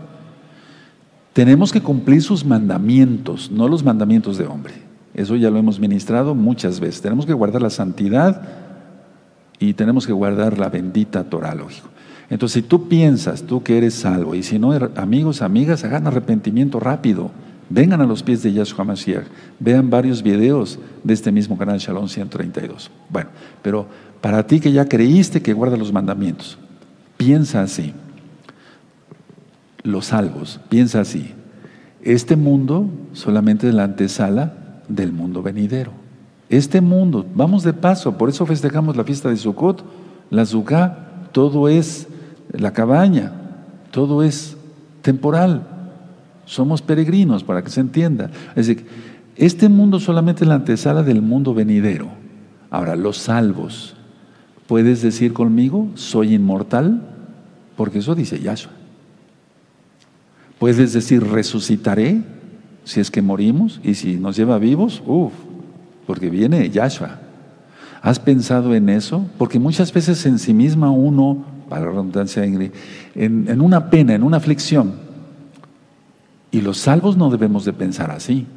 Tenemos 1.33 1.73
que 1.73 1.81
cumplir 1.81 2.21
sus 2.21 2.45
mandamientos, 2.45 3.49
no 3.51 3.67
los 3.67 3.83
mandamientos 3.83 4.37
de 4.37 4.45
hombre. 4.45 4.73
Eso 5.15 5.35
ya 5.35 5.49
lo 5.49 5.57
hemos 5.57 5.79
ministrado 5.79 6.35
muchas 6.35 6.79
veces. 6.79 7.01
Tenemos 7.01 7.25
que 7.25 7.33
guardar 7.33 7.61
la 7.61 7.71
santidad 7.71 8.41
y 9.59 9.73
tenemos 9.73 10.05
que 10.05 10.13
guardar 10.13 10.57
la 10.59 10.69
bendita 10.69 11.23
Torah, 11.23 11.55
lógico. 11.55 11.89
Entonces, 12.29 12.53
si 12.53 12.67
tú 12.67 12.87
piensas, 12.87 13.43
tú 13.43 13.61
que 13.63 13.77
eres 13.77 13.95
salvo, 13.95 14.33
y 14.33 14.43
si 14.43 14.57
no, 14.57 14.71
amigos, 14.95 15.41
amigas, 15.41 15.83
hagan 15.83 16.07
arrepentimiento 16.07 16.79
rápido. 16.79 17.31
Vengan 17.69 18.01
a 18.01 18.05
los 18.05 18.23
pies 18.23 18.43
de 18.43 18.53
Yahshua 18.53 18.85
Mashiach. 18.85 19.25
Vean 19.59 19.89
varios 19.89 20.21
videos 20.21 20.79
de 21.03 21.13
este 21.13 21.31
mismo 21.31 21.57
canal 21.57 21.79
Shalom 21.79 22.07
132. 22.07 22.91
Bueno, 23.09 23.29
pero 23.61 23.87
para 24.21 24.45
ti 24.45 24.59
que 24.59 24.71
ya 24.71 24.85
creíste 24.85 25.41
que 25.41 25.53
guarda 25.53 25.77
los 25.77 25.91
mandamientos, 25.91 26.57
piensa 27.17 27.61
así. 27.61 27.93
Los 29.83 30.07
salvos, 30.07 30.59
piensa 30.69 31.01
así. 31.01 31.33
Este 32.01 32.35
mundo 32.35 32.89
solamente 33.13 33.67
es 33.67 33.73
la 33.73 33.83
antesala 33.83 34.53
del 34.87 35.11
mundo 35.11 35.41
venidero. 35.41 35.91
Este 36.49 36.81
mundo, 36.81 37.25
vamos 37.33 37.63
de 37.63 37.73
paso, 37.73 38.17
por 38.17 38.29
eso 38.29 38.45
festejamos 38.45 38.95
la 38.95 39.03
fiesta 39.03 39.29
de 39.29 39.37
Sukkot, 39.37 39.83
la 40.29 40.45
Zugá, 40.45 41.27
todo 41.31 41.67
es 41.67 42.07
la 42.51 42.71
cabaña, 42.71 43.31
todo 43.91 44.23
es 44.23 44.57
temporal. 45.01 45.67
somos 46.45 46.81
peregrinos, 46.81 47.43
para 47.43 47.63
que 47.63 47.69
se 47.69 47.79
entienda. 47.79 48.29
Es 48.55 48.67
decir, 48.67 48.85
este 49.37 49.69
mundo 49.69 49.99
solamente 49.99 50.43
es 50.43 50.47
la 50.49 50.55
antesala 50.55 51.01
del 51.01 51.21
mundo 51.21 51.53
venidero. 51.53 52.09
Ahora, 52.69 52.95
los 52.95 53.17
salvos, 53.17 53.95
¿puedes 54.67 55.01
decir 55.01 55.31
conmigo, 55.31 55.87
soy 55.95 56.35
inmortal? 56.35 57.01
Porque 57.77 57.99
eso 57.99 58.13
dice 58.13 58.39
Yahshua. 58.39 58.82
¿Puedes 60.63 60.93
decir, 60.93 61.27
resucitaré 61.27 62.21
si 62.85 63.01
es 63.01 63.11
que 63.11 63.21
morimos 63.21 63.81
y 63.83 63.95
si 63.95 64.15
nos 64.15 64.37
lleva 64.37 64.57
vivos? 64.59 65.03
Uf, 65.05 65.33
porque 66.07 66.29
viene 66.29 66.69
Yahshua. 66.69 67.19
¿Has 68.01 68.17
pensado 68.17 68.73
en 68.73 68.87
eso? 68.87 69.25
Porque 69.37 69.59
muchas 69.59 69.91
veces 69.91 70.25
en 70.25 70.39
sí 70.39 70.53
misma 70.53 70.89
uno, 70.89 71.43
para 71.67 71.81
la 71.81 71.91
redundancia, 71.91 72.45
en, 72.45 72.71
en 73.13 73.59
una 73.59 73.89
pena, 73.89 74.15
en 74.15 74.23
una 74.23 74.37
aflicción, 74.37 74.93
y 76.49 76.61
los 76.61 76.77
salvos 76.77 77.17
no 77.17 77.29
debemos 77.29 77.65
de 77.65 77.73
pensar 77.73 78.09
así, 78.09 78.47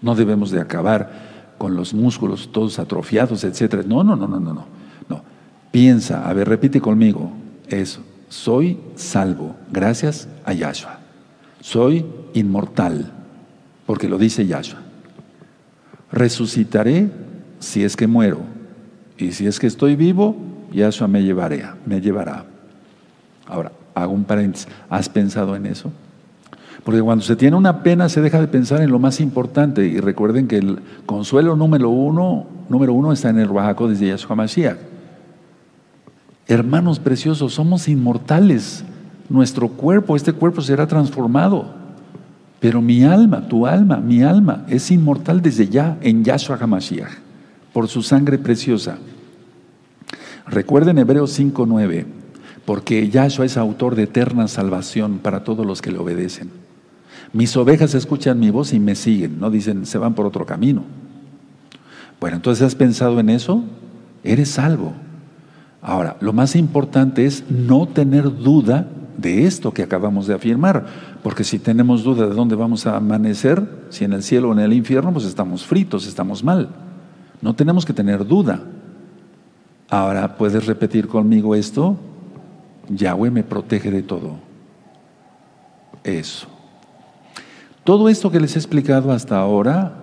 no 0.00 0.16
debemos 0.16 0.50
de 0.50 0.60
acabar 0.60 1.54
con 1.58 1.76
los 1.76 1.94
músculos 1.94 2.50
todos 2.50 2.80
atrofiados, 2.80 3.44
etc. 3.44 3.86
No, 3.86 4.02
no, 4.02 4.16
no, 4.16 4.26
no, 4.26 4.40
no, 4.40 4.52
no. 4.52 4.66
no. 5.08 5.22
Piensa, 5.70 6.28
a 6.28 6.32
ver, 6.32 6.48
repite 6.48 6.80
conmigo 6.80 7.30
eso. 7.68 8.00
Soy 8.28 8.80
salvo 8.96 9.54
gracias 9.70 10.26
a 10.44 10.54
Yahshua. 10.54 11.01
Soy 11.62 12.04
inmortal, 12.34 13.12
porque 13.86 14.08
lo 14.08 14.18
dice 14.18 14.44
Yahshua. 14.44 14.80
Resucitaré 16.10 17.08
si 17.60 17.84
es 17.84 17.96
que 17.96 18.08
muero. 18.08 18.40
Y 19.16 19.30
si 19.30 19.46
es 19.46 19.60
que 19.60 19.68
estoy 19.68 19.94
vivo, 19.94 20.36
Yahshua 20.72 21.06
me 21.06 21.22
llevará, 21.22 21.76
me 21.86 22.00
llevará. 22.00 22.46
Ahora, 23.46 23.70
hago 23.94 24.12
un 24.12 24.24
paréntesis. 24.24 24.66
¿Has 24.90 25.08
pensado 25.08 25.54
en 25.54 25.66
eso? 25.66 25.92
Porque 26.82 27.00
cuando 27.00 27.24
se 27.24 27.36
tiene 27.36 27.56
una 27.56 27.84
pena 27.84 28.08
se 28.08 28.20
deja 28.20 28.40
de 28.40 28.48
pensar 28.48 28.82
en 28.82 28.90
lo 28.90 28.98
más 28.98 29.20
importante. 29.20 29.86
Y 29.86 30.00
recuerden 30.00 30.48
que 30.48 30.56
el 30.56 30.80
consuelo 31.06 31.54
número 31.54 31.90
uno, 31.90 32.44
número 32.68 32.92
uno 32.92 33.12
está 33.12 33.30
en 33.30 33.38
el 33.38 33.48
Rahaco 33.48 33.88
desde 33.88 34.08
Yahshua 34.08 34.34
Mashiach. 34.34 34.78
Hermanos 36.48 36.98
preciosos, 36.98 37.54
somos 37.54 37.86
inmortales. 37.86 38.84
Nuestro 39.28 39.68
cuerpo, 39.68 40.16
este 40.16 40.32
cuerpo 40.32 40.60
será 40.60 40.86
transformado. 40.86 41.82
Pero 42.60 42.80
mi 42.80 43.02
alma, 43.02 43.48
tu 43.48 43.66
alma, 43.66 43.96
mi 43.96 44.22
alma 44.22 44.64
es 44.68 44.90
inmortal 44.90 45.42
desde 45.42 45.68
ya 45.68 45.98
en 46.00 46.22
Yahshua 46.22 46.58
HaMashiach, 46.60 47.10
por 47.72 47.88
su 47.88 48.02
sangre 48.02 48.38
preciosa. 48.38 48.98
Recuerden 50.46 50.98
Hebreos 50.98 51.38
5.9, 51.38 52.04
porque 52.64 53.08
Yahshua 53.08 53.46
es 53.46 53.56
autor 53.56 53.96
de 53.96 54.04
eterna 54.04 54.46
salvación 54.46 55.18
para 55.18 55.42
todos 55.42 55.66
los 55.66 55.82
que 55.82 55.90
le 55.90 55.98
obedecen. 55.98 56.50
Mis 57.32 57.56
ovejas 57.56 57.94
escuchan 57.94 58.38
mi 58.38 58.50
voz 58.50 58.72
y 58.72 58.78
me 58.78 58.94
siguen, 58.94 59.40
no 59.40 59.50
dicen, 59.50 59.86
se 59.86 59.98
van 59.98 60.14
por 60.14 60.26
otro 60.26 60.46
camino. 60.46 60.84
Bueno, 62.20 62.36
entonces 62.36 62.64
has 62.64 62.74
pensado 62.76 63.18
en 63.18 63.30
eso, 63.30 63.64
eres 64.22 64.50
salvo. 64.50 64.92
Ahora, 65.80 66.16
lo 66.20 66.32
más 66.32 66.54
importante 66.54 67.26
es 67.26 67.42
no 67.50 67.88
tener 67.88 68.24
duda 68.24 68.86
de 69.16 69.46
esto 69.46 69.72
que 69.72 69.82
acabamos 69.82 70.26
de 70.26 70.34
afirmar, 70.34 70.86
porque 71.22 71.44
si 71.44 71.58
tenemos 71.58 72.02
duda 72.04 72.26
de 72.26 72.34
dónde 72.34 72.54
vamos 72.54 72.86
a 72.86 72.96
amanecer, 72.96 73.86
si 73.90 74.04
en 74.04 74.12
el 74.12 74.22
cielo 74.22 74.50
o 74.50 74.52
en 74.52 74.60
el 74.60 74.72
infierno, 74.72 75.12
pues 75.12 75.24
estamos 75.24 75.64
fritos, 75.64 76.06
estamos 76.06 76.42
mal. 76.42 76.68
No 77.40 77.54
tenemos 77.54 77.84
que 77.84 77.92
tener 77.92 78.26
duda. 78.26 78.60
Ahora, 79.90 80.36
¿puedes 80.36 80.66
repetir 80.66 81.08
conmigo 81.08 81.54
esto? 81.54 81.96
Yahweh 82.88 83.30
me 83.30 83.42
protege 83.42 83.90
de 83.90 84.02
todo. 84.02 84.36
Eso. 86.04 86.48
Todo 87.84 88.08
esto 88.08 88.30
que 88.30 88.40
les 88.40 88.54
he 88.56 88.58
explicado 88.58 89.12
hasta 89.12 89.38
ahora 89.38 89.94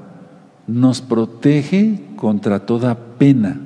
nos 0.68 1.02
protege 1.02 2.06
contra 2.16 2.66
toda 2.66 2.96
pena. 3.18 3.60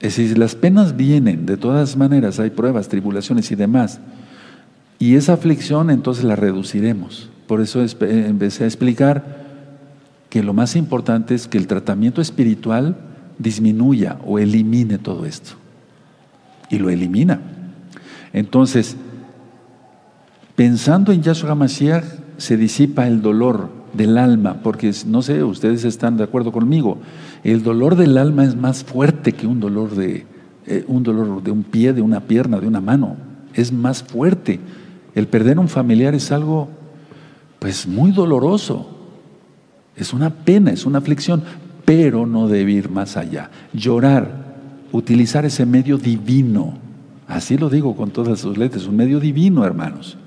Es 0.00 0.16
decir, 0.16 0.38
las 0.38 0.54
penas 0.54 0.96
vienen 0.96 1.44
de 1.44 1.56
todas 1.56 1.96
maneras, 1.96 2.38
hay 2.38 2.50
pruebas, 2.50 2.88
tribulaciones 2.88 3.50
y 3.50 3.56
demás. 3.56 4.00
Y 4.98 5.16
esa 5.16 5.32
aflicción 5.32 5.90
entonces 5.90 6.24
la 6.24 6.36
reduciremos. 6.36 7.30
Por 7.46 7.60
eso 7.60 7.80
empecé 7.82 8.64
a 8.64 8.66
explicar 8.66 9.46
que 10.28 10.42
lo 10.42 10.52
más 10.52 10.76
importante 10.76 11.34
es 11.34 11.48
que 11.48 11.58
el 11.58 11.66
tratamiento 11.66 12.20
espiritual 12.20 12.96
disminuya 13.38 14.18
o 14.24 14.38
elimine 14.38 14.98
todo 14.98 15.24
esto. 15.24 15.52
Y 16.70 16.78
lo 16.78 16.90
elimina. 16.90 17.40
Entonces, 18.32 18.96
pensando 20.54 21.12
en 21.12 21.22
Yahshua 21.22 21.54
Mashiach, 21.54 22.04
se 22.36 22.56
disipa 22.56 23.06
el 23.06 23.22
dolor 23.22 23.70
del 23.94 24.18
alma, 24.18 24.60
porque 24.62 24.92
no 25.06 25.22
sé, 25.22 25.42
ustedes 25.42 25.84
están 25.84 26.16
de 26.16 26.24
acuerdo 26.24 26.52
conmigo, 26.52 26.98
el 27.44 27.62
dolor 27.62 27.96
del 27.96 28.18
alma 28.18 28.44
es 28.44 28.56
más 28.56 28.84
fuerte 28.84 29.32
que 29.32 29.46
un 29.46 29.60
dolor 29.60 29.94
de 29.94 30.26
eh, 30.70 30.84
un 30.86 31.02
dolor 31.02 31.42
de 31.42 31.50
un 31.50 31.62
pie, 31.62 31.94
de 31.94 32.02
una 32.02 32.20
pierna, 32.20 32.60
de 32.60 32.66
una 32.66 32.82
mano, 32.82 33.16
es 33.54 33.72
más 33.72 34.02
fuerte. 34.02 34.60
El 35.14 35.26
perder 35.26 35.58
un 35.58 35.68
familiar 35.68 36.14
es 36.14 36.30
algo 36.30 36.68
pues 37.58 37.86
muy 37.86 38.12
doloroso. 38.12 38.86
Es 39.96 40.12
una 40.12 40.28
pena, 40.28 40.70
es 40.70 40.84
una 40.84 40.98
aflicción, 40.98 41.42
pero 41.86 42.26
no 42.26 42.48
debe 42.48 42.72
ir 42.72 42.90
más 42.90 43.16
allá. 43.16 43.50
Llorar, 43.72 44.30
utilizar 44.92 45.46
ese 45.46 45.64
medio 45.64 45.96
divino. 45.96 46.74
Así 47.26 47.56
lo 47.56 47.70
digo 47.70 47.96
con 47.96 48.10
todas 48.10 48.38
sus 48.38 48.58
letras, 48.58 48.86
un 48.86 48.96
medio 48.96 49.20
divino, 49.20 49.64
hermanos. 49.64 50.18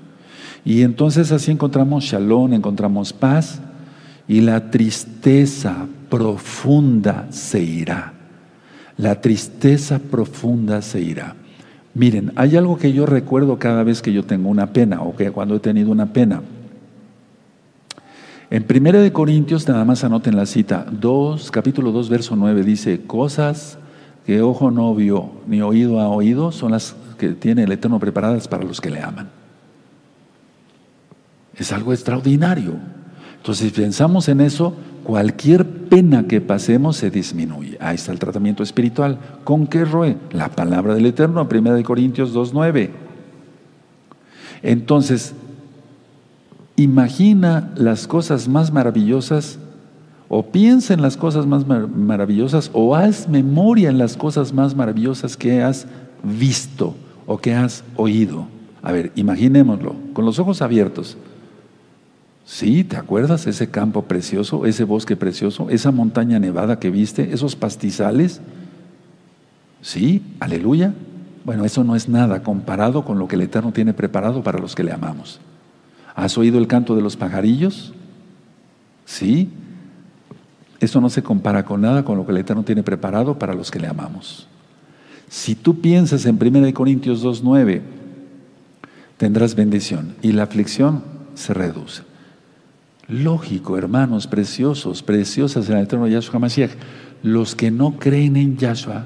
Y 0.64 0.82
entonces 0.82 1.30
así 1.30 1.52
encontramos 1.52 2.02
shalom, 2.02 2.52
encontramos 2.52 3.12
paz 3.12 3.60
y 4.26 4.40
la 4.40 4.72
tristeza 4.72 5.86
profunda 6.12 7.28
se 7.30 7.62
irá. 7.62 8.12
La 8.98 9.22
tristeza 9.22 9.98
profunda 9.98 10.82
se 10.82 11.00
irá. 11.00 11.36
Miren, 11.94 12.32
hay 12.36 12.58
algo 12.58 12.76
que 12.76 12.92
yo 12.92 13.06
recuerdo 13.06 13.58
cada 13.58 13.82
vez 13.82 14.02
que 14.02 14.12
yo 14.12 14.22
tengo 14.22 14.50
una 14.50 14.74
pena 14.74 15.00
o 15.00 15.16
que 15.16 15.30
cuando 15.30 15.56
he 15.56 15.60
tenido 15.60 15.90
una 15.90 16.12
pena. 16.12 16.42
En 18.50 18.66
1 18.68 19.00
de 19.00 19.10
Corintios, 19.10 19.66
nada 19.66 19.86
más 19.86 20.04
anoten 20.04 20.36
la 20.36 20.44
cita, 20.44 20.84
2, 20.90 21.50
capítulo 21.50 21.92
2, 21.92 22.10
verso 22.10 22.36
9, 22.36 22.62
dice, 22.62 23.00
cosas 23.06 23.78
que 24.26 24.42
ojo 24.42 24.70
no 24.70 24.94
vio 24.94 25.30
ni 25.46 25.62
oído 25.62 25.98
ha 25.98 26.08
oído 26.08 26.52
son 26.52 26.72
las 26.72 26.94
que 27.16 27.30
tiene 27.30 27.62
el 27.62 27.72
Eterno 27.72 27.98
preparadas 27.98 28.48
para 28.48 28.64
los 28.64 28.82
que 28.82 28.90
le 28.90 29.00
aman. 29.00 29.30
Es 31.56 31.72
algo 31.72 31.94
extraordinario. 31.94 32.74
Entonces, 33.38 33.72
si 33.72 33.80
pensamos 33.80 34.28
en 34.28 34.42
eso, 34.42 34.76
cualquier 35.04 35.66
pena 35.88 36.26
que 36.26 36.40
pasemos 36.40 36.96
se 36.96 37.10
disminuye. 37.10 37.76
Ahí 37.80 37.96
está 37.96 38.12
el 38.12 38.18
tratamiento 38.18 38.62
espiritual. 38.62 39.18
¿Con 39.44 39.66
qué 39.66 39.84
roe? 39.84 40.16
La 40.30 40.48
palabra 40.48 40.94
del 40.94 41.06
Eterno, 41.06 41.48
1 41.50 41.82
Corintios 41.82 42.34
2.9. 42.34 42.90
Entonces, 44.62 45.34
imagina 46.76 47.72
las 47.76 48.06
cosas 48.06 48.48
más 48.48 48.72
maravillosas 48.72 49.58
o 50.28 50.44
piensa 50.44 50.94
en 50.94 51.02
las 51.02 51.16
cosas 51.16 51.46
más 51.46 51.66
maravillosas 51.66 52.70
o 52.72 52.96
haz 52.96 53.28
memoria 53.28 53.90
en 53.90 53.98
las 53.98 54.16
cosas 54.16 54.52
más 54.52 54.74
maravillosas 54.74 55.36
que 55.36 55.62
has 55.62 55.86
visto 56.22 56.94
o 57.26 57.38
que 57.38 57.54
has 57.54 57.84
oído. 57.96 58.46
A 58.82 58.92
ver, 58.92 59.12
imaginémoslo, 59.14 59.94
con 60.12 60.24
los 60.24 60.38
ojos 60.38 60.62
abiertos. 60.62 61.16
Sí, 62.44 62.84
¿te 62.84 62.96
acuerdas 62.96 63.46
ese 63.46 63.70
campo 63.70 64.02
precioso, 64.02 64.66
ese 64.66 64.84
bosque 64.84 65.16
precioso, 65.16 65.70
esa 65.70 65.90
montaña 65.92 66.38
nevada 66.38 66.78
que 66.78 66.90
viste, 66.90 67.32
esos 67.32 67.54
pastizales? 67.54 68.40
Sí, 69.80 70.22
aleluya. 70.40 70.92
Bueno, 71.44 71.64
eso 71.64 71.84
no 71.84 71.96
es 71.96 72.08
nada 72.08 72.42
comparado 72.42 73.04
con 73.04 73.18
lo 73.18 73.28
que 73.28 73.36
el 73.36 73.42
Eterno 73.42 73.72
tiene 73.72 73.94
preparado 73.94 74.42
para 74.42 74.58
los 74.58 74.74
que 74.74 74.84
le 74.84 74.92
amamos. 74.92 75.40
¿Has 76.14 76.36
oído 76.36 76.58
el 76.58 76.66
canto 76.66 76.94
de 76.94 77.02
los 77.02 77.16
pajarillos? 77.16 77.92
Sí. 79.04 79.48
Eso 80.78 81.00
no 81.00 81.10
se 81.10 81.22
compara 81.22 81.64
con 81.64 81.80
nada 81.80 82.04
con 82.04 82.16
lo 82.16 82.26
que 82.26 82.32
el 82.32 82.38
Eterno 82.38 82.64
tiene 82.64 82.82
preparado 82.82 83.38
para 83.38 83.54
los 83.54 83.70
que 83.70 83.78
le 83.78 83.86
amamos. 83.86 84.48
Si 85.28 85.54
tú 85.54 85.80
piensas 85.80 86.26
en 86.26 86.38
1 86.40 86.74
Corintios 86.74 87.24
2.9, 87.24 87.80
tendrás 89.16 89.54
bendición 89.54 90.14
y 90.22 90.32
la 90.32 90.42
aflicción 90.42 91.02
se 91.34 91.54
reduce. 91.54 92.11
Lógico, 93.12 93.76
hermanos 93.76 94.26
preciosos, 94.26 95.02
preciosas 95.02 95.68
en 95.68 95.76
el 95.76 95.82
eterno 95.82 96.08
Yahshua 96.08 96.38
Mashiach. 96.40 96.70
Los 97.22 97.54
que 97.54 97.70
no 97.70 97.98
creen 97.98 98.36
en 98.38 98.56
Yahshua, 98.56 99.04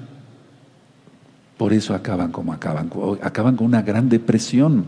por 1.59 1.72
eso 1.72 1.92
acaban 1.92 2.30
como 2.30 2.52
acaban, 2.52 2.88
acaban 3.20 3.57
con 3.57 3.66
una 3.66 3.82
gran 3.82 4.09
depresión. 4.09 4.84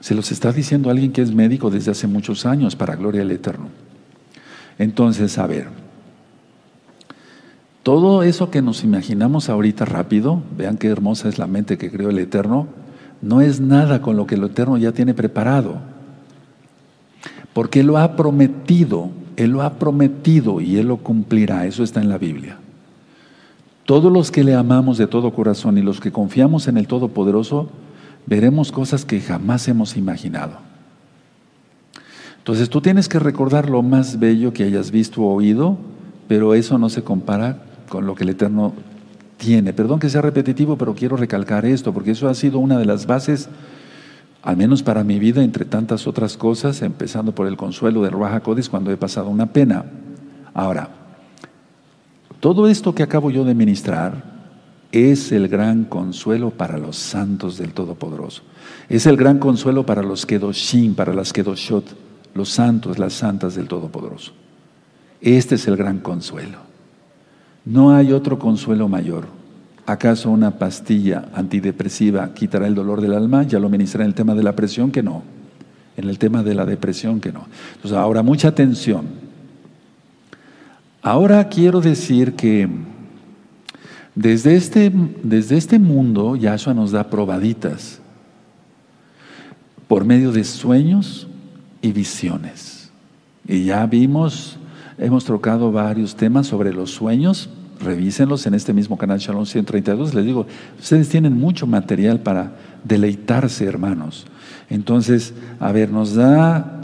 Se 0.00 0.16
los 0.16 0.32
está 0.32 0.50
diciendo 0.50 0.90
alguien 0.90 1.12
que 1.12 1.22
es 1.22 1.32
médico 1.32 1.70
desde 1.70 1.92
hace 1.92 2.08
muchos 2.08 2.46
años, 2.46 2.74
para 2.74 2.96
gloria 2.96 3.20
del 3.20 3.30
Eterno. 3.30 3.68
Entonces, 4.76 5.38
a 5.38 5.46
ver, 5.46 5.68
todo 7.84 8.24
eso 8.24 8.50
que 8.50 8.60
nos 8.60 8.82
imaginamos 8.82 9.48
ahorita 9.48 9.84
rápido, 9.84 10.42
vean 10.58 10.78
qué 10.78 10.88
hermosa 10.88 11.28
es 11.28 11.38
la 11.38 11.46
mente 11.46 11.78
que 11.78 11.92
creó 11.92 12.10
el 12.10 12.18
Eterno, 12.18 12.66
no 13.22 13.40
es 13.40 13.60
nada 13.60 14.02
con 14.02 14.16
lo 14.16 14.26
que 14.26 14.34
el 14.34 14.42
Eterno 14.42 14.78
ya 14.78 14.90
tiene 14.90 15.14
preparado. 15.14 15.93
Porque 17.54 17.80
Él 17.80 17.86
lo 17.86 17.96
ha 17.96 18.16
prometido, 18.16 19.08
Él 19.36 19.52
lo 19.52 19.62
ha 19.62 19.74
prometido 19.74 20.60
y 20.60 20.76
Él 20.76 20.88
lo 20.88 20.98
cumplirá. 20.98 21.64
Eso 21.64 21.82
está 21.82 22.02
en 22.02 22.10
la 22.10 22.18
Biblia. 22.18 22.58
Todos 23.86 24.12
los 24.12 24.30
que 24.30 24.44
le 24.44 24.54
amamos 24.54 24.98
de 24.98 25.06
todo 25.06 25.32
corazón 25.32 25.78
y 25.78 25.82
los 25.82 26.00
que 26.00 26.12
confiamos 26.12 26.68
en 26.68 26.76
el 26.76 26.86
Todopoderoso, 26.86 27.68
veremos 28.26 28.72
cosas 28.72 29.04
que 29.04 29.20
jamás 29.20 29.68
hemos 29.68 29.96
imaginado. 29.96 30.58
Entonces 32.38 32.68
tú 32.68 32.80
tienes 32.80 33.08
que 33.08 33.18
recordar 33.18 33.70
lo 33.70 33.82
más 33.82 34.18
bello 34.18 34.52
que 34.52 34.64
hayas 34.64 34.90
visto 34.90 35.22
o 35.22 35.34
oído, 35.34 35.78
pero 36.28 36.54
eso 36.54 36.78
no 36.78 36.88
se 36.88 37.02
compara 37.02 37.62
con 37.88 38.06
lo 38.06 38.14
que 38.14 38.24
el 38.24 38.30
Eterno 38.30 38.72
tiene. 39.36 39.72
Perdón 39.72 40.00
que 40.00 40.10
sea 40.10 40.22
repetitivo, 40.22 40.76
pero 40.76 40.94
quiero 40.94 41.16
recalcar 41.16 41.64
esto, 41.66 41.92
porque 41.92 42.10
eso 42.10 42.28
ha 42.28 42.34
sido 42.34 42.58
una 42.58 42.78
de 42.78 42.86
las 42.86 43.06
bases, 43.06 43.48
al 44.44 44.58
menos 44.58 44.82
para 44.82 45.04
mi 45.04 45.18
vida, 45.18 45.42
entre 45.42 45.64
tantas 45.64 46.06
otras 46.06 46.36
cosas, 46.36 46.82
empezando 46.82 47.34
por 47.34 47.46
el 47.46 47.56
consuelo 47.56 48.02
de 48.02 48.10
Ruaja 48.10 48.40
Codis 48.40 48.68
cuando 48.68 48.92
he 48.92 48.96
pasado 48.98 49.30
una 49.30 49.46
pena. 49.46 49.86
Ahora, 50.52 50.90
todo 52.40 52.68
esto 52.68 52.94
que 52.94 53.02
acabo 53.02 53.30
yo 53.30 53.44
de 53.44 53.54
ministrar 53.54 54.34
es 54.92 55.32
el 55.32 55.48
gran 55.48 55.84
consuelo 55.84 56.50
para 56.50 56.76
los 56.76 56.96
santos 56.96 57.56
del 57.56 57.72
Todopoderoso. 57.72 58.42
Es 58.90 59.06
el 59.06 59.16
gran 59.16 59.38
consuelo 59.38 59.86
para 59.86 60.02
los 60.02 60.26
Kedoshim, 60.26 60.94
para 60.94 61.14
las 61.14 61.32
Kedoshot, 61.32 61.96
los 62.34 62.50
santos, 62.50 62.98
las 62.98 63.14
santas 63.14 63.54
del 63.54 63.66
Todopoderoso. 63.66 64.32
Este 65.22 65.54
es 65.54 65.66
el 65.68 65.76
gran 65.78 66.00
consuelo. 66.00 66.58
No 67.64 67.94
hay 67.94 68.12
otro 68.12 68.38
consuelo 68.38 68.88
mayor. 68.88 69.24
¿Acaso 69.86 70.30
una 70.30 70.52
pastilla 70.58 71.28
antidepresiva 71.34 72.32
quitará 72.32 72.66
el 72.66 72.74
dolor 72.74 73.00
del 73.00 73.14
alma? 73.14 73.42
Ya 73.42 73.58
lo 73.58 73.68
ministré 73.68 74.02
en 74.02 74.08
el 74.08 74.14
tema 74.14 74.34
de 74.34 74.42
la 74.42 74.56
presión 74.56 74.90
que 74.90 75.02
no. 75.02 75.22
En 75.96 76.08
el 76.08 76.18
tema 76.18 76.42
de 76.42 76.54
la 76.54 76.64
depresión 76.64 77.20
que 77.20 77.32
no. 77.32 77.46
Entonces, 77.74 77.96
ahora 77.96 78.22
mucha 78.22 78.48
atención. 78.48 79.06
Ahora 81.02 81.48
quiero 81.48 81.80
decir 81.80 82.34
que 82.34 82.68
desde 84.14 84.56
este, 84.56 84.90
desde 85.22 85.56
este 85.56 85.78
mundo 85.78 86.36
Yahshua 86.36 86.72
nos 86.72 86.92
da 86.92 87.10
probaditas 87.10 88.00
por 89.86 90.04
medio 90.04 90.32
de 90.32 90.44
sueños 90.44 91.28
y 91.82 91.92
visiones. 91.92 92.90
Y 93.46 93.64
ya 93.64 93.84
vimos 93.84 94.58
Hemos 94.96 95.24
trocado 95.24 95.72
varios 95.72 96.14
temas 96.14 96.46
sobre 96.46 96.72
los 96.72 96.90
sueños. 96.90 97.48
Revísenlos 97.80 98.46
en 98.46 98.54
este 98.54 98.72
mismo 98.72 98.96
canal 98.96 99.18
Shalom 99.18 99.46
132. 99.46 100.14
Les 100.14 100.24
digo, 100.24 100.46
ustedes 100.78 101.08
tienen 101.08 101.38
mucho 101.38 101.66
material 101.66 102.20
para 102.20 102.52
deleitarse, 102.84 103.64
hermanos. 103.64 104.26
Entonces, 104.70 105.34
a 105.60 105.72
ver, 105.72 105.90
nos 105.90 106.14
da 106.14 106.74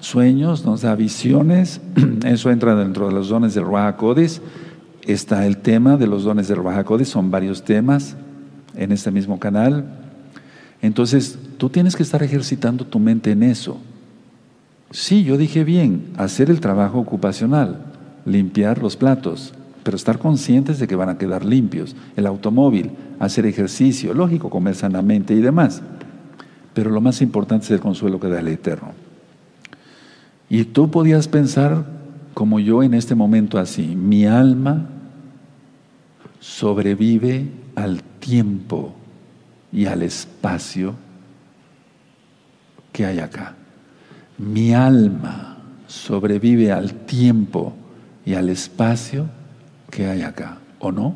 sueños, 0.00 0.64
nos 0.64 0.82
da 0.82 0.94
visiones. 0.94 1.80
Eso 2.24 2.50
entra 2.50 2.74
dentro 2.74 3.06
de 3.08 3.14
los 3.14 3.28
dones 3.28 3.54
del 3.54 3.64
Ruach 3.64 3.96
Está 5.06 5.46
el 5.46 5.58
tema 5.58 5.96
de 5.96 6.06
los 6.06 6.24
dones 6.24 6.48
del 6.48 6.58
Ruach 6.58 6.86
Son 7.04 7.30
varios 7.30 7.64
temas 7.64 8.16
en 8.76 8.92
este 8.92 9.10
mismo 9.10 9.38
canal. 9.38 9.84
Entonces, 10.80 11.38
tú 11.58 11.68
tienes 11.68 11.96
que 11.96 12.02
estar 12.02 12.22
ejercitando 12.22 12.84
tu 12.84 12.98
mente 12.98 13.30
en 13.30 13.44
eso. 13.44 13.78
Sí, 14.90 15.24
yo 15.24 15.38
dije 15.38 15.64
bien, 15.64 16.12
hacer 16.18 16.50
el 16.50 16.60
trabajo 16.60 16.98
ocupacional, 16.98 17.78
limpiar 18.26 18.82
los 18.82 18.96
platos, 18.96 19.54
pero 19.82 19.96
estar 19.96 20.18
conscientes 20.18 20.78
de 20.78 20.86
que 20.86 20.96
van 20.96 21.08
a 21.08 21.18
quedar 21.18 21.44
limpios. 21.44 21.96
El 22.16 22.26
automóvil, 22.26 22.92
hacer 23.18 23.46
ejercicio, 23.46 24.14
lógico, 24.14 24.50
comer 24.50 24.74
sanamente 24.74 25.34
y 25.34 25.40
demás. 25.40 25.82
Pero 26.74 26.90
lo 26.90 27.00
más 27.00 27.20
importante 27.22 27.66
es 27.66 27.70
el 27.72 27.80
consuelo 27.80 28.20
que 28.20 28.28
da 28.28 28.40
el 28.40 28.48
Eterno. 28.48 28.92
Y 30.48 30.64
tú 30.64 30.90
podías 30.90 31.28
pensar 31.28 31.84
como 32.34 32.60
yo 32.60 32.82
en 32.82 32.94
este 32.94 33.14
momento 33.14 33.58
así, 33.58 33.94
mi 33.96 34.24
alma 34.24 34.86
sobrevive 36.40 37.48
al 37.74 38.02
tiempo 38.02 38.94
y 39.70 39.86
al 39.86 40.02
espacio 40.02 40.94
que 42.92 43.06
hay 43.06 43.18
acá 43.18 43.56
mi 44.42 44.74
alma 44.74 45.56
sobrevive 45.86 46.72
al 46.72 46.92
tiempo 47.06 47.74
y 48.24 48.34
al 48.34 48.48
espacio 48.48 49.26
que 49.92 50.06
hay 50.06 50.22
acá, 50.22 50.58
¿o 50.80 50.90
no? 50.90 51.14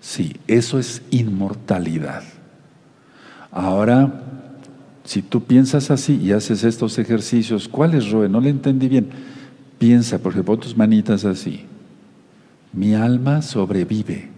Sí, 0.00 0.34
eso 0.48 0.78
es 0.78 1.02
inmortalidad. 1.10 2.22
Ahora, 3.52 4.22
si 5.04 5.20
tú 5.20 5.44
piensas 5.44 5.90
así 5.90 6.16
y 6.16 6.32
haces 6.32 6.64
estos 6.64 6.98
ejercicios, 6.98 7.68
¿cuál 7.68 7.94
es, 7.94 8.10
Roe? 8.10 8.28
No 8.28 8.40
le 8.40 8.48
entendí 8.48 8.88
bien. 8.88 9.10
Piensa, 9.78 10.18
porque 10.18 10.42
pon 10.42 10.58
tus 10.58 10.76
manitas 10.76 11.26
así. 11.26 11.66
Mi 12.72 12.94
alma 12.94 13.42
sobrevive 13.42 14.30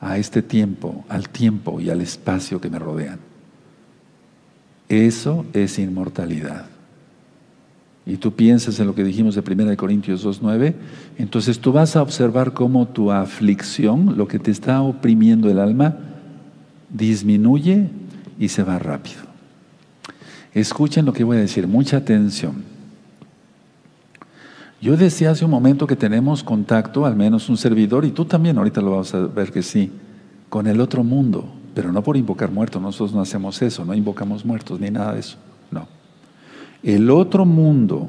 a 0.00 0.16
este 0.16 0.42
tiempo, 0.42 1.04
al 1.08 1.28
tiempo 1.28 1.80
y 1.80 1.90
al 1.90 2.00
espacio 2.00 2.60
que 2.60 2.70
me 2.70 2.78
rodean. 2.78 3.18
Eso 4.88 5.44
es 5.54 5.80
inmortalidad. 5.80 6.71
Y 8.04 8.16
tú 8.16 8.32
piensas 8.32 8.80
en 8.80 8.86
lo 8.86 8.94
que 8.94 9.04
dijimos 9.04 9.34
de 9.34 9.40
1 9.40 9.76
Corintios 9.76 10.26
2.9, 10.26 10.74
entonces 11.18 11.60
tú 11.60 11.72
vas 11.72 11.94
a 11.94 12.02
observar 12.02 12.52
cómo 12.52 12.88
tu 12.88 13.12
aflicción, 13.12 14.16
lo 14.16 14.26
que 14.26 14.38
te 14.38 14.50
está 14.50 14.82
oprimiendo 14.82 15.48
el 15.48 15.58
alma, 15.58 15.96
disminuye 16.90 17.88
y 18.38 18.48
se 18.48 18.64
va 18.64 18.78
rápido. 18.78 19.22
Escuchen 20.52 21.04
lo 21.04 21.12
que 21.12 21.24
voy 21.24 21.36
a 21.36 21.40
decir, 21.40 21.66
mucha 21.68 21.98
atención. 21.98 22.64
Yo 24.80 24.96
decía 24.96 25.30
hace 25.30 25.44
un 25.44 25.52
momento 25.52 25.86
que 25.86 25.94
tenemos 25.94 26.42
contacto, 26.42 27.06
al 27.06 27.14
menos 27.14 27.48
un 27.48 27.56
servidor, 27.56 28.04
y 28.04 28.10
tú 28.10 28.24
también, 28.24 28.58
ahorita 28.58 28.80
lo 28.80 28.96
vas 28.96 29.14
a 29.14 29.20
ver 29.26 29.52
que 29.52 29.62
sí, 29.62 29.92
con 30.48 30.66
el 30.66 30.80
otro 30.80 31.04
mundo 31.04 31.62
pero 31.74 31.92
no 31.92 32.02
por 32.02 32.16
invocar 32.16 32.50
muertos, 32.50 32.80
nosotros 32.80 33.14
no 33.14 33.20
hacemos 33.20 33.60
eso, 33.62 33.84
no 33.84 33.94
invocamos 33.94 34.44
muertos 34.44 34.78
ni 34.80 34.90
nada 34.90 35.14
de 35.14 35.20
eso. 35.20 35.36
El 36.82 37.10
otro 37.10 37.44
mundo 37.44 38.08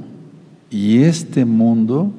y 0.70 1.04
este 1.04 1.46
mundo 1.46 2.12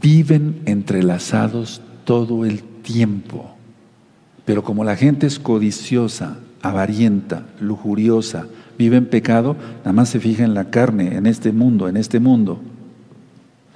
viven 0.00 0.60
entrelazados 0.66 1.80
todo 2.04 2.44
el 2.44 2.62
tiempo, 2.82 3.54
pero 4.44 4.64
como 4.64 4.82
la 4.82 4.96
gente 4.96 5.26
es 5.28 5.38
codiciosa, 5.38 6.38
avarienta, 6.60 7.46
lujuriosa, 7.60 8.46
vive 8.76 8.96
en 8.96 9.06
pecado, 9.06 9.56
nada 9.78 9.92
más 9.92 10.08
se 10.08 10.18
fija 10.18 10.44
en 10.44 10.54
la 10.54 10.70
carne, 10.70 11.16
en 11.16 11.26
este 11.26 11.52
mundo, 11.52 11.88
en 11.88 11.96
este 11.96 12.18
mundo, 12.18 12.60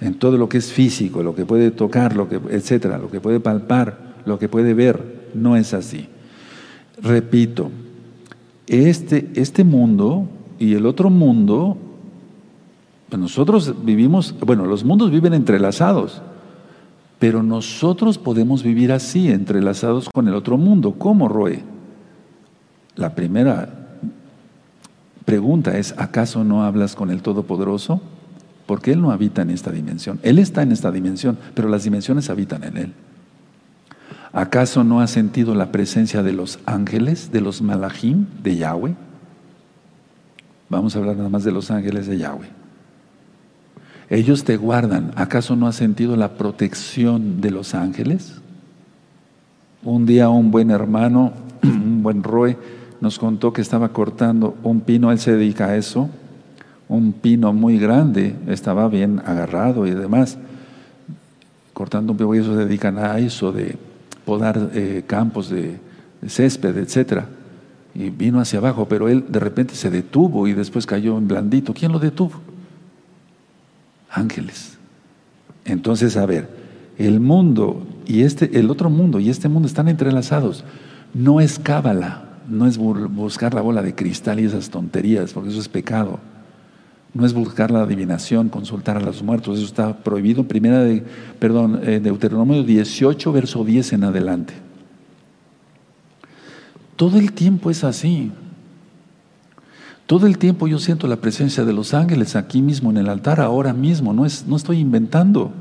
en 0.00 0.14
todo 0.14 0.36
lo 0.38 0.48
que 0.48 0.58
es 0.58 0.72
físico, 0.72 1.22
lo 1.22 1.36
que 1.36 1.46
puede 1.46 1.70
tocar, 1.70 2.16
lo 2.16 2.28
que, 2.28 2.40
etcétera, 2.50 2.98
lo 2.98 3.10
que 3.10 3.20
puede 3.20 3.38
palpar, 3.38 4.16
lo 4.24 4.38
que 4.38 4.48
puede 4.48 4.74
ver, 4.74 5.30
no 5.34 5.56
es 5.56 5.72
así. 5.74 6.08
Repito, 7.00 7.70
este, 8.66 9.30
este 9.34 9.62
mundo 9.62 10.28
y 10.58 10.74
el 10.74 10.86
otro 10.86 11.10
mundo, 11.10 11.76
pues 13.08 13.20
nosotros 13.20 13.74
vivimos, 13.84 14.34
bueno, 14.40 14.66
los 14.66 14.84
mundos 14.84 15.10
viven 15.10 15.34
entrelazados, 15.34 16.22
pero 17.18 17.42
nosotros 17.42 18.18
podemos 18.18 18.62
vivir 18.62 18.92
así, 18.92 19.30
entrelazados 19.30 20.08
con 20.10 20.28
el 20.28 20.34
otro 20.34 20.56
mundo. 20.56 20.94
¿Cómo, 20.98 21.28
Roe? 21.28 21.62
La 22.94 23.14
primera 23.14 23.88
pregunta 25.24 25.76
es, 25.78 25.94
¿acaso 25.98 26.44
no 26.44 26.64
hablas 26.64 26.94
con 26.94 27.10
el 27.10 27.22
Todopoderoso? 27.22 28.00
Porque 28.66 28.92
Él 28.92 29.00
no 29.00 29.12
habita 29.12 29.42
en 29.42 29.50
esta 29.50 29.70
dimensión. 29.70 30.18
Él 30.22 30.38
está 30.38 30.62
en 30.62 30.72
esta 30.72 30.90
dimensión, 30.90 31.38
pero 31.54 31.68
las 31.68 31.84
dimensiones 31.84 32.30
habitan 32.30 32.64
en 32.64 32.76
Él. 32.76 32.92
¿Acaso 34.32 34.84
no 34.84 35.00
has 35.00 35.10
sentido 35.10 35.54
la 35.54 35.72
presencia 35.72 36.22
de 36.22 36.32
los 36.32 36.58
ángeles, 36.66 37.32
de 37.32 37.40
los 37.40 37.62
malachim 37.62 38.26
de 38.42 38.56
Yahweh? 38.56 38.94
Vamos 40.68 40.94
a 40.94 40.98
hablar 40.98 41.16
nada 41.16 41.28
más 41.28 41.44
de 41.44 41.52
los 41.52 41.70
ángeles 41.70 42.06
de 42.06 42.18
Yahweh. 42.18 42.48
Ellos 44.08 44.44
te 44.44 44.56
guardan. 44.56 45.12
¿Acaso 45.16 45.56
no 45.56 45.66
has 45.66 45.76
sentido 45.76 46.16
la 46.16 46.34
protección 46.34 47.40
de 47.40 47.50
los 47.50 47.74
ángeles? 47.74 48.40
Un 49.82 50.06
día 50.06 50.28
un 50.28 50.50
buen 50.50 50.70
hermano, 50.70 51.32
un 51.62 52.02
buen 52.02 52.22
Roe, 52.22 52.56
nos 53.00 53.18
contó 53.18 53.52
que 53.52 53.62
estaba 53.62 53.90
cortando 53.90 54.56
un 54.62 54.80
pino, 54.80 55.12
él 55.12 55.18
se 55.18 55.32
dedica 55.32 55.66
a 55.66 55.76
eso, 55.76 56.08
un 56.88 57.12
pino 57.12 57.52
muy 57.52 57.78
grande, 57.78 58.34
estaba 58.48 58.88
bien 58.88 59.20
agarrado 59.24 59.86
y 59.86 59.90
demás, 59.90 60.38
cortando 61.72 62.12
un 62.12 62.18
pino, 62.18 62.34
ellos 62.34 62.46
se 62.46 62.56
dedican 62.56 62.98
a 62.98 63.18
eso 63.18 63.52
de 63.52 63.76
podar 64.24 64.70
eh, 64.74 65.04
campos 65.06 65.50
de, 65.50 65.78
césped, 66.26 66.76
etcétera. 66.76 67.28
Y 67.98 68.10
vino 68.10 68.40
hacia 68.40 68.58
abajo, 68.58 68.86
pero 68.86 69.08
él 69.08 69.24
de 69.28 69.40
repente 69.40 69.74
se 69.74 69.90
detuvo 69.90 70.46
y 70.46 70.52
después 70.52 70.84
cayó 70.84 71.16
en 71.16 71.26
blandito. 71.26 71.72
¿Quién 71.72 71.92
lo 71.92 71.98
detuvo? 71.98 72.32
Ángeles. 74.10 74.76
Entonces, 75.64 76.18
a 76.18 76.26
ver, 76.26 76.48
el 76.98 77.20
mundo 77.20 77.86
y 78.06 78.20
este, 78.22 78.58
el 78.58 78.70
otro 78.70 78.90
mundo 78.90 79.18
y 79.18 79.30
este 79.30 79.48
mundo 79.48 79.66
están 79.66 79.88
entrelazados. 79.88 80.62
No 81.14 81.40
es 81.40 81.58
cábala, 81.58 82.24
no 82.48 82.66
es 82.66 82.76
buscar 82.76 83.54
la 83.54 83.62
bola 83.62 83.82
de 83.82 83.94
cristal 83.94 84.40
y 84.40 84.44
esas 84.44 84.68
tonterías, 84.68 85.32
porque 85.32 85.48
eso 85.48 85.60
es 85.60 85.68
pecado. 85.68 86.20
no 87.14 87.24
es 87.24 87.32
buscar 87.32 87.70
la 87.70 87.80
adivinación, 87.80 88.50
consultar 88.50 88.98
a 88.98 89.00
los 89.00 89.22
muertos, 89.22 89.56
eso 89.56 89.66
está 89.66 89.96
prohibido. 89.96 90.44
Primera 90.44 90.80
de, 90.80 91.02
perdón, 91.38 91.80
eh, 91.82 91.98
Deuteronomio 91.98 92.62
18, 92.62 93.32
verso 93.32 93.64
10 93.64 93.94
en 93.94 94.04
adelante. 94.04 94.65
Todo 96.96 97.18
el 97.18 97.32
tiempo 97.32 97.70
es 97.70 97.84
así. 97.84 98.32
Todo 100.06 100.26
el 100.26 100.38
tiempo 100.38 100.66
yo 100.68 100.78
siento 100.78 101.06
la 101.08 101.16
presencia 101.16 101.64
de 101.64 101.72
los 101.72 101.92
ángeles 101.92 102.36
aquí 102.36 102.62
mismo 102.62 102.90
en 102.90 102.96
el 102.96 103.08
altar, 103.08 103.40
ahora 103.40 103.72
mismo, 103.72 104.12
no, 104.12 104.24
es, 104.24 104.46
no 104.46 104.56
estoy 104.56 104.78
inventando. 104.78 105.52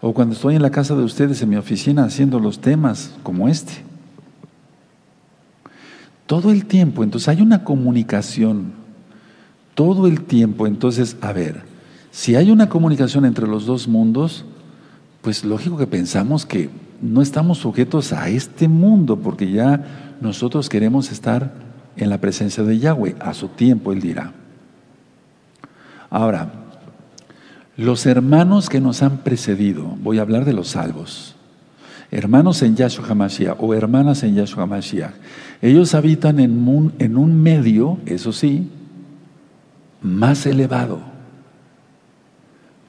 O 0.00 0.14
cuando 0.14 0.34
estoy 0.34 0.56
en 0.56 0.62
la 0.62 0.70
casa 0.70 0.94
de 0.94 1.02
ustedes, 1.02 1.42
en 1.42 1.50
mi 1.50 1.56
oficina, 1.56 2.04
haciendo 2.04 2.38
los 2.40 2.60
temas 2.60 3.12
como 3.22 3.48
este. 3.48 3.84
Todo 6.26 6.50
el 6.50 6.64
tiempo, 6.64 7.04
entonces 7.04 7.28
hay 7.28 7.42
una 7.42 7.64
comunicación 7.64 8.72
todo 9.74 10.06
el 10.06 10.22
tiempo. 10.22 10.66
Entonces, 10.66 11.16
a 11.20 11.32
ver, 11.32 11.62
si 12.10 12.36
hay 12.36 12.50
una 12.50 12.68
comunicación 12.68 13.24
entre 13.24 13.46
los 13.46 13.66
dos 13.66 13.88
mundos, 13.88 14.44
pues 15.22 15.44
lógico 15.44 15.76
que 15.76 15.86
pensamos 15.86 16.46
que 16.46 16.70
no 17.02 17.20
estamos 17.20 17.58
sujetos 17.58 18.12
a 18.12 18.28
este 18.28 18.68
mundo, 18.68 19.18
porque 19.18 19.50
ya 19.50 20.16
nosotros 20.20 20.68
queremos 20.68 21.10
estar 21.10 21.52
en 21.96 22.08
la 22.08 22.18
presencia 22.18 22.62
de 22.62 22.78
Yahweh, 22.78 23.16
a 23.20 23.34
su 23.34 23.48
tiempo, 23.48 23.92
Él 23.92 24.00
dirá. 24.00 24.32
Ahora, 26.08 26.52
los 27.76 28.06
hermanos 28.06 28.68
que 28.68 28.80
nos 28.80 29.02
han 29.02 29.18
precedido, 29.18 29.96
voy 30.02 30.18
a 30.18 30.22
hablar 30.22 30.44
de 30.44 30.52
los 30.52 30.68
salvos, 30.68 31.34
hermanos 32.10 32.62
en 32.62 32.76
Yahshua 32.76 33.08
HaMashiach 33.08 33.56
o 33.58 33.74
hermanas 33.74 34.22
en 34.22 34.34
Yahshua 34.34 34.64
HaMashiach, 34.64 35.14
ellos 35.60 35.94
habitan 35.94 36.38
en 36.38 36.68
un, 36.68 36.92
en 36.98 37.16
un 37.16 37.42
medio, 37.42 37.98
eso 38.06 38.32
sí, 38.32 38.70
más 40.02 40.46
elevado, 40.46 41.00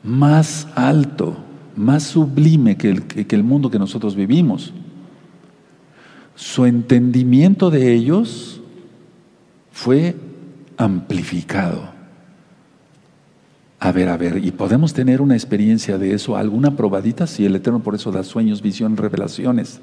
más 0.04 0.68
alto, 0.76 1.38
más 1.76 2.04
sublime 2.04 2.78
que 2.78 2.90
el, 2.90 3.04
que 3.04 3.36
el 3.36 3.44
mundo 3.44 3.70
que 3.70 3.80
nosotros 3.80 4.16
vivimos. 4.16 4.74
Su 6.36 6.66
entendimiento 6.66 7.70
de 7.70 7.94
ellos 7.94 8.62
fue 9.72 10.16
amplificado. 10.78 11.92
A 13.80 13.92
ver, 13.92 14.10
a 14.10 14.18
ver, 14.18 14.44
¿y 14.44 14.52
podemos 14.52 14.94
tener 14.94 15.22
una 15.22 15.36
experiencia 15.36 15.98
de 15.98 16.14
eso? 16.14 16.38
¿Alguna 16.38 16.76
probadita? 16.76 17.28
Si 17.28 17.46
el 17.46 17.56
Eterno 17.56 17.82
por 17.82 17.96
eso 17.96 18.12
da 18.12 18.24
sueños, 18.24 18.62
visión, 18.62 18.96
revelaciones. 18.96 19.82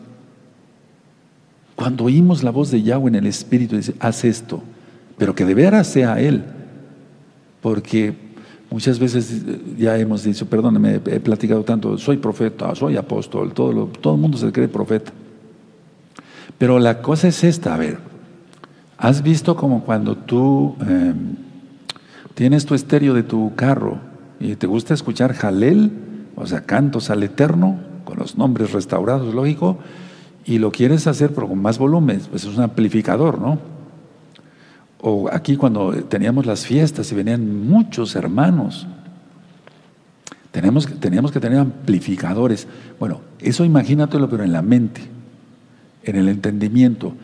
Cuando 1.76 2.04
oímos 2.04 2.42
la 2.42 2.50
voz 2.50 2.70
de 2.70 2.82
Yahweh 2.82 3.08
en 3.08 3.14
el 3.16 3.26
Espíritu, 3.26 3.76
dice, 3.76 3.94
haz 4.00 4.24
esto, 4.24 4.62
pero 5.18 5.34
que 5.34 5.44
de 5.44 5.54
veras 5.54 5.86
sea 5.86 6.20
Él 6.20 6.44
porque 7.60 8.14
muchas 8.70 8.98
veces 8.98 9.42
ya 9.76 9.98
hemos 9.98 10.22
dicho, 10.22 10.46
perdóneme, 10.46 11.00
he 11.06 11.20
platicado 11.20 11.64
tanto, 11.64 11.98
soy 11.98 12.16
profeta, 12.16 12.74
soy 12.74 12.96
apóstol, 12.96 13.52
todo, 13.52 13.86
todo 13.86 14.14
el 14.14 14.20
mundo 14.20 14.38
se 14.38 14.52
cree 14.52 14.68
profeta. 14.68 15.12
Pero 16.56 16.78
la 16.78 17.02
cosa 17.02 17.28
es 17.28 17.42
esta, 17.42 17.74
a 17.74 17.78
ver, 17.78 17.98
¿has 18.96 19.22
visto 19.22 19.56
como 19.56 19.82
cuando 19.82 20.16
tú 20.16 20.76
em, 20.86 21.34
tienes 22.34 22.64
tu 22.64 22.74
estéreo 22.74 23.14
de 23.14 23.22
tu 23.22 23.54
carro 23.54 23.98
y 24.38 24.54
te 24.56 24.66
gusta 24.66 24.94
escuchar 24.94 25.34
Jalel, 25.34 25.90
o 26.36 26.46
sea, 26.46 26.62
cantos 26.62 27.10
al 27.10 27.22
Eterno, 27.22 27.78
con 28.04 28.18
los 28.18 28.38
nombres 28.38 28.72
restaurados, 28.72 29.34
lógico, 29.34 29.78
y 30.44 30.58
lo 30.58 30.70
quieres 30.70 31.06
hacer 31.06 31.32
pero 31.34 31.48
con 31.48 31.60
más 31.60 31.78
volumen, 31.78 32.20
pues 32.30 32.44
es 32.44 32.56
un 32.56 32.62
amplificador, 32.62 33.40
¿no? 33.40 33.79
O 35.02 35.28
aquí 35.32 35.56
cuando 35.56 35.92
teníamos 36.04 36.46
las 36.46 36.66
fiestas 36.66 37.10
y 37.10 37.14
venían 37.14 37.66
muchos 37.66 38.14
hermanos, 38.16 38.86
teníamos, 40.50 40.86
que 40.86 41.40
tener 41.40 41.58
amplificadores. 41.58 42.66
Bueno, 42.98 43.20
eso 43.38 43.64
imagínatelo, 43.64 44.28
pero 44.28 44.44
en 44.44 44.52
la 44.52 44.62
mente, 44.62 45.00
en 46.04 46.16
el 46.16 46.28
entendimiento. 46.28 47.14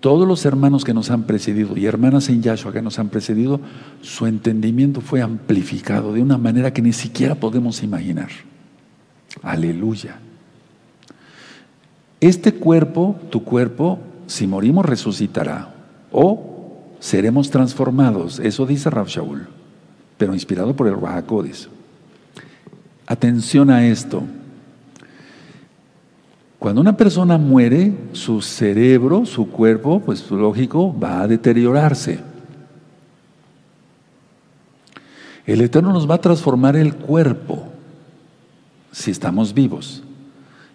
Todos 0.00 0.28
los 0.28 0.44
hermanos 0.44 0.84
que 0.84 0.92
nos 0.92 1.10
han 1.10 1.22
precedido 1.22 1.78
y 1.78 1.86
hermanas 1.86 2.28
en 2.28 2.42
Yahshua 2.42 2.72
que 2.72 2.82
nos 2.82 2.98
han 2.98 3.08
precedido, 3.08 3.60
su 4.02 4.26
entendimiento 4.26 5.00
fue 5.00 5.22
amplificado 5.22 6.12
de 6.12 6.20
una 6.20 6.36
manera 6.36 6.74
que 6.74 6.82
ni 6.82 6.92
siquiera 6.92 7.36
podemos 7.36 7.82
imaginar. 7.82 8.28
Aleluya. 9.42 10.16
Este 12.20 12.52
cuerpo, 12.52 13.16
tu 13.30 13.44
cuerpo, 13.44 13.98
si 14.26 14.46
morimos 14.46 14.84
resucitará. 14.84 15.74
O 16.12 16.53
seremos 17.04 17.50
transformados. 17.50 18.38
Eso 18.38 18.64
dice 18.64 18.88
Rav 18.88 19.08
Shaul, 19.08 19.46
pero 20.16 20.32
inspirado 20.32 20.74
por 20.74 20.88
el 20.88 20.98
Rahakodis. 20.98 21.68
Atención 23.06 23.68
a 23.68 23.86
esto. 23.86 24.22
Cuando 26.58 26.80
una 26.80 26.96
persona 26.96 27.36
muere, 27.36 27.92
su 28.12 28.40
cerebro, 28.40 29.26
su 29.26 29.50
cuerpo, 29.50 30.00
pues 30.00 30.30
lógico, 30.30 30.98
va 30.98 31.20
a 31.20 31.28
deteriorarse. 31.28 32.20
El 35.44 35.60
Eterno 35.60 35.92
nos 35.92 36.08
va 36.08 36.14
a 36.14 36.22
transformar 36.22 36.74
el 36.74 36.94
cuerpo 36.94 37.68
si 38.92 39.10
estamos 39.10 39.52
vivos. 39.52 40.02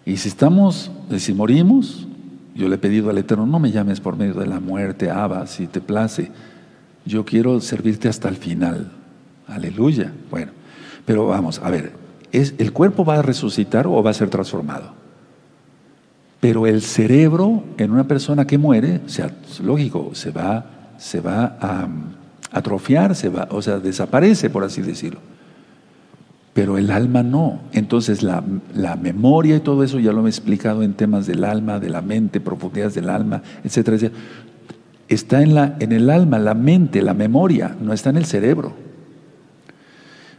Y 0.06 0.16
si 0.16 0.28
estamos, 0.28 0.92
si 1.18 1.32
morimos, 1.32 2.06
yo 2.60 2.68
le 2.68 2.74
he 2.74 2.78
pedido 2.78 3.08
al 3.08 3.16
Eterno, 3.16 3.46
no 3.46 3.58
me 3.58 3.72
llames 3.72 4.00
por 4.00 4.16
medio 4.16 4.34
de 4.34 4.46
la 4.46 4.60
muerte, 4.60 5.10
Abba, 5.10 5.46
si 5.46 5.66
te 5.66 5.80
place. 5.80 6.30
Yo 7.06 7.24
quiero 7.24 7.58
servirte 7.60 8.08
hasta 8.08 8.28
el 8.28 8.36
final. 8.36 8.92
Aleluya. 9.48 10.12
Bueno, 10.30 10.52
pero 11.06 11.26
vamos, 11.26 11.58
a 11.64 11.70
ver, 11.70 11.92
¿es, 12.32 12.54
¿el 12.58 12.72
cuerpo 12.72 13.04
va 13.04 13.16
a 13.16 13.22
resucitar 13.22 13.86
o 13.86 14.02
va 14.02 14.10
a 14.10 14.14
ser 14.14 14.28
transformado? 14.28 14.92
Pero 16.38 16.66
el 16.66 16.82
cerebro 16.82 17.64
en 17.78 17.90
una 17.90 18.04
persona 18.04 18.46
que 18.46 18.58
muere, 18.58 19.00
o 19.06 19.08
sea, 19.08 19.30
lógico, 19.62 20.10
se 20.12 20.30
va, 20.30 20.66
se 20.98 21.20
va 21.20 21.56
a 21.60 21.88
atrofiar, 22.52 23.14
se 23.14 23.30
va, 23.30 23.48
o 23.50 23.62
sea, 23.62 23.78
desaparece, 23.78 24.50
por 24.50 24.64
así 24.64 24.82
decirlo 24.82 25.20
pero 26.52 26.78
el 26.78 26.90
alma 26.90 27.22
no. 27.22 27.60
Entonces 27.72 28.22
la, 28.22 28.42
memoria 29.00 29.56
y 29.56 29.60
todo 29.60 29.84
eso 29.84 29.98
ya 29.98 30.12
lo 30.12 30.26
he 30.26 30.30
explicado 30.30 30.82
en 30.82 30.94
temas 30.94 31.26
del 31.26 31.44
alma, 31.44 31.78
de 31.78 31.90
la 31.90 32.02
mente, 32.02 32.40
profundidades 32.40 32.94
del 32.94 33.08
alma, 33.08 33.42
etcétera, 33.64 33.96
etcétera. 33.96 34.22
Está 35.08 35.42
en, 35.42 35.54
la, 35.54 35.76
en 35.80 35.92
el 35.92 36.08
alma, 36.08 36.38
la 36.38 36.54
mente, 36.54 37.02
la 37.02 37.14
memoria, 37.14 37.76
no 37.80 37.92
está 37.92 38.10
en 38.10 38.16
el 38.16 38.26
cerebro. 38.26 38.74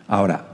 Ahora, 0.08 0.46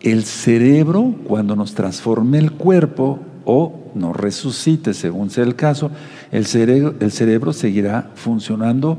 el 0.00 0.24
cerebro, 0.24 1.14
cuando 1.24 1.56
nos 1.56 1.74
transforme 1.74 2.38
el 2.38 2.52
cuerpo 2.52 3.20
o 3.44 3.90
nos 3.94 4.14
resucite, 4.16 4.94
según 4.94 5.30
sea 5.30 5.44
el 5.44 5.56
caso, 5.56 5.90
el 6.30 6.46
cerebro, 6.46 6.94
el 7.00 7.10
cerebro 7.10 7.52
seguirá 7.52 8.10
funcionando, 8.14 8.98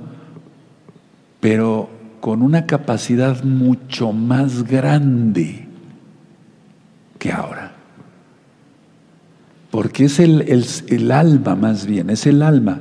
pero 1.39 1.89
con 2.19 2.41
una 2.41 2.65
capacidad 2.65 3.43
mucho 3.43 4.11
más 4.11 4.63
grande 4.63 5.64
ahora. 7.29 7.71
Porque 9.71 10.05
es 10.05 10.19
el, 10.19 11.11
alma 11.11 11.55
más 11.55 11.85
bien, 11.85 12.09
es 12.09 12.25
el 12.25 12.41
alma. 12.41 12.79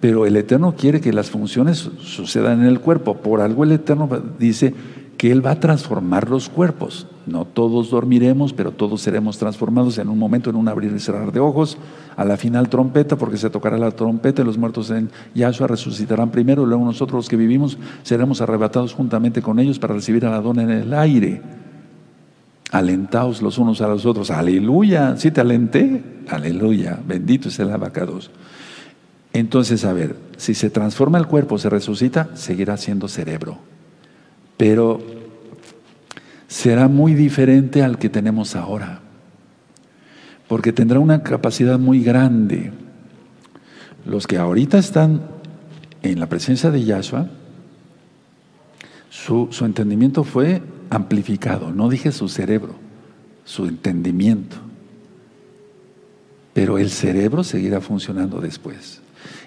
Pero 0.00 0.26
el 0.26 0.36
Eterno 0.36 0.74
quiere 0.76 1.00
que 1.00 1.12
las 1.12 1.30
funciones 1.30 1.88
sucedan 2.00 2.60
en 2.60 2.66
el 2.66 2.80
cuerpo. 2.80 3.18
Por 3.18 3.40
algo 3.40 3.64
el 3.64 3.72
Eterno 3.72 4.08
dice 4.38 4.74
que 5.16 5.30
Él 5.30 5.46
va 5.46 5.52
a 5.52 5.60
transformar 5.60 6.28
los 6.28 6.48
cuerpos. 6.48 7.06
No 7.26 7.44
todos 7.44 7.90
dormiremos, 7.90 8.52
pero 8.52 8.72
todos 8.72 9.00
seremos 9.00 9.38
transformados 9.38 9.96
en 9.98 10.08
un 10.08 10.18
momento, 10.18 10.50
en 10.50 10.56
un 10.56 10.68
abrir 10.68 10.92
y 10.92 10.98
cerrar 10.98 11.30
de 11.30 11.40
ojos. 11.40 11.78
A 12.16 12.24
la 12.24 12.36
final 12.36 12.68
trompeta, 12.68 13.16
porque 13.16 13.36
se 13.36 13.48
tocará 13.48 13.78
la 13.78 13.92
trompeta 13.92 14.42
y 14.42 14.44
los 14.44 14.58
muertos 14.58 14.90
en 14.90 15.10
Yahshua 15.34 15.68
resucitarán 15.68 16.30
primero. 16.30 16.66
Luego 16.66 16.84
nosotros 16.84 17.16
los 17.16 17.28
que 17.28 17.36
vivimos 17.36 17.78
seremos 18.02 18.40
arrebatados 18.40 18.92
juntamente 18.92 19.40
con 19.40 19.60
ellos 19.60 19.78
para 19.78 19.94
recibir 19.94 20.26
a 20.26 20.30
la 20.30 20.40
dona 20.40 20.64
en 20.64 20.70
el 20.70 20.92
aire 20.92 21.40
alentaos 22.74 23.40
los 23.40 23.58
unos 23.58 23.80
a 23.80 23.86
los 23.86 24.04
otros. 24.04 24.32
Aleluya, 24.32 25.16
si 25.16 25.30
te 25.30 25.40
alenté, 25.40 26.02
aleluya, 26.28 26.98
bendito 27.06 27.48
es 27.48 27.58
el 27.60 27.70
abacados. 27.70 28.32
Entonces, 29.32 29.84
a 29.84 29.92
ver, 29.92 30.16
si 30.36 30.54
se 30.54 30.70
transforma 30.70 31.18
el 31.18 31.28
cuerpo, 31.28 31.56
se 31.56 31.70
resucita, 31.70 32.30
seguirá 32.34 32.76
siendo 32.76 33.06
cerebro. 33.06 33.58
Pero 34.56 35.00
será 36.48 36.88
muy 36.88 37.14
diferente 37.14 37.84
al 37.84 37.96
que 37.96 38.08
tenemos 38.08 38.56
ahora. 38.56 39.00
Porque 40.48 40.72
tendrá 40.72 40.98
una 40.98 41.22
capacidad 41.22 41.78
muy 41.78 42.02
grande. 42.02 42.72
Los 44.04 44.26
que 44.26 44.36
ahorita 44.36 44.78
están 44.78 45.22
en 46.02 46.18
la 46.18 46.28
presencia 46.28 46.72
de 46.72 46.84
Yahshua, 46.84 47.28
su, 49.10 49.46
su 49.52 49.64
entendimiento 49.64 50.24
fue 50.24 50.60
amplificado, 50.94 51.72
no 51.72 51.88
dije 51.88 52.12
su 52.12 52.28
cerebro, 52.28 52.74
su 53.44 53.66
entendimiento. 53.66 54.56
Pero 56.52 56.78
el 56.78 56.90
cerebro 56.90 57.42
seguirá 57.42 57.80
funcionando 57.80 58.40
después. 58.40 59.00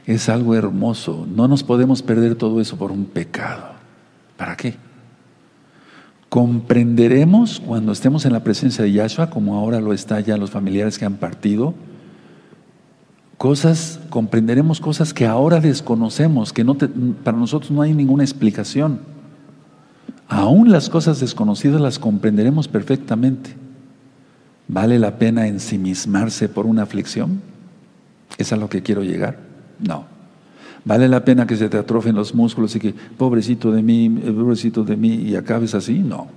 Es 0.06 0.30
algo 0.30 0.56
hermoso. 0.56 1.26
No 1.34 1.48
nos 1.48 1.64
podemos 1.64 2.02
perder 2.02 2.36
todo 2.36 2.60
eso 2.60 2.78
por 2.78 2.92
un 2.92 3.06
pecado. 3.06 3.72
¿Para 4.36 4.58
qué? 4.58 4.76
Comprenderemos 6.30 7.62
cuando 7.66 7.94
estemos 7.94 8.26
en 8.26 8.34
la 8.34 8.44
presencia 8.44 8.84
de 8.84 8.92
Yahshua, 8.92 9.30
como 9.30 9.56
ahora 9.56 9.80
lo 9.80 9.94
está 9.94 10.20
ya 10.20 10.36
los 10.36 10.52
familiares 10.52 11.00
que 11.00 11.06
han 11.06 11.16
partido, 11.16 11.74
cosas, 13.38 14.02
comprenderemos 14.10 14.82
cosas 14.82 15.14
que 15.14 15.26
ahora 15.26 15.62
desconocemos, 15.62 16.52
que 16.52 16.66
no 16.66 16.76
para 17.24 17.38
nosotros 17.38 17.72
no 17.72 17.82
hay 17.82 17.94
ninguna 17.94 18.24
explicación. 18.24 19.00
Aún 20.30 20.72
las 20.72 20.90
cosas 20.90 21.20
desconocidas 21.20 21.80
las 21.80 22.00
comprenderemos 22.00 22.68
perfectamente. 22.68 23.56
¿Vale 24.68 25.00
la 25.00 25.18
pena 25.18 25.48
ensimismarse 25.48 26.50
por 26.50 26.66
una 26.66 26.84
aflicción? 26.84 27.42
¿Es 28.38 28.52
a 28.52 28.58
lo 28.58 28.70
que 28.70 28.84
quiero 28.84 29.04
llegar? 29.04 29.40
No. 29.80 30.06
¿Vale 30.84 31.08
la 31.08 31.24
pena 31.24 31.48
que 31.48 31.56
se 31.56 31.70
te 31.70 31.78
atrofien 31.78 32.16
los 32.16 32.36
músculos 32.36 32.76
y 32.76 32.80
que, 32.80 32.94
pobrecito 32.94 33.72
de 33.72 33.82
mí, 33.82 34.10
pobrecito 34.10 34.84
de 34.84 34.98
mí, 34.98 35.16
y 35.16 35.36
acabes 35.36 35.74
así? 35.76 36.00
No. 36.00 36.28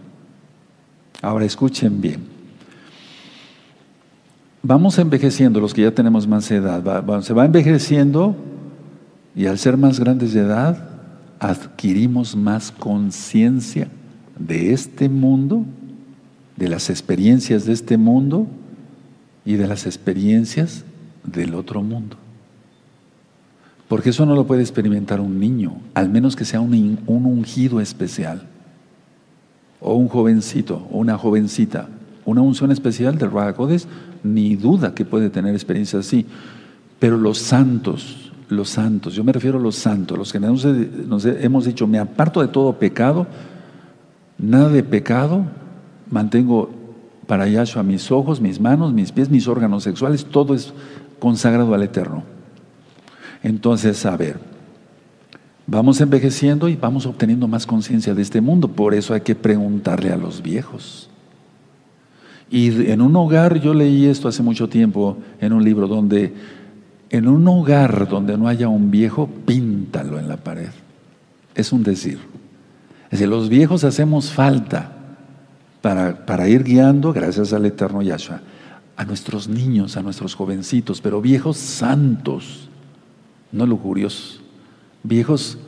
Ahora 1.23 1.45
escuchen 1.45 2.01
bien. 2.01 2.21
Vamos 4.63 4.99
envejeciendo, 4.99 5.61
los 5.61 5.75
que 5.75 5.83
ya 5.83 5.91
tenemos 5.93 6.27
más 6.27 6.51
edad, 6.51 6.83
se 7.23 7.33
va 7.33 7.45
envejeciendo 7.47 8.37
y 9.35 9.47
al 9.47 9.59
ser 9.59 9.77
más 9.77 9.99
grandes 9.99 10.35
de 10.35 10.41
edad, 10.41 11.00
adquirimos 11.41 12.37
más 12.37 12.71
conciencia 12.71 13.89
de 14.39 14.73
este 14.73 15.09
mundo 15.09 15.65
de 16.61 16.69
las 16.69 16.91
experiencias 16.91 17.65
de 17.65 17.73
este 17.73 17.97
mundo 17.97 18.47
y 19.47 19.55
de 19.55 19.67
las 19.67 19.87
experiencias 19.87 20.85
del 21.25 21.55
otro 21.55 21.83
mundo. 21.83 22.17
Porque 23.89 24.11
eso 24.11 24.27
no 24.27 24.35
lo 24.35 24.47
puede 24.47 24.61
experimentar 24.61 25.21
un 25.21 25.41
niño, 25.41 25.81
al 25.95 26.11
menos 26.11 26.37
que 26.37 26.45
sea 26.45 26.61
un, 26.61 27.01
ungido 27.07 27.81
especial, 27.81 28.47
o 29.81 29.95
un 29.95 30.09
jovencito, 30.09 30.87
o 30.93 30.99
una 30.99 31.17
jovencita. 31.17 31.89
Una 32.27 32.43
unción 32.43 32.71
especial 32.71 33.17
del 33.17 33.31
Rahakodes, 33.31 33.89
ni 34.23 34.55
duda 34.55 34.95
que 34.95 35.07
puede 35.07 35.31
tener 35.31 35.55
experiencias 35.55 36.07
así. 36.07 36.27
Pero 36.99 37.17
los 37.17 37.39
santos, 37.39 38.30
los 38.51 38.71
santos, 38.71 39.15
yo 39.15 39.25
me 39.25 39.33
refiero 39.33 39.59
a 39.59 39.63
los 39.63 39.77
santos, 39.77 40.19
los 40.19 40.33
que 40.33 40.41
nos, 40.41 40.65
hemos 40.65 41.65
dicho, 41.65 41.87
me 41.87 41.99
aparto 41.99 42.41
de 42.41 42.49
todo 42.49 42.73
pecado, 42.75 43.27
nada 44.39 44.69
de 44.69 44.83
pecado, 44.83 45.45
mantengo 46.11 46.71
para 47.27 47.47
Yahshua 47.47 47.83
mis 47.83 48.11
ojos, 48.11 48.41
mis 48.41 48.61
manos, 48.61 48.93
mis 48.93 49.13
pies, 49.13 49.31
mis 49.31 49.47
órganos 49.47 49.85
sexuales, 49.85 50.25
todo 50.25 50.55
es 50.55 50.73
consagrado 51.19 51.75
al 51.75 51.83
Eterno. 51.83 52.25
Entonces, 53.43 54.05
a 54.05 54.17
ver, 54.17 54.39
vamos 55.67 56.01
envejeciendo 56.01 56.69
y 56.69 56.77
vamos 56.77 57.07
obteniendo 57.07 57.47
más 57.47 57.67
conciencia 57.67 58.15
de 58.15 58.23
este 58.23 58.41
mundo, 58.41 58.69
por 58.69 58.95
eso 58.95 59.15
hay 59.15 59.21
que 59.21 59.35
preguntarle 59.35 60.13
a 60.13 60.17
los 60.17 60.43
viejos. 60.43 61.09
Y 62.51 62.91
en 62.91 63.01
un 63.01 63.15
hogar, 63.15 63.61
yo 63.61 63.73
leí 63.73 64.07
esto 64.07 64.27
hace 64.27 64.43
mucho 64.43 64.69
tiempo 64.69 65.17
en 65.41 65.53
un 65.53 65.63
libro 65.63 65.87
donde 65.87 66.35
en 67.11 67.27
un 67.27 67.47
hogar 67.49 68.09
donde 68.09 68.39
no 68.39 68.47
haya 68.49 68.69
un 68.69 68.91
viejo, 68.91 69.29
píntalo 69.45 70.19
en 70.19 70.29
la 70.29 70.37
pared. 70.37 70.71
Es 71.55 71.73
un 71.73 71.83
decir. 71.83 72.19
Es 73.05 73.19
decir, 73.19 73.29
los 73.29 73.49
viejos 73.49 73.83
hacemos 73.83 74.31
falta 74.31 74.93
para, 75.83 76.49
ir 76.49 76.63
guiando, 76.63 77.13
gracias 77.13 77.53
al 77.53 77.67
eterno 77.67 78.03
Yahshua, 78.03 78.41
a 78.97 79.05
nuestros 79.05 79.49
niños, 79.49 79.97
a 79.97 80.03
nuestros 80.03 80.35
jovencitos, 80.35 81.01
pero 81.01 81.21
viejos 81.21 81.57
santos, 81.57 82.69
no 83.51 83.67
lujuriosos, 83.67 84.41
viejos 85.03 85.59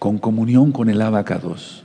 con 0.00 0.18
comunión 0.18 0.72
con 0.72 0.88
el 0.88 1.00
abacados. 1.00 1.84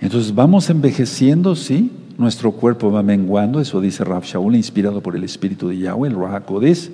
Entonces 0.00 0.34
vamos 0.34 0.70
envejeciendo, 0.70 1.56
sí, 1.56 1.90
nuestro 2.18 2.52
cuerpo 2.52 2.92
va 2.92 3.02
menguando, 3.02 3.60
eso 3.60 3.80
dice 3.80 4.04
Rab 4.04 4.22
Shaul, 4.22 4.54
inspirado 4.54 5.02
por 5.02 5.16
el 5.16 5.24
Espíritu 5.24 5.68
de 5.68 5.78
Yahweh, 5.78 6.10
el 6.10 6.14
Rahakodes, 6.14 6.92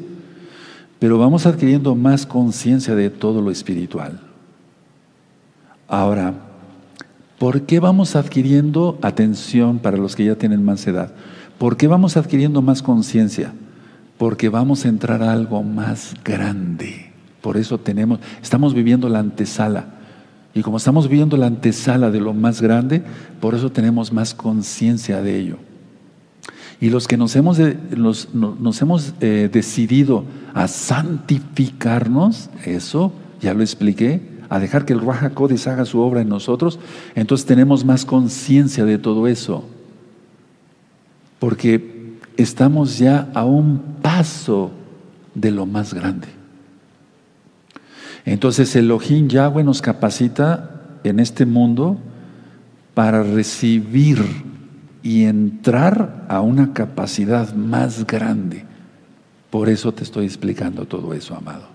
pero 1.02 1.18
vamos 1.18 1.46
adquiriendo 1.46 1.96
más 1.96 2.26
conciencia 2.26 2.94
de 2.94 3.10
todo 3.10 3.42
lo 3.42 3.50
espiritual. 3.50 4.20
Ahora, 5.88 6.32
¿Por 7.40 7.62
qué 7.62 7.80
vamos 7.80 8.14
adquiriendo 8.14 9.00
atención 9.02 9.80
para 9.80 9.96
los 9.96 10.14
que 10.14 10.24
ya 10.24 10.36
tienen 10.36 10.64
más 10.64 10.86
edad? 10.86 11.12
¿Por 11.58 11.76
qué 11.76 11.88
vamos 11.88 12.16
adquiriendo 12.16 12.62
más 12.62 12.82
conciencia? 12.82 13.52
Porque 14.16 14.48
vamos 14.48 14.84
a 14.84 14.88
entrar 14.88 15.24
a 15.24 15.32
algo 15.32 15.64
más 15.64 16.14
grande. 16.22 17.10
Por 17.40 17.56
eso 17.56 17.78
tenemos, 17.78 18.20
estamos 18.40 18.74
viviendo 18.74 19.08
la 19.08 19.18
antesala. 19.18 19.86
Y 20.54 20.62
como 20.62 20.76
estamos 20.76 21.08
viviendo 21.08 21.36
la 21.36 21.46
antesala 21.46 22.12
de 22.12 22.20
lo 22.20 22.32
más 22.32 22.62
grande, 22.62 23.02
por 23.40 23.56
eso 23.56 23.72
tenemos 23.72 24.12
más 24.12 24.34
conciencia 24.34 25.20
de 25.20 25.36
ello. 25.36 25.71
Y 26.82 26.90
los 26.90 27.06
que 27.06 27.16
nos 27.16 27.36
hemos, 27.36 27.60
nos, 27.96 28.82
hemos 28.82 29.14
eh, 29.20 29.48
decidido 29.52 30.24
a 30.52 30.66
santificarnos, 30.66 32.50
eso 32.64 33.12
ya 33.40 33.54
lo 33.54 33.62
expliqué, 33.62 34.20
a 34.48 34.58
dejar 34.58 34.84
que 34.84 34.92
el 34.92 35.00
Raja 35.00 35.30
haga 35.66 35.84
su 35.84 36.00
obra 36.00 36.22
en 36.22 36.28
nosotros, 36.28 36.80
entonces 37.14 37.46
tenemos 37.46 37.84
más 37.84 38.04
conciencia 38.04 38.84
de 38.84 38.98
todo 38.98 39.28
eso. 39.28 39.64
Porque 41.38 42.18
estamos 42.36 42.98
ya 42.98 43.30
a 43.32 43.44
un 43.44 43.78
paso 44.02 44.72
de 45.36 45.52
lo 45.52 45.66
más 45.66 45.94
grande. 45.94 46.26
Entonces 48.24 48.74
el 48.74 48.86
Elohim 48.86 49.28
Yahweh 49.28 49.62
nos 49.62 49.80
capacita 49.82 50.80
en 51.04 51.20
este 51.20 51.46
mundo 51.46 51.96
para 52.94 53.22
recibir 53.22 54.50
y 55.02 55.24
entrar 55.24 56.26
a 56.28 56.40
una 56.40 56.72
capacidad 56.72 57.54
más 57.54 58.06
grande. 58.06 58.64
Por 59.50 59.68
eso 59.68 59.92
te 59.92 60.04
estoy 60.04 60.26
explicando 60.26 60.86
todo 60.86 61.12
eso, 61.14 61.34
amado. 61.34 61.72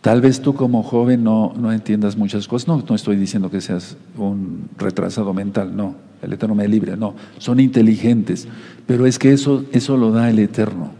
Tal 0.00 0.20
vez 0.20 0.40
tú 0.40 0.54
como 0.54 0.82
joven 0.82 1.22
no, 1.22 1.52
no 1.56 1.72
entiendas 1.72 2.16
muchas 2.16 2.48
cosas. 2.48 2.66
No, 2.66 2.82
no 2.88 2.94
estoy 2.94 3.16
diciendo 3.16 3.50
que 3.50 3.60
seas 3.60 3.96
un 4.16 4.68
retrasado 4.76 5.32
mental, 5.32 5.76
no. 5.76 5.94
El 6.20 6.32
Eterno 6.32 6.54
me 6.54 6.66
libre, 6.66 6.96
no. 6.96 7.14
Son 7.38 7.60
inteligentes, 7.60 8.48
pero 8.86 9.06
es 9.06 9.18
que 9.18 9.32
eso, 9.32 9.64
eso 9.72 9.96
lo 9.96 10.10
da 10.10 10.28
el 10.28 10.38
Eterno. 10.38 10.90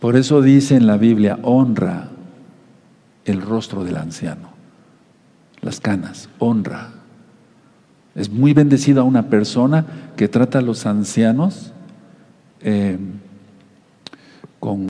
Por 0.00 0.16
eso 0.16 0.40
dice 0.40 0.76
en 0.76 0.86
la 0.86 0.96
Biblia, 0.96 1.38
honra 1.42 2.08
el 3.26 3.42
rostro 3.42 3.84
del 3.84 3.98
anciano, 3.98 4.48
las 5.60 5.80
canas, 5.80 6.30
honra. 6.38 6.99
Es 8.20 8.28
muy 8.28 8.52
bendecida 8.52 9.02
una 9.02 9.30
persona 9.30 9.86
que 10.14 10.28
trata 10.28 10.58
a 10.58 10.62
los 10.62 10.84
ancianos. 10.84 11.72
Eh, 12.60 12.98
con, 14.58 14.86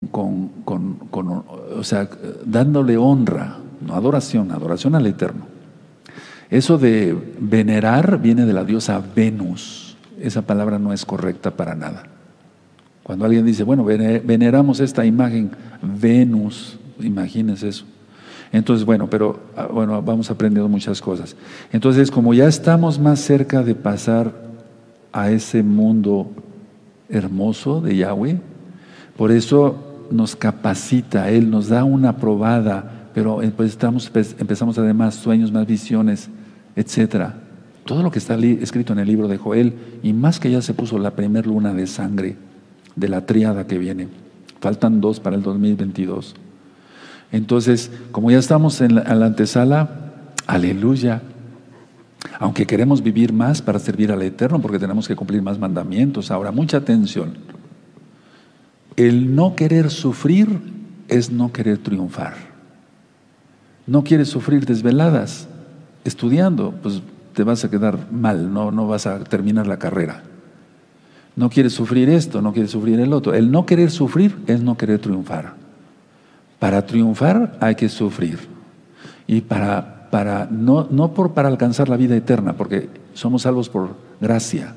o 1.77 1.85
sea, 1.85 2.09
dándole 2.45 2.97
honra, 2.97 3.59
no 3.87 3.95
adoración, 3.95 4.51
adoración 4.51 4.97
al 4.97 5.07
Eterno. 5.07 5.47
Eso 6.51 6.77
de 6.77 7.17
venerar 7.39 8.21
viene 8.21 8.47
de 8.47 8.53
la 8.53 8.65
diosa 8.65 9.01
Venus. 9.15 9.97
Esa 10.21 10.43
palabra 10.43 10.81
no 10.81 10.93
es 10.93 11.07
correcta 11.07 11.53
para 11.53 11.77
nada. 11.77 12.09
Cuando 13.05 13.27
alguien 13.27 13.47
dice, 13.47 13.63
bueno, 13.63 13.85
veneramos 13.85 14.81
esta 14.81 15.05
imagen, 15.05 15.53
Venus, 15.83 16.81
imagínense 16.99 17.69
eso. 17.69 17.85
Entonces, 18.53 18.85
bueno, 18.85 19.09
pero 19.09 19.39
ah, 19.57 19.69
bueno, 19.73 20.03
vamos 20.03 20.31
aprendiendo 20.31 20.69
muchas 20.69 21.01
cosas. 21.01 21.37
Entonces, 21.73 22.11
como 22.11 22.35
ya 22.35 22.49
estamos 22.49 22.99
más 22.99 23.21
cerca 23.21 23.63
de 23.63 23.75
pasar 23.75 24.33
a 25.13 25.31
ese 25.31 25.63
mundo 25.63 26.31
hermoso 27.09 27.81
de 27.81 27.97
Yahweh, 27.97 28.41
por 29.17 29.31
eso 29.31 30.07
nos 30.11 30.35
capacita, 30.35 31.31
Él 31.31 31.51
nos 31.51 31.69
da 31.69 31.85
una 31.85 32.17
probada, 32.17 33.09
pero 33.15 33.43
eh, 33.43 33.53
pues 33.57 33.71
estamos, 33.71 34.11
pues, 34.11 34.35
empezamos 34.39 34.79
además 34.79 35.15
sueños, 35.15 35.53
más 35.53 35.67
visiones, 35.67 36.29
etcétera. 36.75 37.35
Todo 37.85 38.03
lo 38.03 38.11
que 38.11 38.19
está 38.19 38.35
escrito 38.37 38.93
en 38.93 38.99
el 38.99 39.09
libro 39.09 39.29
de 39.29 39.37
Joel, 39.37 39.75
y 40.03 40.13
más 40.13 40.41
que 40.41 40.51
ya 40.51 40.63
se 40.63 40.75
puso 40.75 40.99
la 40.99 41.13
primer 41.13 41.47
luna 41.47 41.73
de 41.73 41.87
sangre 41.87 42.37
de 42.97 43.09
la 43.09 43.27
triada 43.27 43.67
que 43.67 43.79
viene. 43.79 44.09
Faltan 44.61 45.01
dos 45.01 45.21
para 45.21 45.37
el 45.37 45.43
2022. 45.43 46.35
Entonces, 47.33 47.91
como 48.13 48.31
ya 48.31 48.39
estamos 48.39 48.81
en 48.81 48.97
la, 48.97 49.03
antesala, 49.03 49.89
aleluya. 50.47 51.23
Aunque 52.39 52.67
queremos 52.67 53.03
vivir 53.03 53.33
más 53.33 53.63
para 53.63 53.79
servir 53.79 54.13
al 54.13 54.23
Eterno, 54.23 54.61
porque 54.61 54.79
tenemos 54.79 55.07
que 55.07 55.17
cumplir 55.17 55.43
más 55.43 55.59
mandamientos. 55.59 56.31
Ahora, 56.31 56.51
mucha 56.51 56.79
atención. 56.79 57.35
El 58.97 59.35
no 59.35 59.55
querer 59.55 59.91
sufrir 59.91 60.61
es 61.09 61.31
no 61.31 61.53
querer 61.53 61.79
triunfar. 61.79 62.35
No 63.87 64.05
quieres 64.05 64.29
sufrir 64.29 64.67
desveladas 64.67 65.49
estudiando, 66.05 66.75
pues 66.83 67.03
te 67.35 67.45
vas 67.45 67.65
a 67.65 67.71
quedar 67.71 68.11
mal, 68.13 68.53
no, 68.53 68.71
no 68.71 68.87
vas 68.87 69.07
a 69.07 69.19
terminar 69.25 69.67
la 69.67 69.79
carrera. 69.79 70.23
No 71.37 71.49
quieres 71.49 71.73
sufrir 71.73 72.09
esto, 72.09 72.43
no 72.43 72.53
quieres 72.53 72.73
sufrir 72.73 73.01
el 73.01 73.13
otro. 73.13 73.35
El 73.35 73.51
no 73.51 73.65
querer 73.67 73.91
sufrir 73.91 74.37
es 74.47 74.63
no 74.63 74.77
querer 74.77 74.99
triunfar. 74.99 75.60
Para 76.61 76.87
triunfar 76.87 77.59
hay 77.61 77.75
que 77.75 77.89
sufrir. 77.89 78.39
Y 79.27 79.41
para 79.41 80.01
para 80.11 80.49
no, 80.51 80.89
no 80.91 81.15
por, 81.15 81.33
para 81.33 81.49
alcanzar 81.49 81.89
la 81.89 81.97
vida 81.97 82.17
eterna, 82.17 82.55
porque 82.55 82.89
somos 83.15 83.43
salvos 83.43 83.69
por 83.69 83.97
gracia. 84.21 84.75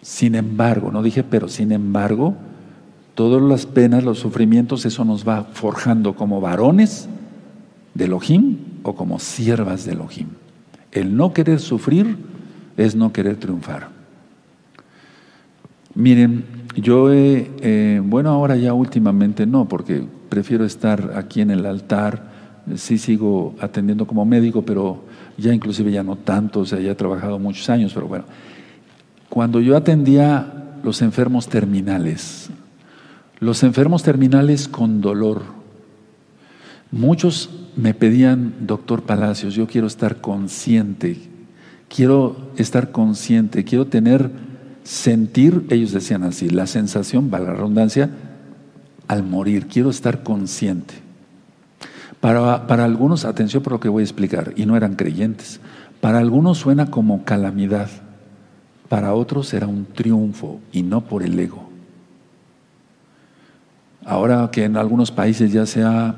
Sin 0.00 0.36
embargo, 0.36 0.90
no 0.90 1.02
dije 1.02 1.24
pero, 1.24 1.48
sin 1.48 1.72
embargo, 1.72 2.34
todas 3.14 3.42
las 3.42 3.66
penas, 3.66 4.04
los 4.04 4.20
sufrimientos, 4.20 4.86
eso 4.86 5.04
nos 5.04 5.28
va 5.28 5.44
forjando 5.52 6.14
como 6.14 6.40
varones 6.40 7.08
de 7.94 8.04
Elohim 8.04 8.58
o 8.84 8.94
como 8.94 9.18
siervas 9.18 9.84
de 9.84 9.92
Elohim. 9.92 10.28
El 10.92 11.16
no 11.16 11.34
querer 11.34 11.58
sufrir 11.58 12.16
es 12.76 12.94
no 12.94 13.12
querer 13.12 13.36
triunfar. 13.36 13.97
Miren, 15.98 16.44
yo, 16.76 17.12
he, 17.12 18.00
bueno, 18.04 18.30
ahora 18.30 18.54
ya 18.54 18.72
últimamente 18.72 19.46
no, 19.46 19.66
porque 19.66 20.04
prefiero 20.28 20.64
estar 20.64 21.14
aquí 21.16 21.40
en 21.40 21.50
el 21.50 21.66
altar, 21.66 22.22
sí 22.76 22.98
sigo 22.98 23.56
atendiendo 23.58 24.06
como 24.06 24.24
médico, 24.24 24.62
pero 24.62 25.02
ya 25.36 25.52
inclusive 25.52 25.90
ya 25.90 26.04
no 26.04 26.14
tanto, 26.14 26.60
o 26.60 26.66
sea, 26.66 26.78
ya 26.78 26.92
he 26.92 26.94
trabajado 26.94 27.40
muchos 27.40 27.68
años, 27.68 27.90
pero 27.92 28.06
bueno, 28.06 28.26
cuando 29.28 29.60
yo 29.60 29.76
atendía 29.76 30.76
los 30.84 31.02
enfermos 31.02 31.48
terminales, 31.48 32.48
los 33.40 33.64
enfermos 33.64 34.04
terminales 34.04 34.68
con 34.68 35.00
dolor, 35.00 35.42
muchos 36.92 37.50
me 37.74 37.92
pedían, 37.92 38.54
doctor 38.68 39.02
Palacios, 39.02 39.56
yo 39.56 39.66
quiero 39.66 39.88
estar 39.88 40.20
consciente, 40.20 41.18
quiero 41.88 42.52
estar 42.56 42.92
consciente, 42.92 43.64
quiero 43.64 43.88
tener, 43.88 44.30
sentir, 44.88 45.66
ellos 45.68 45.92
decían 45.92 46.22
así, 46.22 46.48
la 46.48 46.66
sensación, 46.66 47.30
valga 47.30 47.50
la 47.50 47.58
redundancia, 47.58 48.08
al 49.06 49.22
morir, 49.22 49.66
quiero 49.66 49.90
estar 49.90 50.22
consciente. 50.22 50.94
Para, 52.20 52.66
para 52.66 52.86
algunos, 52.86 53.26
atención 53.26 53.62
por 53.62 53.74
lo 53.74 53.80
que 53.80 53.90
voy 53.90 54.00
a 54.00 54.04
explicar, 54.04 54.54
y 54.56 54.64
no 54.64 54.78
eran 54.78 54.94
creyentes, 54.94 55.60
para 56.00 56.20
algunos 56.20 56.56
suena 56.56 56.90
como 56.90 57.26
calamidad, 57.26 57.90
para 58.88 59.12
otros 59.12 59.52
era 59.52 59.66
un 59.66 59.84
triunfo 59.84 60.58
y 60.72 60.82
no 60.82 61.02
por 61.02 61.22
el 61.22 61.38
ego. 61.38 61.68
Ahora 64.06 64.48
que 64.50 64.64
en 64.64 64.78
algunos 64.78 65.10
países 65.10 65.52
ya 65.52 65.66
se 65.66 65.82
ha, 65.82 66.16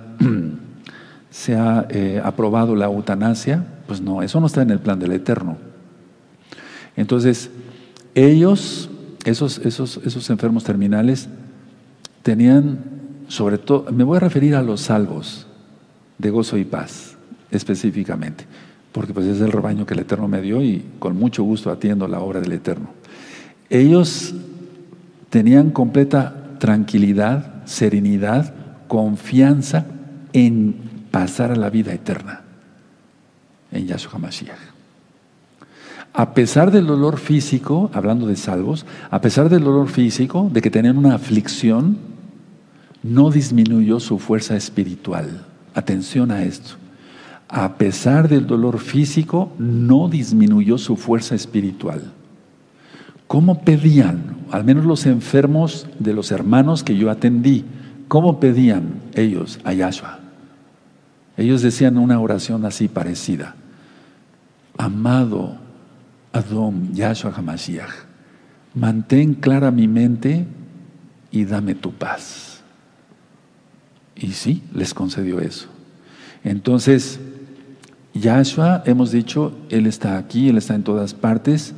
se 1.30 1.56
ha 1.56 1.88
eh, 1.90 2.22
aprobado 2.24 2.76
la 2.76 2.86
eutanasia, 2.86 3.66
pues 3.88 4.00
no, 4.00 4.22
eso 4.22 4.38
no 4.38 4.46
está 4.46 4.62
en 4.62 4.70
el 4.70 4.78
plan 4.78 5.00
del 5.00 5.10
Eterno. 5.10 5.58
Entonces, 6.94 7.50
ellos, 8.14 8.90
esos, 9.24 9.58
esos, 9.58 10.00
esos 10.04 10.30
enfermos 10.30 10.64
terminales, 10.64 11.28
tenían, 12.22 12.78
sobre 13.28 13.58
todo, 13.58 13.90
me 13.92 14.04
voy 14.04 14.16
a 14.16 14.20
referir 14.20 14.54
a 14.54 14.62
los 14.62 14.82
salvos 14.82 15.46
de 16.18 16.30
gozo 16.30 16.58
y 16.58 16.64
paz, 16.64 17.16
específicamente, 17.50 18.44
porque 18.92 19.14
pues 19.14 19.26
es 19.26 19.40
el 19.40 19.52
rebaño 19.52 19.86
que 19.86 19.94
el 19.94 20.00
Eterno 20.00 20.28
me 20.28 20.42
dio 20.42 20.62
y 20.62 20.84
con 20.98 21.16
mucho 21.16 21.42
gusto 21.42 21.70
atiendo 21.70 22.06
la 22.08 22.20
obra 22.20 22.40
del 22.40 22.52
Eterno. 22.52 22.90
Ellos 23.70 24.34
tenían 25.30 25.70
completa 25.70 26.56
tranquilidad, 26.58 27.64
serenidad, 27.64 28.52
confianza 28.88 29.86
en 30.32 30.74
pasar 31.10 31.52
a 31.52 31.56
la 31.56 31.70
vida 31.70 31.92
eterna, 31.92 32.42
en 33.72 33.86
Yahshua 33.86 34.18
Mashiach. 34.18 34.69
A 36.12 36.34
pesar 36.34 36.70
del 36.70 36.86
dolor 36.86 37.18
físico, 37.18 37.90
hablando 37.94 38.26
de 38.26 38.36
salvos, 38.36 38.84
a 39.10 39.20
pesar 39.20 39.48
del 39.48 39.62
dolor 39.62 39.88
físico, 39.88 40.50
de 40.52 40.60
que 40.60 40.70
tenían 40.70 40.98
una 40.98 41.14
aflicción, 41.14 41.98
no 43.02 43.30
disminuyó 43.30 44.00
su 44.00 44.18
fuerza 44.18 44.56
espiritual. 44.56 45.46
Atención 45.74 46.30
a 46.30 46.42
esto. 46.42 46.74
A 47.48 47.74
pesar 47.74 48.28
del 48.28 48.46
dolor 48.46 48.78
físico, 48.80 49.52
no 49.58 50.08
disminuyó 50.08 50.78
su 50.78 50.96
fuerza 50.96 51.34
espiritual. 51.34 52.12
¿Cómo 53.28 53.62
pedían? 53.62 54.36
Al 54.50 54.64
menos 54.64 54.84
los 54.84 55.06
enfermos 55.06 55.86
de 56.00 56.12
los 56.12 56.32
hermanos 56.32 56.82
que 56.82 56.96
yo 56.96 57.10
atendí, 57.10 57.64
¿cómo 58.08 58.40
pedían 58.40 58.94
ellos 59.14 59.60
a 59.62 59.72
Yahshua? 59.72 60.18
Ellos 61.36 61.62
decían 61.62 61.96
una 61.96 62.18
oración 62.20 62.64
así 62.64 62.88
parecida. 62.88 63.54
Amado 64.76 65.59
Adom, 66.32 66.92
Yahshua 66.92 67.32
HaMashiach, 67.32 67.90
mantén 68.74 69.34
clara 69.34 69.70
mi 69.70 69.88
mente 69.88 70.46
y 71.30 71.44
dame 71.44 71.74
tu 71.74 71.92
paz. 71.92 72.62
Y 74.14 74.32
sí, 74.32 74.62
les 74.74 74.94
concedió 74.94 75.40
eso. 75.40 75.68
Entonces, 76.44 77.18
Yahshua, 78.14 78.82
hemos 78.86 79.12
dicho, 79.12 79.56
Él 79.70 79.86
está 79.86 80.18
aquí, 80.18 80.48
Él 80.48 80.58
está 80.58 80.74
en 80.74 80.84
todas 80.84 81.14
partes, 81.14 81.74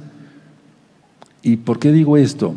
¿Y 1.42 1.56
por 1.56 1.78
qué 1.78 1.92
digo 1.92 2.16
esto? 2.16 2.54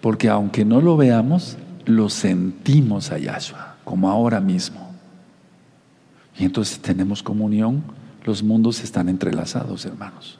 Porque 0.00 0.28
aunque 0.28 0.64
no 0.64 0.80
lo 0.80 0.96
veamos, 0.96 1.56
lo 1.86 2.08
sentimos 2.08 3.12
a 3.12 3.18
Yahshua, 3.18 3.76
como 3.84 4.10
ahora 4.10 4.40
mismo. 4.40 4.90
Y 6.36 6.44
entonces 6.44 6.80
tenemos 6.80 7.22
comunión, 7.22 7.82
los 8.24 8.42
mundos 8.42 8.82
están 8.82 9.08
entrelazados, 9.08 9.86
hermanos. 9.86 10.39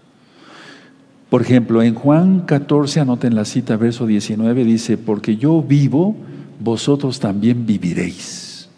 Por 1.31 1.43
ejemplo, 1.43 1.81
en 1.83 1.95
Juan 1.95 2.41
14, 2.41 3.01
anoten 3.01 3.37
la 3.37 3.45
cita, 3.45 3.77
verso 3.77 4.05
19, 4.05 4.65
dice, 4.65 4.99
porque 4.99 5.37
yo 5.37 5.63
vivo, 5.63 6.17
vosotros 6.59 7.21
también 7.21 7.67
viviréis. 7.67 8.69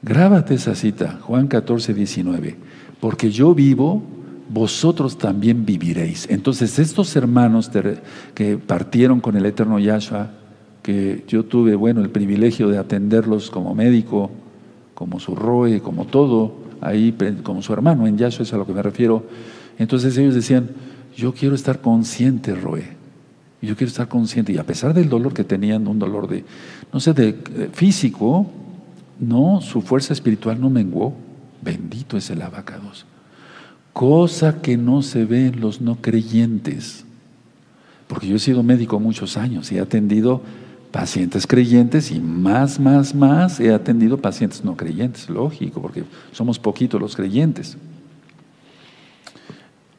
Grábate 0.00 0.54
esa 0.54 0.76
cita, 0.76 1.18
Juan 1.22 1.48
14, 1.48 1.92
19, 1.94 2.56
porque 3.00 3.32
yo 3.32 3.56
vivo, 3.56 4.04
vosotros 4.48 5.18
también 5.18 5.66
viviréis. 5.66 6.28
Entonces, 6.30 6.78
estos 6.78 7.16
hermanos 7.16 7.70
que 8.34 8.56
partieron 8.56 9.20
con 9.20 9.36
el 9.36 9.44
eterno 9.44 9.80
Yahshua, 9.80 10.30
que 10.82 11.24
yo 11.26 11.44
tuve, 11.44 11.74
bueno, 11.74 12.00
el 12.00 12.10
privilegio 12.10 12.68
de 12.68 12.78
atenderlos 12.78 13.50
como 13.50 13.74
médico, 13.74 14.30
como 14.94 15.18
su 15.18 15.34
roe, 15.34 15.80
como 15.80 16.04
todo, 16.04 16.54
ahí, 16.80 17.16
como 17.42 17.62
su 17.62 17.72
hermano 17.72 18.06
en 18.06 18.16
Yahshua, 18.16 18.44
es 18.44 18.54
a 18.54 18.56
lo 18.56 18.64
que 18.64 18.72
me 18.72 18.82
refiero. 18.82 19.24
Entonces 19.76 20.16
ellos 20.16 20.36
decían, 20.36 20.70
yo 21.18 21.34
quiero 21.34 21.54
estar 21.54 21.82
consciente, 21.82 22.54
roe. 22.54 22.96
Yo 23.60 23.76
quiero 23.76 23.90
estar 23.90 24.08
consciente. 24.08 24.52
Y 24.52 24.58
a 24.58 24.64
pesar 24.64 24.94
del 24.94 25.10
dolor 25.10 25.34
que 25.34 25.44
tenían, 25.44 25.86
un 25.86 25.98
dolor 25.98 26.28
de, 26.28 26.44
no 26.92 27.00
sé, 27.00 27.12
de, 27.12 27.34
físico, 27.72 28.46
no, 29.18 29.60
su 29.60 29.82
fuerza 29.82 30.14
espiritual 30.14 30.60
no 30.60 30.70
menguó. 30.70 31.14
Bendito 31.60 32.16
es 32.16 32.30
el 32.30 32.40
abacados 32.40 33.04
cosa 33.98 34.62
que 34.62 34.76
no 34.76 35.02
se 35.02 35.24
ve 35.24 35.48
en 35.48 35.60
los 35.60 35.80
no 35.80 35.96
creyentes. 35.96 37.04
Porque 38.06 38.28
yo 38.28 38.36
he 38.36 38.38
sido 38.38 38.62
médico 38.62 39.00
muchos 39.00 39.36
años 39.36 39.72
y 39.72 39.78
he 39.78 39.80
atendido 39.80 40.40
pacientes 40.92 41.48
creyentes 41.48 42.12
y 42.12 42.20
más, 42.20 42.78
más, 42.78 43.12
más 43.12 43.58
he 43.58 43.74
atendido 43.74 44.16
pacientes 44.18 44.64
no 44.64 44.76
creyentes, 44.76 45.28
lógico, 45.28 45.82
porque 45.82 46.04
somos 46.30 46.60
poquitos 46.60 47.00
los 47.00 47.16
creyentes. 47.16 47.76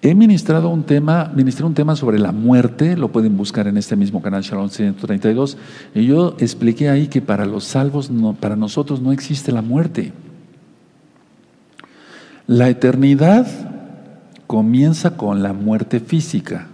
He 0.01 0.15
ministrado 0.15 0.69
un 0.69 0.83
tema, 0.83 1.29
ministré 1.35 1.65
un 1.65 1.73
tema 1.73 1.95
sobre 1.97 2.19
la 2.19 2.31
muerte, 2.31 2.95
lo 2.95 3.11
pueden 3.11 3.35
buscar 3.35 3.67
en 3.67 3.75
este 3.75 3.97
mismo 3.97 4.21
canal 4.21 4.43
Shalom 4.43 4.69
132, 4.69 5.57
y 5.93 6.05
yo 6.05 6.37
expliqué 6.39 6.89
ahí 6.89 7.09
que 7.09 7.21
para 7.21 7.45
los 7.45 7.65
salvos, 7.65 8.09
para 8.39 8.55
nosotros 8.55 9.01
no 9.01 9.11
existe 9.11 9.51
la 9.51 9.61
muerte. 9.61 10.13
La 12.47 12.69
eternidad 12.69 13.45
comienza 14.47 15.17
con 15.17 15.43
la 15.43 15.51
muerte 15.51 15.99
física. 15.99 16.67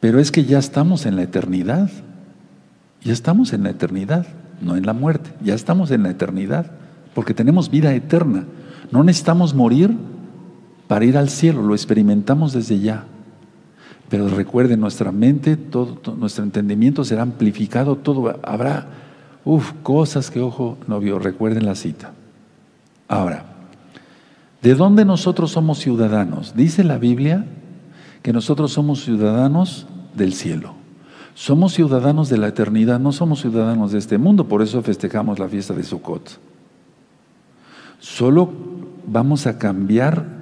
Pero 0.00 0.18
es 0.18 0.32
que 0.32 0.44
ya 0.44 0.58
estamos 0.58 1.06
en 1.06 1.14
la 1.16 1.22
eternidad. 1.22 1.90
Ya 3.02 3.12
estamos 3.12 3.52
en 3.52 3.62
la 3.62 3.70
eternidad, 3.70 4.26
no 4.60 4.76
en 4.76 4.84
la 4.84 4.92
muerte. 4.92 5.30
Ya 5.42 5.54
estamos 5.54 5.90
en 5.92 6.02
la 6.02 6.10
eternidad, 6.10 6.72
porque 7.14 7.34
tenemos 7.34 7.70
vida 7.70 7.94
eterna. 7.94 8.44
No 8.90 9.04
necesitamos 9.04 9.54
morir 9.54 9.96
para 10.90 11.04
ir 11.04 11.16
al 11.16 11.28
cielo, 11.28 11.62
lo 11.62 11.72
experimentamos 11.72 12.52
desde 12.52 12.80
ya. 12.80 13.04
Pero 14.08 14.26
recuerden, 14.26 14.80
nuestra 14.80 15.12
mente, 15.12 15.56
todo, 15.56 16.00
nuestro 16.16 16.42
entendimiento 16.42 17.04
será 17.04 17.22
amplificado, 17.22 17.94
todo 17.94 18.40
habrá, 18.42 18.88
uff, 19.44 19.72
cosas 19.84 20.32
que 20.32 20.40
ojo 20.40 20.78
no 20.88 20.98
vio. 20.98 21.20
Recuerden 21.20 21.64
la 21.64 21.76
cita. 21.76 22.10
Ahora, 23.06 23.44
¿De 24.62 24.74
dónde 24.74 25.04
nosotros 25.04 25.52
somos 25.52 25.78
ciudadanos? 25.78 26.56
Dice 26.56 26.82
la 26.82 26.98
Biblia 26.98 27.46
que 28.22 28.32
nosotros 28.32 28.72
somos 28.72 29.04
ciudadanos 29.04 29.86
del 30.16 30.34
cielo. 30.34 30.74
Somos 31.34 31.72
ciudadanos 31.72 32.28
de 32.30 32.38
la 32.38 32.48
eternidad, 32.48 32.98
no 32.98 33.12
somos 33.12 33.42
ciudadanos 33.42 33.92
de 33.92 33.98
este 33.98 34.18
mundo, 34.18 34.48
por 34.48 34.60
eso 34.60 34.82
festejamos 34.82 35.38
la 35.38 35.46
fiesta 35.46 35.72
de 35.72 35.84
Sukkot. 35.84 36.40
Solo 38.00 38.50
vamos 39.06 39.46
a 39.46 39.56
cambiar 39.56 40.39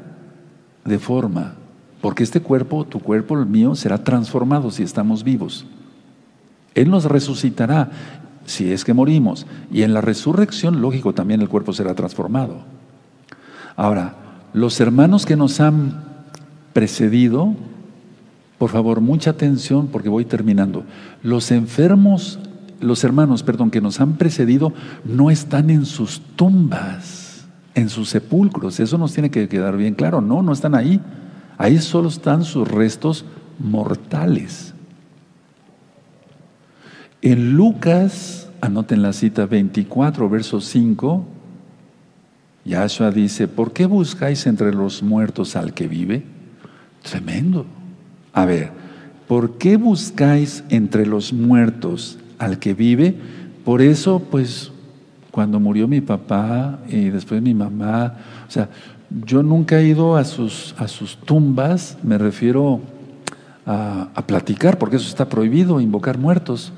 de 0.89 0.99
forma, 0.99 1.55
porque 2.01 2.23
este 2.23 2.41
cuerpo, 2.41 2.85
tu 2.85 3.01
cuerpo, 3.01 3.39
el 3.39 3.47
mío, 3.47 3.75
será 3.75 4.03
transformado 4.03 4.71
si 4.71 4.83
estamos 4.83 5.25
vivos. 5.25 5.67
Él 6.75 6.91
nos 6.91 7.05
resucitará 7.05 7.91
si 8.49 8.73
es 8.73 8.85
que 8.85 8.95
morimos. 8.95 9.47
Y 9.71 9.83
en 9.83 9.95
la 9.95 10.01
resurrección, 10.01 10.81
lógico, 10.81 11.13
también 11.13 11.41
el 11.41 11.49
cuerpo 11.49 11.73
será 11.73 11.95
transformado. 11.95 12.63
Ahora, 13.77 14.15
los 14.53 14.81
hermanos 14.81 15.27
que 15.27 15.37
nos 15.37 15.61
han 15.61 16.05
precedido, 16.73 17.55
por 18.59 18.71
favor, 18.71 19.01
mucha 19.01 19.31
atención 19.31 19.89
porque 19.89 20.09
voy 20.09 20.25
terminando. 20.25 20.85
Los 21.23 21.51
enfermos, 21.51 22.39
los 22.81 23.05
hermanos, 23.05 23.43
perdón, 23.43 23.71
que 23.71 23.81
nos 23.81 24.01
han 24.01 24.15
precedido 24.15 24.73
no 25.05 25.31
están 25.31 25.71
en 25.71 25.85
sus 25.85 26.21
tumbas, 26.37 27.28
en 27.79 27.89
sus 27.89 28.09
sepulcros. 28.11 28.81
Eso 28.81 28.99
nos 28.99 29.13
tiene 29.13 29.31
que 29.31 29.49
quedar 29.49 29.77
bien 29.77 29.95
claro. 29.95 30.21
No, 30.21 30.43
no 30.43 30.53
están 30.53 30.75
ahí. 30.75 31.01
Ahí 31.57 31.79
solo 31.79 32.09
están 32.09 32.45
sus 32.45 32.69
restos 32.69 33.25
mortales. 33.59 34.75
En 37.23 37.55
Lucas, 37.55 38.49
anoten 38.61 39.03
la 39.03 39.13
cita 39.13 39.47
24, 39.47 40.29
verso 40.29 40.61
5, 40.61 41.27
Yahshua 42.65 43.11
dice, 43.11 43.49
¿por 43.49 43.73
qué 43.73 43.87
buscáis 43.87 44.47
entre 44.47 44.73
los 44.73 45.03
muertos 45.03 45.57
al 45.57 45.75
que 45.75 45.89
vive? 45.89 46.23
Tremendo. 47.03 47.67
A 48.33 48.45
ver, 48.45 48.71
¿por 49.27 49.59
qué 49.59 49.77
buscáis 49.77 50.63
entre 50.69 51.07
los 51.07 51.33
muertos 51.33 52.19
al 52.39 52.59
que 52.59 52.75
vive? 52.75 53.17
Por 53.65 53.83
eso, 53.83 54.21
pues, 54.31 54.71
cuando 55.31 55.61
murió 55.61 55.87
mi 55.87 56.01
papá 56.01 56.79
y 56.89 57.11
después 57.11 57.43
mi 57.43 57.55
mamá, 57.55 58.15
o 58.47 58.51
sea, 58.51 58.69
yo 59.25 59.43
nunca 59.43 59.79
he 59.79 59.89
ido 59.89 60.17
a 60.17 60.25
sus, 60.25 60.75
a 60.79 60.89
sus 60.89 61.17
tumbas, 61.17 61.99
me 62.03 62.19
refiero 62.19 62.81
a, 63.67 64.23
platicar, 64.27 64.79
porque 64.79 64.97
eso 64.97 65.09
está 65.09 65.29
prohibido, 65.29 65.81
invocar 65.81 66.19
muertos. 66.19 66.73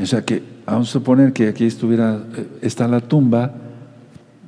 O 0.00 0.06
sea 0.06 0.24
que, 0.24 0.42
vamos 0.66 0.88
a 0.88 0.92
suponer 0.92 1.32
que 1.32 1.48
aquí 1.48 1.64
estuviera, 1.64 2.20
eh, 2.36 2.46
está 2.62 2.88
la 2.88 3.00
tumba, 3.00 3.52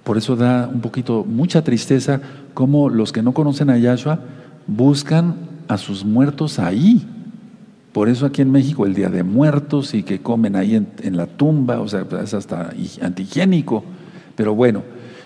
por 0.04 0.16
eso 0.16 0.36
da 0.36 0.68
un 0.72 0.80
poquito, 0.80 1.24
mucha 1.24 1.62
tristeza, 1.62 2.20
como 2.54 2.88
los 2.88 3.12
que 3.12 3.22
no 3.22 3.32
conocen 3.32 3.70
a 3.70 3.76
Yahshua 3.76 4.20
buscan 4.66 5.34
a 5.68 5.78
sus 5.78 6.04
muertos 6.04 6.58
ahí. 6.58 7.06
Por 7.96 8.10
eso 8.10 8.26
aquí 8.26 8.42
en 8.42 8.52
México 8.52 8.84
el 8.84 8.92
Día 8.92 9.08
de 9.08 9.22
Muertos 9.22 9.94
y 9.94 10.02
que 10.02 10.20
comen 10.20 10.54
ahí 10.54 10.74
en, 10.74 11.16
la 11.16 11.26
tumba, 11.26 11.80
o 11.80 11.88
sea, 11.88 12.04
es 12.22 12.34
hasta 12.34 12.74
antihigiénico. 13.00 13.84
Pero 14.34 14.54
bueno, 14.54 14.82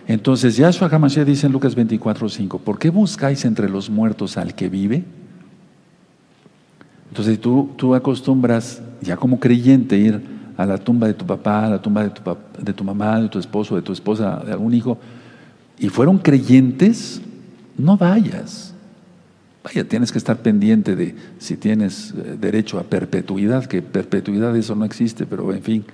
entonces 0.07 0.57
Yahshua 0.57 0.87
Hamashiach 0.87 1.27
dice 1.27 1.49
en 1.49 1.53
Lucas 1.53 1.75
24, 1.75 2.29
5, 2.29 2.59
¿por 2.61 2.79
qué 2.79 2.91
buscáis 2.91 3.45
entre 3.45 3.69
los 3.69 3.91
muertos 3.91 4.37
al 4.37 4.55
que 4.55 4.69
vive? 4.69 5.03
Entonces 7.09 7.41
tú, 7.41 7.71
tú 7.75 7.97
acostumbras, 7.97 8.81
ya 9.01 9.17
como 9.17 9.41
creyente, 9.41 9.99
ir 9.99 10.23
a 10.57 10.65
la 10.65 10.79
tumba 10.79 11.09
de 11.09 11.15
tu 11.15 11.27
papá, 11.27 11.67
a 11.67 11.71
la 11.71 11.83
tumba 11.83 12.05
de 12.05 12.11
tu, 12.11 12.23
de 12.63 12.73
tu 12.73 12.85
mamá, 12.85 13.21
de 13.21 13.29
tu 13.29 13.41
esposo, 13.41 13.75
de 13.75 13.83
tu 13.83 13.93
esposa, 13.93 14.45
de 14.47 14.53
algún 14.53 14.75
hijo, 14.75 14.97
y 15.77 15.89
fueron 15.89 16.19
creyentes, 16.19 17.21
no 17.77 17.97
vayas. 17.97 18.70
Vaya, 19.63 19.85
tienes 19.85 20.11
que 20.11 20.19
estar 20.19 20.39
pendiente 20.39 20.97
de 20.97 21.15
si 21.39 21.57
tienes 21.57 22.15
eh, 22.17 22.37
derecho 22.41 22.79
a 22.79 22.85
perpetuidad, 22.85 23.67
que 23.67 23.83
perpetuidad 23.83 24.57
eso 24.57 24.75
no 24.75 24.85
existe, 24.85 25.27
pero 25.27 25.53
en 25.53 25.63
fin. 25.63 25.85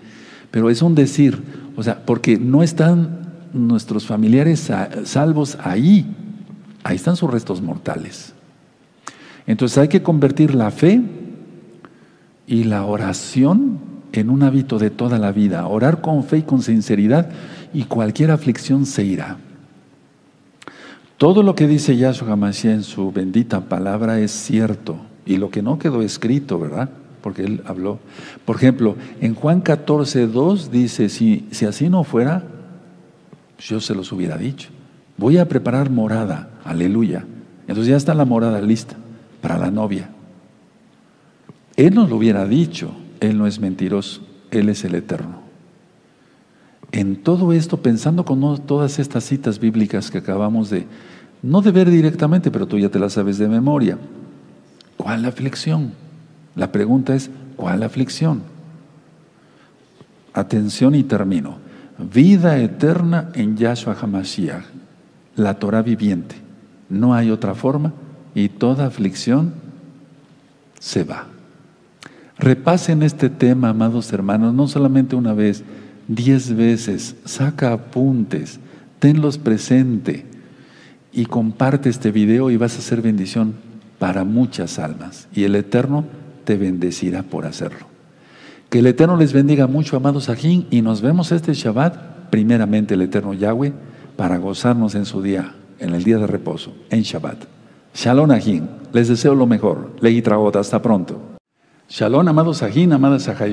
Pero 0.51 0.71
es 0.71 0.83
un 0.83 0.95
decir, 0.95 1.43
o 1.77 1.83
sea, 1.83 2.05
porque 2.07 2.39
no 2.39 2.63
están 2.63 3.27
nuestros 3.53 4.07
familiares 4.07 4.71
salvos 5.05 5.59
ahí, 5.63 6.07
ahí 6.85 6.97
están 6.97 7.17
sus 7.17 7.31
restos 7.31 7.61
mortales. 7.61 8.33
Entonces 9.47 9.79
hay 9.79 9.89
que 9.89 10.03
convertir 10.03 10.55
la 10.55 10.71
fe 10.71 11.01
y 12.47 12.65
la 12.65 12.85
oración 12.85 13.79
en 14.13 14.31
un 14.31 14.43
hábito 14.43 14.79
de 14.79 14.91
toda 14.91 15.19
la 15.19 15.33
vida, 15.33 15.67
orar 15.67 16.01
con 16.01 16.25
fe 16.25 16.39
y 16.39 16.43
con 16.43 16.63
sinceridad 16.63 17.31
y 17.73 17.85
cualquier 17.85 18.31
aflicción 18.31 18.87
se 18.87 19.05
irá. 19.05 19.39
Todo 21.19 21.43
lo 21.43 21.55
que 21.55 21.67
dice 21.67 21.97
Yahshua 21.97 22.33
HaMashiach 22.33 22.75
en 22.75 22.83
su 22.83 23.11
bendita 23.11 23.69
palabra 23.69 24.21
es 24.21 24.33
cierto 24.33 24.99
y 25.25 25.39
lo 25.39 25.51
que 25.51 25.63
no 25.63 25.79
quedó 25.79 26.03
escrito, 26.03 26.59
¿verdad? 26.59 26.91
Porque 27.23 27.43
él 27.43 27.63
habló. 27.65 27.99
Por 28.45 28.57
ejemplo, 28.57 28.97
en 29.23 29.35
Juan 29.35 29.63
14, 29.63 30.27
2 30.27 30.71
dice, 30.71 31.09
si, 31.09 31.47
si 31.51 31.65
así 31.65 31.89
no 31.89 32.05
fuera, 32.05 32.45
yo 33.59 33.81
se 33.81 33.95
los 33.95 34.13
hubiera 34.13 34.37
dicho. 34.37 34.69
Voy 35.17 35.39
a 35.39 35.49
preparar 35.49 35.89
morada, 35.89 36.51
aleluya. 36.65 37.25
Entonces 37.63 37.89
ya 37.89 37.97
está 37.97 38.15
la 38.15 38.27
morada 38.27 38.61
lista 38.61 38.97
para 39.41 39.57
la 39.57 39.71
novia. 39.71 40.11
Él 41.77 41.95
nos 41.95 42.11
lo 42.11 42.17
hubiera 42.17 42.47
dicho, 42.47 42.91
Él 43.21 43.39
no 43.39 43.47
es 43.47 43.59
mentiroso, 43.59 44.21
Él 44.51 44.69
es 44.69 44.85
el 44.85 44.95
eterno. 44.95 45.46
En 46.97 47.17
todo 47.17 47.53
esto, 47.53 47.77
pensando 47.77 48.25
con 48.25 48.59
todas 48.65 48.99
estas 48.99 49.23
citas 49.23 49.61
bíblicas 49.61 50.11
que 50.11 50.17
acabamos 50.17 50.71
de, 50.71 50.87
no 51.43 51.61
de 51.61 51.71
ver 51.71 51.91
directamente, 51.91 52.51
pero 52.51 52.67
tú 52.67 52.79
ya 52.79 52.89
te 52.89 52.99
las 52.99 53.13
sabes 53.13 53.37
de 53.37 53.49
memoria, 53.49 53.99
¿cuál 54.97 55.27
aflicción? 55.27 55.93
La 56.55 56.73
pregunta 56.73 57.15
es, 57.15 57.29
¿cuál 57.55 57.83
aflicción? 57.83 58.41
Atención 60.33 60.95
y 60.95 61.03
termino. 61.03 61.59
Vida 61.99 62.57
eterna 62.57 63.29
en 63.35 63.59
Yahshua 63.59 63.95
HaMashiach, 64.01 64.65
la 65.35 65.59
Torah 65.59 65.83
viviente. 65.83 66.37
No 66.89 67.13
hay 67.13 67.31
otra 67.31 67.55
forma 67.55 67.93
y 68.35 68.49
toda 68.49 68.87
aflicción 68.87 69.53
se 70.81 71.05
va. 71.05 71.27
Repasen 72.39 73.03
este 73.03 73.29
tema, 73.29 73.69
amados 73.69 74.11
hermanos, 74.15 74.55
no 74.55 74.67
solamente 74.67 75.15
una 75.15 75.35
vez, 75.35 75.63
diez 76.09 76.55
veces, 76.55 77.17
saca 77.25 77.73
apuntes, 77.73 78.61
tenlos 78.99 79.39
presente 79.39 80.27
y 81.13 81.27
comparte 81.27 81.89
este 81.89 82.11
video 82.11 82.51
y 82.51 82.57
vas 82.57 82.77
a 82.77 82.79
hacer 82.79 83.03
bendición 83.03 83.55
para 83.99 84.25
muchas 84.25 84.79
almas 84.79 85.29
y 85.35 85.45
el 85.45 85.55
Eterno 85.55 86.05
te 86.45 86.57
bendecirá 86.57 87.23
por 87.23 87.47
hacerlo. 87.47 87.87
Que 88.71 88.81
el 88.81 88.87
Eterno 88.87 89.17
les 89.17 89.33
bendiga 89.33 89.67
mucho, 89.67 89.97
amados 89.97 90.29
Ajín, 90.29 90.67
y 90.71 90.83
nos 90.83 91.01
vemos 91.01 91.31
este 91.33 91.55
Shabbat, 91.55 92.31
primeramente 92.31 92.95
el 92.95 93.03
Eterno 93.03 93.33
Yahweh, 93.33 93.73
para 94.17 94.39
gozarnos 94.39 94.95
en 94.95 95.07
su 95.07 95.23
día, 95.23 95.55
en 95.79 95.95
el 95.95 96.03
día 96.03 96.19
de 96.19 96.27
reposo, 96.27 96.75
en 96.91 97.03
Shabbat. 97.03 97.45
Shalom 97.95 98.31
Ajín, 98.31 98.69
les 98.93 99.09
deseo 99.09 99.35
lo 99.35 99.47
mejor. 99.47 99.97
Leí 100.01 100.21
Traot, 100.21 100.57
hasta 100.57 100.83
pronto. 100.83 101.21
Shalom, 101.89 102.27
amados 102.29 102.63
Ajín, 102.63 102.93
amadas 102.93 103.29
Ajayot. 103.29 103.45